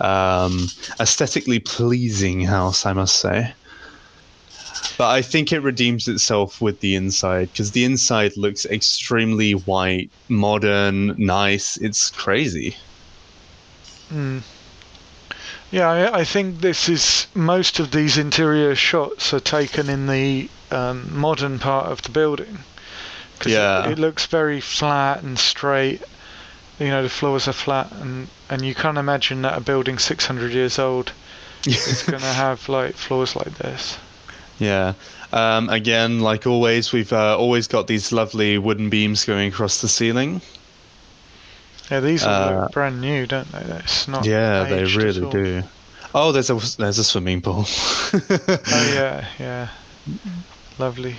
um, 0.00 0.68
aesthetically 1.00 1.58
pleasing 1.58 2.40
house, 2.40 2.86
I 2.86 2.92
must 2.92 3.16
say. 3.16 3.52
But 4.96 5.08
I 5.08 5.22
think 5.22 5.52
it 5.52 5.60
redeems 5.60 6.08
itself 6.08 6.60
with 6.60 6.80
the 6.80 6.94
inside 6.94 7.50
because 7.52 7.72
the 7.72 7.84
inside 7.84 8.36
looks 8.36 8.66
extremely 8.66 9.52
white, 9.52 10.10
modern, 10.28 11.14
nice. 11.16 11.78
It's 11.78 12.10
crazy. 12.10 12.76
Mm. 14.12 14.42
Yeah, 15.70 15.88
I, 15.88 16.20
I 16.20 16.24
think 16.24 16.60
this 16.60 16.88
is 16.88 17.26
most 17.34 17.78
of 17.78 17.90
these 17.92 18.18
interior 18.18 18.74
shots 18.74 19.32
are 19.32 19.40
taken 19.40 19.88
in 19.88 20.06
the 20.06 20.48
um, 20.70 21.16
modern 21.16 21.58
part 21.58 21.86
of 21.86 22.02
the 22.02 22.10
building. 22.10 22.58
'Cause 23.38 23.52
Yeah. 23.52 23.86
it, 23.86 23.92
it 23.92 23.98
looks 23.98 24.26
very 24.26 24.60
flat 24.60 25.22
and 25.22 25.38
straight. 25.38 26.02
You 26.78 26.88
know, 26.88 27.02
the 27.02 27.08
floors 27.08 27.46
are 27.48 27.52
flat, 27.52 27.90
and 28.00 28.28
and 28.48 28.64
you 28.64 28.74
can't 28.74 28.98
imagine 28.98 29.42
that 29.42 29.56
a 29.56 29.60
building 29.60 29.98
600 29.98 30.52
years 30.52 30.78
old 30.78 31.12
is 31.66 32.02
going 32.02 32.20
to 32.22 32.26
have 32.34 32.68
like 32.68 32.96
floors 32.96 33.36
like 33.36 33.56
this. 33.58 33.96
Yeah. 34.58 34.94
Um, 35.32 35.68
again, 35.70 36.20
like 36.20 36.46
always, 36.46 36.92
we've 36.92 37.12
uh, 37.12 37.36
always 37.38 37.66
got 37.68 37.86
these 37.86 38.12
lovely 38.12 38.58
wooden 38.58 38.90
beams 38.90 39.24
going 39.24 39.48
across 39.48 39.80
the 39.80 39.88
ceiling. 39.88 40.42
Yeah, 41.90 42.00
these 42.00 42.22
Uh, 42.24 42.60
look 42.62 42.72
brand 42.72 43.00
new, 43.00 43.26
don't 43.26 43.50
they? 43.50 43.60
It's 43.78 44.06
not. 44.06 44.24
yeah, 44.24 44.64
they 44.64 44.84
really 44.84 45.28
do. 45.28 45.62
Oh, 46.14 46.32
there's 46.32 46.50
a 46.50 46.54
there's 46.76 46.98
a 46.98 47.04
swimming 47.04 47.40
pool. 47.40 47.64
Oh 47.66 48.58
yeah, 48.94 49.26
yeah, 49.38 49.68
lovely. 50.78 51.16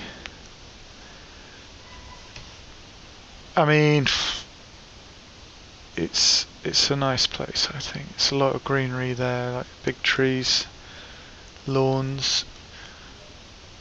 I 3.55 3.65
mean, 3.65 4.07
it's 5.95 6.45
it's 6.63 6.89
a 6.89 6.95
nice 6.95 7.27
place. 7.27 7.67
I 7.73 7.79
think 7.79 8.05
it's 8.11 8.31
a 8.31 8.35
lot 8.35 8.55
of 8.55 8.63
greenery 8.63 9.13
there, 9.13 9.51
like 9.51 9.67
big 9.83 10.01
trees, 10.03 10.67
lawns. 11.67 12.45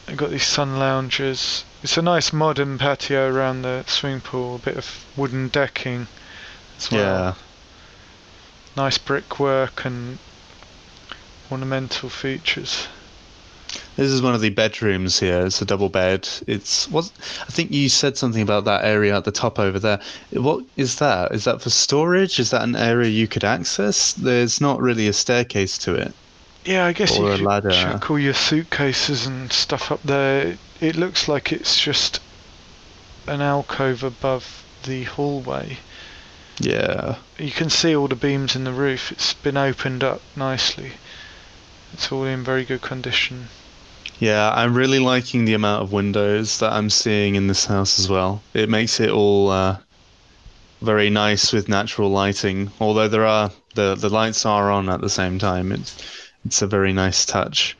I've 0.08 0.16
got 0.16 0.30
these 0.30 0.46
sun 0.46 0.78
loungers. 0.78 1.64
It's 1.84 1.96
a 1.96 2.02
nice 2.02 2.32
modern 2.32 2.78
patio 2.78 3.32
around 3.32 3.62
the 3.62 3.84
swimming 3.86 4.20
pool. 4.20 4.56
A 4.56 4.58
bit 4.58 4.76
of 4.76 5.04
wooden 5.16 5.48
decking 5.48 6.08
as 6.80 6.90
well. 6.90 7.00
yeah. 7.00 7.34
Nice 8.76 8.98
brickwork 8.98 9.84
and 9.84 10.18
ornamental 11.50 12.08
features. 12.08 12.86
This 13.96 14.10
is 14.10 14.22
one 14.22 14.34
of 14.34 14.40
the 14.40 14.50
bedrooms 14.50 15.20
here. 15.20 15.46
It's 15.46 15.60
a 15.62 15.64
double 15.64 15.88
bed. 15.88 16.28
It's 16.46 16.88
what 16.88 17.10
I 17.42 17.50
think 17.52 17.70
you 17.70 17.88
said 17.88 18.16
something 18.16 18.42
about 18.42 18.64
that 18.64 18.84
area 18.84 19.16
at 19.16 19.24
the 19.24 19.30
top 19.32 19.58
over 19.58 19.78
there. 19.78 20.00
What 20.32 20.64
is 20.76 20.96
that? 20.96 21.32
Is 21.32 21.44
that 21.44 21.60
for 21.60 21.70
storage? 21.70 22.40
Is 22.40 22.50
that 22.50 22.62
an 22.62 22.74
area 22.76 23.10
you 23.10 23.28
could 23.28 23.44
access? 23.44 24.12
There's 24.12 24.60
not 24.60 24.80
really 24.80 25.06
a 25.06 25.12
staircase 25.12 25.76
to 25.78 25.94
it. 25.94 26.14
Yeah, 26.64 26.86
I 26.86 26.92
guess 26.92 27.16
Or 27.18 27.30
you 27.30 27.36
could 27.36 27.46
ladder. 27.46 27.70
chuck 27.70 28.10
all 28.10 28.18
your 28.18 28.34
suitcases 28.34 29.26
and 29.26 29.52
stuff 29.52 29.90
up 29.92 30.02
there. 30.02 30.46
It, 30.48 30.58
it 30.80 30.96
looks 30.96 31.28
like 31.28 31.52
it's 31.52 31.80
just 31.80 32.20
an 33.26 33.40
alcove 33.40 34.02
above 34.02 34.64
the 34.84 35.04
hallway. 35.04 35.78
Yeah. 36.60 37.16
You 37.38 37.50
can 37.50 37.70
see 37.70 37.96
all 37.96 38.06
the 38.06 38.14
beams 38.14 38.54
in 38.54 38.64
the 38.64 38.72
roof. 38.72 39.10
It's 39.10 39.32
been 39.32 39.56
opened 39.56 40.04
up 40.04 40.20
nicely. 40.36 40.92
It's 41.94 42.12
all 42.12 42.24
in 42.24 42.44
very 42.44 42.64
good 42.64 42.82
condition. 42.82 43.48
Yeah, 44.18 44.52
I'm 44.54 44.74
really 44.74 44.98
liking 44.98 45.46
the 45.46 45.54
amount 45.54 45.82
of 45.82 45.92
windows 45.92 46.58
that 46.58 46.72
I'm 46.72 46.90
seeing 46.90 47.34
in 47.34 47.46
this 47.46 47.64
house 47.64 47.98
as 47.98 48.10
well. 48.10 48.42
It 48.52 48.68
makes 48.68 49.00
it 49.00 49.08
all 49.08 49.48
uh, 49.48 49.78
very 50.82 51.08
nice 51.08 51.52
with 51.52 51.70
natural 51.70 52.10
lighting. 52.10 52.70
Although 52.78 53.08
there 53.08 53.26
are 53.26 53.50
the 53.74 53.94
the 53.94 54.10
lights 54.10 54.44
are 54.44 54.70
on 54.70 54.90
at 54.90 55.00
the 55.00 55.08
same 55.08 55.38
time. 55.38 55.72
It's 55.72 55.96
it's 56.44 56.60
a 56.60 56.66
very 56.66 56.92
nice 56.92 57.24
touch. 57.24 57.76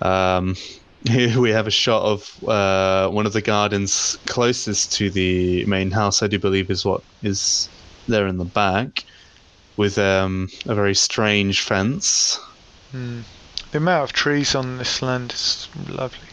Um, 0.00 0.56
here 1.04 1.40
we 1.40 1.50
have 1.50 1.66
a 1.66 1.72
shot 1.72 2.02
of 2.02 2.48
uh, 2.48 3.08
one 3.08 3.26
of 3.26 3.32
the 3.32 3.42
gardens 3.42 4.18
closest 4.26 4.92
to 4.92 5.10
the 5.10 5.64
main 5.66 5.90
house. 5.90 6.22
I 6.22 6.28
do 6.28 6.38
believe 6.38 6.70
is 6.70 6.84
what 6.84 7.02
is 7.22 7.68
there 8.10 8.26
in 8.26 8.36
the 8.38 8.44
back, 8.44 9.04
with 9.76 9.98
um, 9.98 10.48
a 10.66 10.74
very 10.74 10.94
strange 10.94 11.60
fence. 11.62 12.38
Hmm. 12.92 13.20
The 13.72 13.78
amount 13.78 14.04
of 14.04 14.12
trees 14.12 14.54
on 14.54 14.78
this 14.78 15.00
land 15.00 15.32
is 15.32 15.68
lovely. 15.88 16.28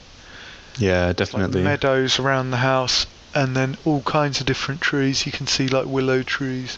Yeah, 0.78 1.08
Like 1.08 1.16
definitely. 1.18 1.64
meadows 1.64 2.20
around 2.20 2.52
the 2.52 2.58
house, 2.58 3.06
and 3.34 3.56
then 3.56 3.78
all 3.86 4.02
kinds 4.02 4.40
of 4.40 4.46
different 4.48 4.82
trees. 4.82 5.26
You 5.26 5.32
can 5.32 5.48
see 5.48 5.68
like 5.68 5.86
willow 5.86 6.24
trees, 6.24 6.78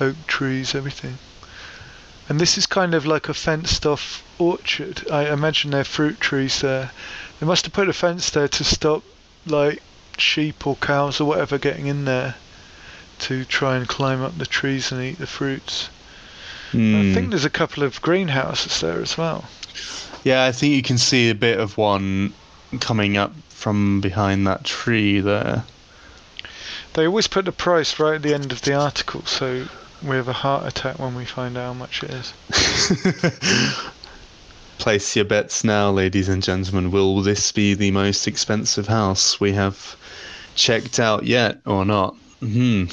oak 0.00 0.16
trees, 0.26 0.74
everything. 0.74 1.18
And 2.28 2.38
this 2.40 2.58
is 2.58 2.66
kind 2.66 2.94
of 2.94 3.06
like 3.06 3.28
a 3.28 3.34
fenced 3.34 3.86
off 3.86 4.22
orchard. 4.38 5.10
I 5.10 5.32
imagine 5.32 5.70
there 5.70 5.80
are 5.80 5.84
fruit 5.84 6.20
trees 6.20 6.60
there. 6.60 6.90
They 7.40 7.46
must 7.46 7.64
have 7.64 7.72
put 7.72 7.88
a 7.88 7.92
fence 7.92 8.30
there 8.30 8.48
to 8.48 8.64
stop 8.64 9.02
like 9.46 9.82
sheep 10.18 10.66
or 10.66 10.76
cows 10.76 11.20
or 11.20 11.24
whatever 11.24 11.58
getting 11.58 11.86
in 11.86 12.04
there 12.04 12.34
to 13.20 13.44
try 13.44 13.76
and 13.76 13.88
climb 13.88 14.22
up 14.22 14.38
the 14.38 14.46
trees 14.46 14.92
and 14.92 15.02
eat 15.02 15.18
the 15.18 15.26
fruits. 15.26 15.88
I 16.70 16.76
Hmm. 16.76 17.14
think 17.14 17.30
there's 17.30 17.44
a 17.46 17.50
couple 17.50 17.82
of 17.82 18.00
greenhouses 18.02 18.80
there 18.80 19.00
as 19.00 19.16
well. 19.16 19.44
Yeah, 20.24 20.44
I 20.44 20.52
think 20.52 20.74
you 20.74 20.82
can 20.82 20.98
see 20.98 21.30
a 21.30 21.34
bit 21.34 21.58
of 21.58 21.78
one 21.78 22.34
coming 22.80 23.16
up 23.16 23.32
from 23.48 24.00
behind 24.00 24.46
that 24.46 24.64
tree 24.64 25.20
there. 25.20 25.64
They 26.92 27.06
always 27.06 27.26
put 27.26 27.44
the 27.46 27.52
price 27.52 27.98
right 27.98 28.16
at 28.16 28.22
the 28.22 28.34
end 28.34 28.52
of 28.52 28.62
the 28.62 28.74
article, 28.74 29.24
so 29.24 29.66
we 30.02 30.16
have 30.16 30.28
a 30.28 30.32
heart 30.32 30.66
attack 30.66 30.98
when 30.98 31.14
we 31.14 31.24
find 31.24 31.56
out 31.56 31.66
how 31.68 31.74
much 31.74 32.02
it 32.02 32.10
is. 32.10 32.32
Place 34.78 35.16
your 35.16 35.24
bets 35.24 35.64
now, 35.64 35.90
ladies 35.90 36.28
and 36.28 36.42
gentlemen. 36.42 36.90
Will 36.90 37.20
this 37.22 37.50
be 37.50 37.74
the 37.74 37.90
most 37.90 38.26
expensive 38.28 38.86
house 38.88 39.40
we 39.40 39.52
have 39.52 39.96
checked 40.54 41.00
out 41.00 41.24
yet 41.24 41.58
or 41.66 41.84
not? 41.84 42.14
Hmm. 42.40 42.84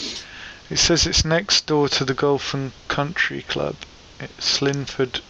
It 0.70 0.78
says 0.78 1.06
it's 1.06 1.24
next 1.24 1.68
door 1.68 1.88
to 1.90 2.04
the 2.04 2.16
Golf 2.16 2.54
and 2.56 2.72
Country 2.88 3.44
Club. 3.44 3.76
It's 4.20 4.60
Slinfold 4.60 5.22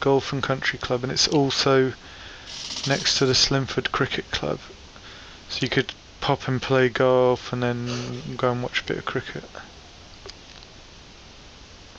Golf 0.00 0.32
and 0.34 0.42
Country 0.42 0.78
Club, 0.78 1.02
and 1.02 1.10
it's 1.10 1.28
also 1.28 1.94
next 2.86 3.16
to 3.18 3.26
the 3.26 3.32
Slinfold 3.32 3.90
Cricket 3.90 4.30
Club. 4.30 4.60
So 5.48 5.60
you 5.62 5.70
could 5.70 5.94
pop 6.20 6.46
and 6.46 6.60
play 6.60 6.90
golf 6.90 7.52
and 7.52 7.62
then 7.62 8.36
go 8.36 8.52
and 8.52 8.62
watch 8.62 8.80
a 8.80 8.84
bit 8.84 8.98
of 8.98 9.04
cricket. 9.06 9.44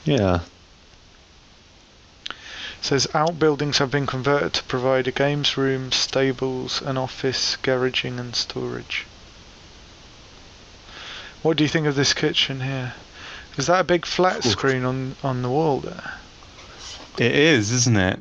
Yeah. 0.04 0.40
It 2.28 2.34
says 2.82 3.08
outbuildings 3.12 3.78
have 3.78 3.90
been 3.90 4.06
converted 4.06 4.52
to 4.52 4.62
provide 4.64 5.08
a 5.08 5.10
games 5.10 5.56
room, 5.56 5.90
stables, 5.90 6.80
an 6.82 6.96
office, 6.96 7.56
garaging, 7.60 8.20
and 8.20 8.36
storage. 8.36 9.06
What 11.46 11.56
do 11.56 11.62
you 11.62 11.68
think 11.68 11.86
of 11.86 11.94
this 11.94 12.12
kitchen 12.12 12.60
here? 12.60 12.92
Is 13.56 13.68
that 13.68 13.78
a 13.78 13.84
big 13.84 14.04
flat 14.04 14.42
screen 14.42 14.84
on 14.84 15.14
on 15.22 15.42
the 15.42 15.48
wall 15.48 15.78
there? 15.78 16.14
It 17.18 17.32
is, 17.36 17.70
isn't 17.70 17.96
it? 17.96 18.20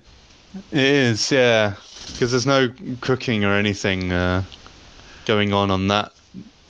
It 0.71 0.77
is, 0.79 1.31
yeah. 1.31 1.73
Because 2.11 2.29
there's 2.29 2.45
no 2.45 2.71
cooking 3.01 3.43
or 3.43 3.53
anything 3.55 4.11
uh, 4.11 4.43
going 5.25 5.53
on 5.53 5.71
on 5.71 5.87
that 5.87 6.11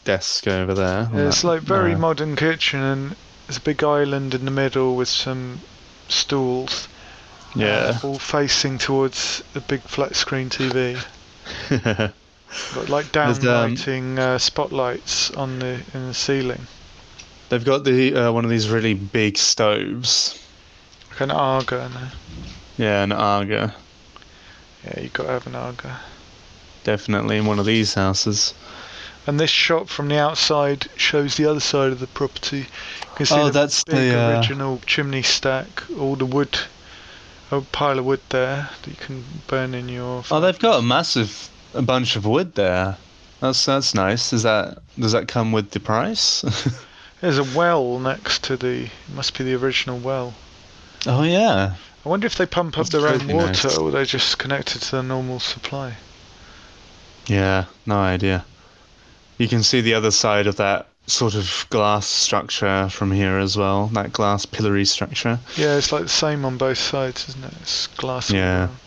desk 0.06 0.48
over 0.48 0.74
there. 0.74 1.10
Yeah, 1.14 1.28
it's 1.28 1.42
that- 1.42 1.48
like 1.48 1.62
very 1.62 1.94
uh, 1.94 1.98
modern 1.98 2.38
kitchen, 2.38 2.80
and 2.82 3.16
there's 3.48 3.58
a 3.58 3.62
big 3.62 3.84
island 3.84 4.34
in 4.34 4.46
the 4.46 4.52
middle 4.52 4.96
with 4.96 5.10
some 5.10 5.60
stools, 6.08 6.88
Yeah. 7.54 8.00
all 8.02 8.18
facing 8.18 8.78
towards 8.78 9.44
a 9.56 9.60
big 9.60 9.82
flat 9.82 10.16
screen 10.16 10.50
TV. 10.50 11.04
Got 12.74 12.90
like 12.90 13.06
um, 13.18 13.34
downlighting 13.34 14.18
uh, 14.20 14.38
spotlights 14.38 15.32
on 15.32 15.60
the 15.60 15.82
in 15.94 16.08
the 16.08 16.14
ceiling, 16.14 16.68
They've 17.50 17.64
got 17.64 17.84
the 17.84 18.16
uh, 18.16 18.32
one 18.32 18.44
of 18.44 18.50
these 18.50 18.70
really 18.70 18.94
big 18.94 19.38
stoves. 19.38 20.40
like 21.12 21.22
an 21.22 21.32
Aga. 21.32 21.90
No? 21.94 22.08
Yeah, 22.78 23.04
an 23.04 23.12
Aga. 23.12 23.76
Yeah, 24.84 25.00
you've 25.02 25.14
got 25.14 25.24
to 25.24 25.30
have 25.30 25.48
an 25.48 25.56
Aga. 25.56 26.00
Definitely 26.84 27.38
in 27.38 27.46
one 27.46 27.60
of 27.60 27.66
these 27.66 27.94
houses. 27.94 28.54
And 29.28 29.40
this 29.40 29.50
shot 29.50 29.90
from 29.90 30.08
the 30.10 30.20
outside 30.20 30.88
shows 30.98 31.36
the 31.36 31.46
other 31.46 31.60
side 31.60 31.92
of 31.92 32.00
the 32.00 32.08
property. 32.08 32.60
You 32.60 32.66
can 33.16 33.26
see 33.26 33.36
Oh, 33.36 33.46
the 33.46 33.52
that's 33.52 33.84
big 33.84 33.96
the, 33.96 34.20
uh, 34.20 34.38
original 34.38 34.80
chimney 34.86 35.24
stack, 35.24 35.84
all 35.98 36.16
the 36.16 36.26
wood, 36.28 36.60
a 37.52 37.62
pile 37.62 37.98
of 37.98 38.06
wood 38.06 38.22
there 38.30 38.70
that 38.84 38.88
you 38.90 38.96
can 38.98 39.24
burn 39.48 39.74
in 39.74 39.90
your. 39.90 40.24
Oh, 40.30 40.40
they've 40.40 40.60
got 40.60 40.80
a 40.80 40.82
massive 40.84 41.50
a 41.76 41.82
bunch 41.82 42.16
of 42.16 42.26
wood 42.26 42.56
there. 42.56 42.98
That's 43.40 43.66
that's 43.66 43.94
nice. 43.94 44.34
Is 44.34 44.44
that 44.44 44.80
does 44.98 45.12
that 45.12 45.28
come 45.28 45.52
with 45.52 45.72
the 45.72 45.80
price? 45.80 46.42
There's 47.22 47.38
a 47.38 47.58
well 47.58 48.00
next 48.00 48.44
to 48.46 48.58
the. 48.58 48.90
Must 49.14 49.38
be 49.38 49.44
the 49.44 49.56
original 49.56 49.98
well. 50.00 50.34
oh 51.06 51.24
yeah. 51.24 51.76
I 52.06 52.10
wonder 52.10 52.28
if 52.28 52.36
they 52.36 52.46
pump 52.46 52.78
up 52.78 52.88
That's 52.88 52.90
their 52.90 53.08
own 53.08 53.28
water 53.28 53.68
nice. 53.68 53.78
or 53.78 53.90
they're 53.90 54.06
just 54.06 54.38
connected 54.38 54.82
to 54.84 54.92
the 54.98 55.04
normal 55.04 55.40
supply. 55.40 55.96
Yeah, 57.26 57.66
no 57.88 57.98
idea. 57.98 58.46
You 59.40 59.48
can 59.48 59.64
see 59.64 59.82
the 59.82 59.96
other 59.96 60.12
side 60.12 60.46
of 60.46 60.58
that 60.58 60.88
sort 61.08 61.36
of 61.36 61.66
glass 61.70 62.06
structure 62.06 62.90
from 62.90 63.12
here 63.12 63.40
as 63.40 63.58
well. 63.58 63.88
That 63.88 64.14
glass 64.14 64.46
pillory 64.46 64.86
structure. 64.86 65.40
Yeah, 65.56 65.78
it's 65.78 65.92
like 65.92 66.04
the 66.04 66.10
same 66.10 66.46
on 66.46 66.58
both 66.58 66.78
sides, 66.78 67.28
isn't 67.30 67.44
it? 67.44 67.54
It's 67.62 67.88
glass. 67.88 68.32
Yeah. 68.32 68.66
around. 68.66 68.78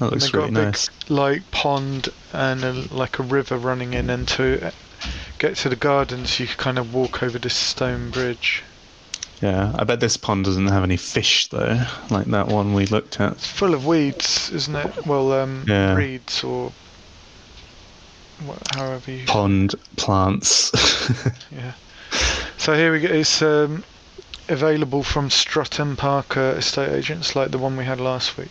That 0.00 0.10
looks 0.12 0.24
they've 0.24 0.32
got 0.32 0.50
really 0.50 0.62
a 0.62 0.64
big 0.64 0.72
nice. 0.72 0.90
like 1.08 1.50
pond 1.50 2.08
and 2.32 2.64
a, 2.64 2.72
like 2.92 3.18
a 3.18 3.22
river 3.22 3.56
running 3.58 3.92
in, 3.92 4.08
and 4.10 4.26
to 4.28 4.72
get 5.38 5.56
to 5.56 5.68
the 5.68 5.76
gardens, 5.76 6.40
you 6.40 6.46
kind 6.46 6.78
of 6.78 6.94
walk 6.94 7.22
over 7.22 7.38
this 7.38 7.54
stone 7.54 8.10
bridge. 8.10 8.62
Yeah, 9.42 9.72
I 9.78 9.84
bet 9.84 10.00
this 10.00 10.16
pond 10.16 10.46
doesn't 10.46 10.68
have 10.68 10.82
any 10.82 10.96
fish 10.96 11.48
though, 11.48 11.82
like 12.10 12.26
that 12.26 12.48
one 12.48 12.74
we 12.74 12.86
looked 12.86 13.20
at. 13.20 13.32
It's 13.32 13.46
full 13.46 13.74
of 13.74 13.86
weeds, 13.86 14.50
isn't 14.52 14.74
it? 14.74 15.06
Well, 15.06 15.32
um, 15.32 15.64
Yeah. 15.68 15.94
reeds 15.94 16.42
or 16.44 16.72
however 18.74 19.10
you. 19.10 19.26
Pond 19.26 19.74
plants. 19.96 20.72
Yeah. 21.50 21.72
So 22.58 22.74
here 22.74 22.92
we 22.92 23.00
go. 23.00 23.08
It's 23.08 23.42
um, 23.42 23.84
available 24.48 25.02
from 25.02 25.30
Strutt 25.30 25.78
and 25.78 25.96
Parker 25.96 26.54
estate 26.58 26.90
agents, 26.90 27.34
like 27.34 27.50
the 27.50 27.58
one 27.58 27.76
we 27.76 27.84
had 27.84 28.00
last 28.00 28.36
week. 28.36 28.50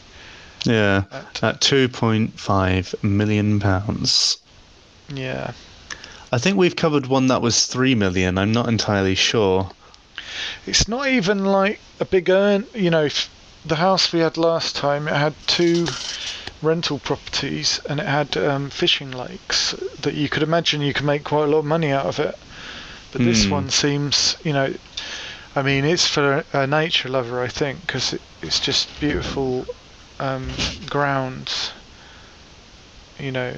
Yeah, 0.65 1.05
At, 1.11 1.43
at 1.43 1.61
2.5 1.61 2.95
million 3.03 3.59
pounds. 3.59 4.37
yeah. 5.13 5.53
I 6.31 6.39
think 6.39 6.57
we've 6.57 6.75
covered 6.75 7.05
one 7.05 7.27
that 7.27 7.43
was 7.43 7.67
3 7.67 7.93
million. 7.93 8.39
I'm 8.39 8.51
not 8.51 8.67
entirely 8.67 9.13
sure. 9.13 9.69
It's 10.65 10.87
not 10.87 11.07
even 11.09 11.43
like 11.43 11.83
a 11.99 12.05
big 12.05 12.29
earn. 12.29 12.65
You 12.73 12.89
know, 12.89 13.09
the 13.65 13.75
house 13.75 14.13
we 14.13 14.21
had 14.21 14.37
last 14.37 14.73
time, 14.75 15.07
it 15.09 15.15
had 15.15 15.35
two 15.47 15.97
rental 16.61 16.99
properties 16.99 17.79
and 17.89 17.99
it 17.99 18.07
had 18.07 18.37
um, 18.37 18.69
fishing 18.69 19.11
lakes 19.11 19.75
that 19.99 20.15
you 20.15 20.29
could 20.29 20.43
imagine 20.43 20.81
you 20.81 20.93
could 20.93 21.05
make 21.05 21.25
quite 21.25 21.45
a 21.45 21.51
lot 21.51 21.59
of 21.59 21.65
money 21.65 21.91
out 21.91 22.05
of 22.07 22.19
it. 22.19 22.35
But 23.11 23.23
this 23.23 23.49
Hmm. 23.49 23.51
one 23.51 23.69
seems, 23.69 24.37
you 24.43 24.53
know, 24.53 24.73
I 25.55 25.63
mean, 25.63 25.85
it's 25.85 26.07
for 26.07 26.45
a, 26.53 26.63
a 26.63 26.67
nature 26.67 27.09
lover, 27.09 27.41
I 27.41 27.47
think, 27.49 27.81
because 27.81 28.13
it, 28.13 28.23
it's 28.41 28.59
just 28.59 28.99
beautiful 28.99 29.67
um, 30.19 30.49
grounds. 30.87 31.71
You 33.19 33.31
know, 33.31 33.55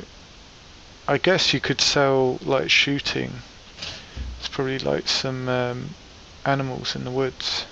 I 1.07 1.17
guess 1.17 1.53
you 1.53 1.59
could 1.59 1.81
sell 1.81 2.39
like 2.41 2.69
shooting. 2.69 3.31
It's 4.39 4.49
probably 4.49 4.79
like 4.79 5.07
some 5.07 5.47
um, 5.49 5.89
animals 6.45 6.95
in 6.95 7.03
the 7.03 7.11
woods. 7.11 7.65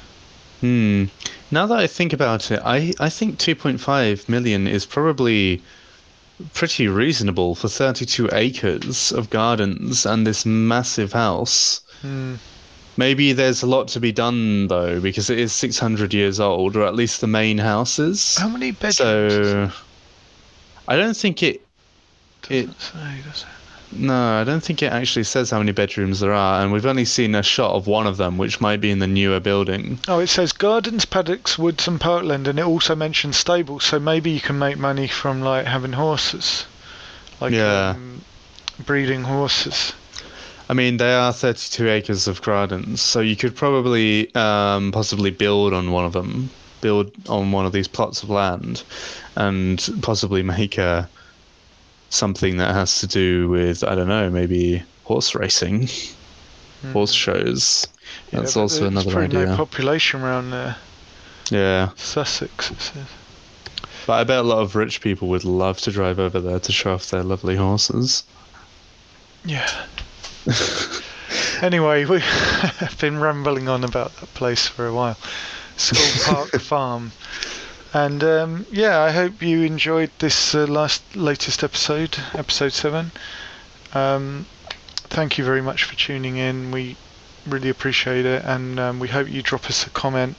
Hmm. 0.61 1.05
Now 1.51 1.65
that 1.67 1.79
I 1.79 1.87
think 1.87 2.13
about 2.13 2.51
it, 2.51 2.61
I, 2.63 2.93
I 2.99 3.09
think 3.09 3.39
2.5 3.39 4.29
million 4.29 4.67
is 4.67 4.85
probably 4.85 5.63
pretty 6.53 6.87
reasonable 6.87 7.55
for 7.55 7.69
32 7.69 8.29
acres 8.33 9.11
of 9.11 9.29
gardens 9.29 10.05
and 10.05 10.27
this 10.27 10.45
massive 10.45 11.13
house. 11.13 11.81
Hmm. 12.01 12.35
Maybe 12.99 13.31
there's 13.31 13.63
a 13.63 13.65
lot 13.65 13.87
to 13.89 14.01
be 14.01 14.11
done 14.11 14.67
though, 14.67 14.99
because 14.99 15.29
it 15.29 15.39
is 15.39 15.53
600 15.53 16.13
years 16.13 16.37
old, 16.41 16.75
or 16.75 16.85
at 16.85 16.95
least 16.95 17.21
the 17.21 17.27
main 17.27 17.57
houses. 17.57 18.35
How 18.37 18.49
many 18.49 18.71
bedrooms? 18.71 19.33
So 19.33 19.71
I 20.85 20.97
don't 20.97 21.15
think 21.15 21.41
it. 21.41 21.61
it- 22.49 22.65
Doesn't 22.65 22.79
say, 22.81 23.17
does 23.25 23.43
it? 23.43 23.47
No, 23.97 24.13
I 24.41 24.43
don't 24.43 24.61
think 24.61 24.83
it 24.83 24.91
actually 24.91 25.23
says 25.23 25.49
how 25.49 25.59
many 25.59 25.71
bedrooms 25.71 26.19
there 26.19 26.33
are, 26.33 26.61
and 26.61 26.73
we've 26.73 26.85
only 26.85 27.05
seen 27.05 27.35
a 27.35 27.41
shot 27.41 27.71
of 27.71 27.87
one 27.87 28.05
of 28.05 28.17
them, 28.17 28.37
which 28.37 28.59
might 28.59 28.81
be 28.81 28.91
in 28.91 28.99
the 28.99 29.07
newer 29.07 29.39
building. 29.39 29.97
Oh, 30.09 30.19
it 30.19 30.27
says 30.27 30.51
gardens, 30.51 31.05
paddocks, 31.05 31.57
woods, 31.57 31.87
and 31.87 32.01
parkland, 32.01 32.49
and 32.49 32.59
it 32.59 32.65
also 32.65 32.95
mentions 32.95 33.37
stables. 33.37 33.85
So 33.85 33.97
maybe 33.97 34.29
you 34.29 34.41
can 34.41 34.59
make 34.59 34.77
money 34.77 35.07
from 35.07 35.39
like 35.41 35.65
having 35.65 35.93
horses, 35.93 36.65
like 37.39 37.53
Yeah. 37.53 37.91
um, 37.95 38.21
breeding 38.85 39.23
horses. 39.23 39.93
I 40.69 40.73
mean, 40.73 40.97
they 40.97 41.13
are 41.13 41.33
32 41.33 41.89
acres 41.89 42.27
of 42.27 42.41
gardens, 42.43 43.01
so 43.01 43.21
you 43.21 43.35
could 43.35 43.55
probably 43.55 44.33
um, 44.35 44.91
possibly 44.91 45.31
build 45.31 45.73
on 45.73 45.91
one 45.91 46.05
of 46.05 46.13
them, 46.13 46.49
build 46.81 47.11
on 47.27 47.51
one 47.51 47.65
of 47.65 47.71
these 47.71 47.87
plots 47.87 48.21
of 48.21 48.29
land, 48.29 48.83
and 49.35 49.89
possibly 50.03 50.43
make 50.43 50.77
a 50.77 51.09
something 52.11 52.57
that 52.57 52.73
has 52.73 52.99
to 52.99 53.07
do 53.07 53.49
with 53.49 53.83
I 53.83 53.95
don't 53.95 54.07
know, 54.07 54.29
maybe 54.29 54.83
horse 55.05 55.33
racing, 55.35 55.87
Hmm. 56.81 56.91
horse 56.93 57.11
shows. 57.13 57.85
Yeah, 58.31 58.39
That's 58.39 58.55
also 58.55 58.87
another 58.87 59.19
idea. 59.19 59.45
no 59.47 59.55
population 59.57 60.21
around 60.21 60.51
there. 60.51 60.75
Yeah, 61.51 61.89
Sussex, 61.97 62.71
it 62.71 62.79
says. 62.79 63.05
but 64.07 64.13
I 64.13 64.23
bet 64.23 64.37
a 64.39 64.43
lot 64.43 64.59
of 64.59 64.75
rich 64.75 65.01
people 65.01 65.27
would 65.29 65.43
love 65.45 65.79
to 65.81 65.91
drive 65.91 66.19
over 66.19 66.39
there 66.39 66.59
to 66.59 66.71
show 66.71 66.93
off 66.93 67.09
their 67.09 67.23
lovely 67.23 67.55
horses. 67.55 68.23
Yeah. 69.43 69.67
anyway, 71.61 72.05
we've 72.05 72.23
been 72.99 73.19
rambling 73.19 73.67
on 73.67 73.83
about 73.83 74.15
that 74.17 74.33
place 74.33 74.67
for 74.67 74.87
a 74.87 74.93
while. 74.93 75.17
School 75.77 76.23
Park 76.33 76.51
Farm. 76.61 77.11
And 77.93 78.23
um, 78.23 78.65
yeah, 78.71 78.99
I 78.99 79.11
hope 79.11 79.41
you 79.41 79.63
enjoyed 79.63 80.11
this 80.19 80.53
uh, 80.53 80.65
last 80.67 81.15
latest 81.15 81.63
episode, 81.63 82.17
episode 82.33 82.73
seven. 82.73 83.11
Um, 83.93 84.45
thank 85.09 85.37
you 85.37 85.43
very 85.43 85.61
much 85.61 85.83
for 85.83 85.95
tuning 85.95 86.37
in. 86.37 86.71
We 86.71 86.97
really 87.47 87.69
appreciate 87.69 88.25
it, 88.25 88.43
and 88.45 88.79
um, 88.79 88.99
we 88.99 89.07
hope 89.07 89.27
you 89.27 89.41
drop 89.41 89.65
us 89.65 89.87
a 89.87 89.89
comment 89.89 90.35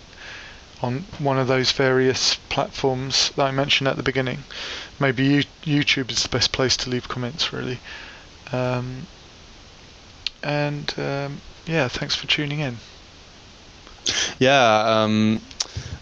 on 0.83 1.05
one 1.19 1.39
of 1.39 1.49
those 1.49 1.73
various 1.73 2.37
platforms 2.49 3.31
that 3.37 3.45
I 3.45 3.51
mentioned 3.51 3.89
at 3.89 3.97
the 3.97 4.03
beginning. 4.03 4.45
Maybe 4.99 5.25
you, 5.25 5.43
YouTube 5.65 6.11
is 6.11 6.23
the 6.23 6.29
best 6.29 6.53
place 6.53 6.77
to 6.79 6.91
leave 6.91 7.09
comments, 7.09 7.53
really. 7.53 7.81
Um, 8.53 9.07
and 10.43 10.93
um, 10.99 11.41
yeah, 11.67 11.89
thanks 11.89 12.15
for 12.15 12.27
tuning 12.27 12.61
in. 12.61 12.77
Yeah, 14.39 14.85
um, 14.87 15.41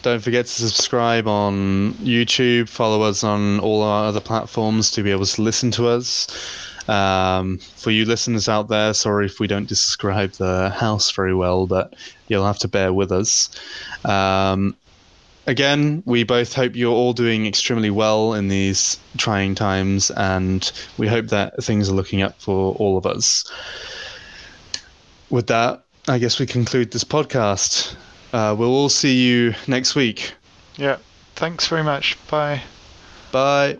don't 0.03 0.23
forget 0.23 0.47
to 0.47 0.53
subscribe 0.53 1.27
on 1.27 1.95
YouTube. 1.95 2.69
Follow 2.69 3.03
us 3.03 3.25
on 3.25 3.61
all 3.61 3.83
our 3.83 4.07
other 4.07 4.21
platforms 4.21 4.91
to 4.93 5.03
be 5.03 5.11
able 5.11 5.27
to 5.27 5.43
listen 5.43 5.71
to 5.73 5.89
us. 5.89 6.27
Um, 6.89 7.59
for 7.59 7.91
you 7.91 8.07
listeners 8.07 8.49
out 8.49 8.69
there, 8.69 8.95
sorry 8.95 9.27
if 9.27 9.41
we 9.41 9.47
don't 9.47 9.69
describe 9.69 10.33
the 10.33 10.71
house 10.71 11.11
very 11.11 11.35
well, 11.35 11.67
but 11.67 11.95
you'll 12.29 12.47
have 12.47 12.59
to 12.61 12.69
bear 12.69 12.93
with 12.93 13.13
us. 13.13 13.51
Um, 14.05 14.75
again, 15.47 16.03
we 16.07 16.25
both 16.25 16.55
hope 16.55 16.77
you're 16.77 16.95
all 16.95 17.13
doing 17.13 17.47
extremely 17.47 17.91
well 17.91 18.33
in 18.35 18.49
these 18.49 18.99
trying 19.19 19.55
times, 19.55 20.11
and 20.13 20.73
we 20.97 21.09
hope 21.09 21.27
that 21.27 21.63
things 21.63 21.91
are 21.91 21.95
looking 21.95 22.23
up 22.23 22.41
for 22.41 22.75
all 22.77 22.97
of 22.97 23.05
us. 23.05 23.45
With 25.31 25.47
that, 25.49 25.85
I 26.07 26.19
guess 26.19 26.39
we 26.39 26.47
conclude 26.47 26.91
this 26.91 27.05
podcast. 27.05 27.95
Uh, 28.33 28.55
we'll 28.59 28.71
all 28.71 28.89
see 28.89 29.17
you 29.17 29.55
next 29.67 29.95
week. 29.95 30.33
Yeah, 30.77 30.99
thanks 31.35 31.67
very 31.67 31.83
much. 31.83 32.17
Bye. 32.29 32.63
Bye. 33.33 33.79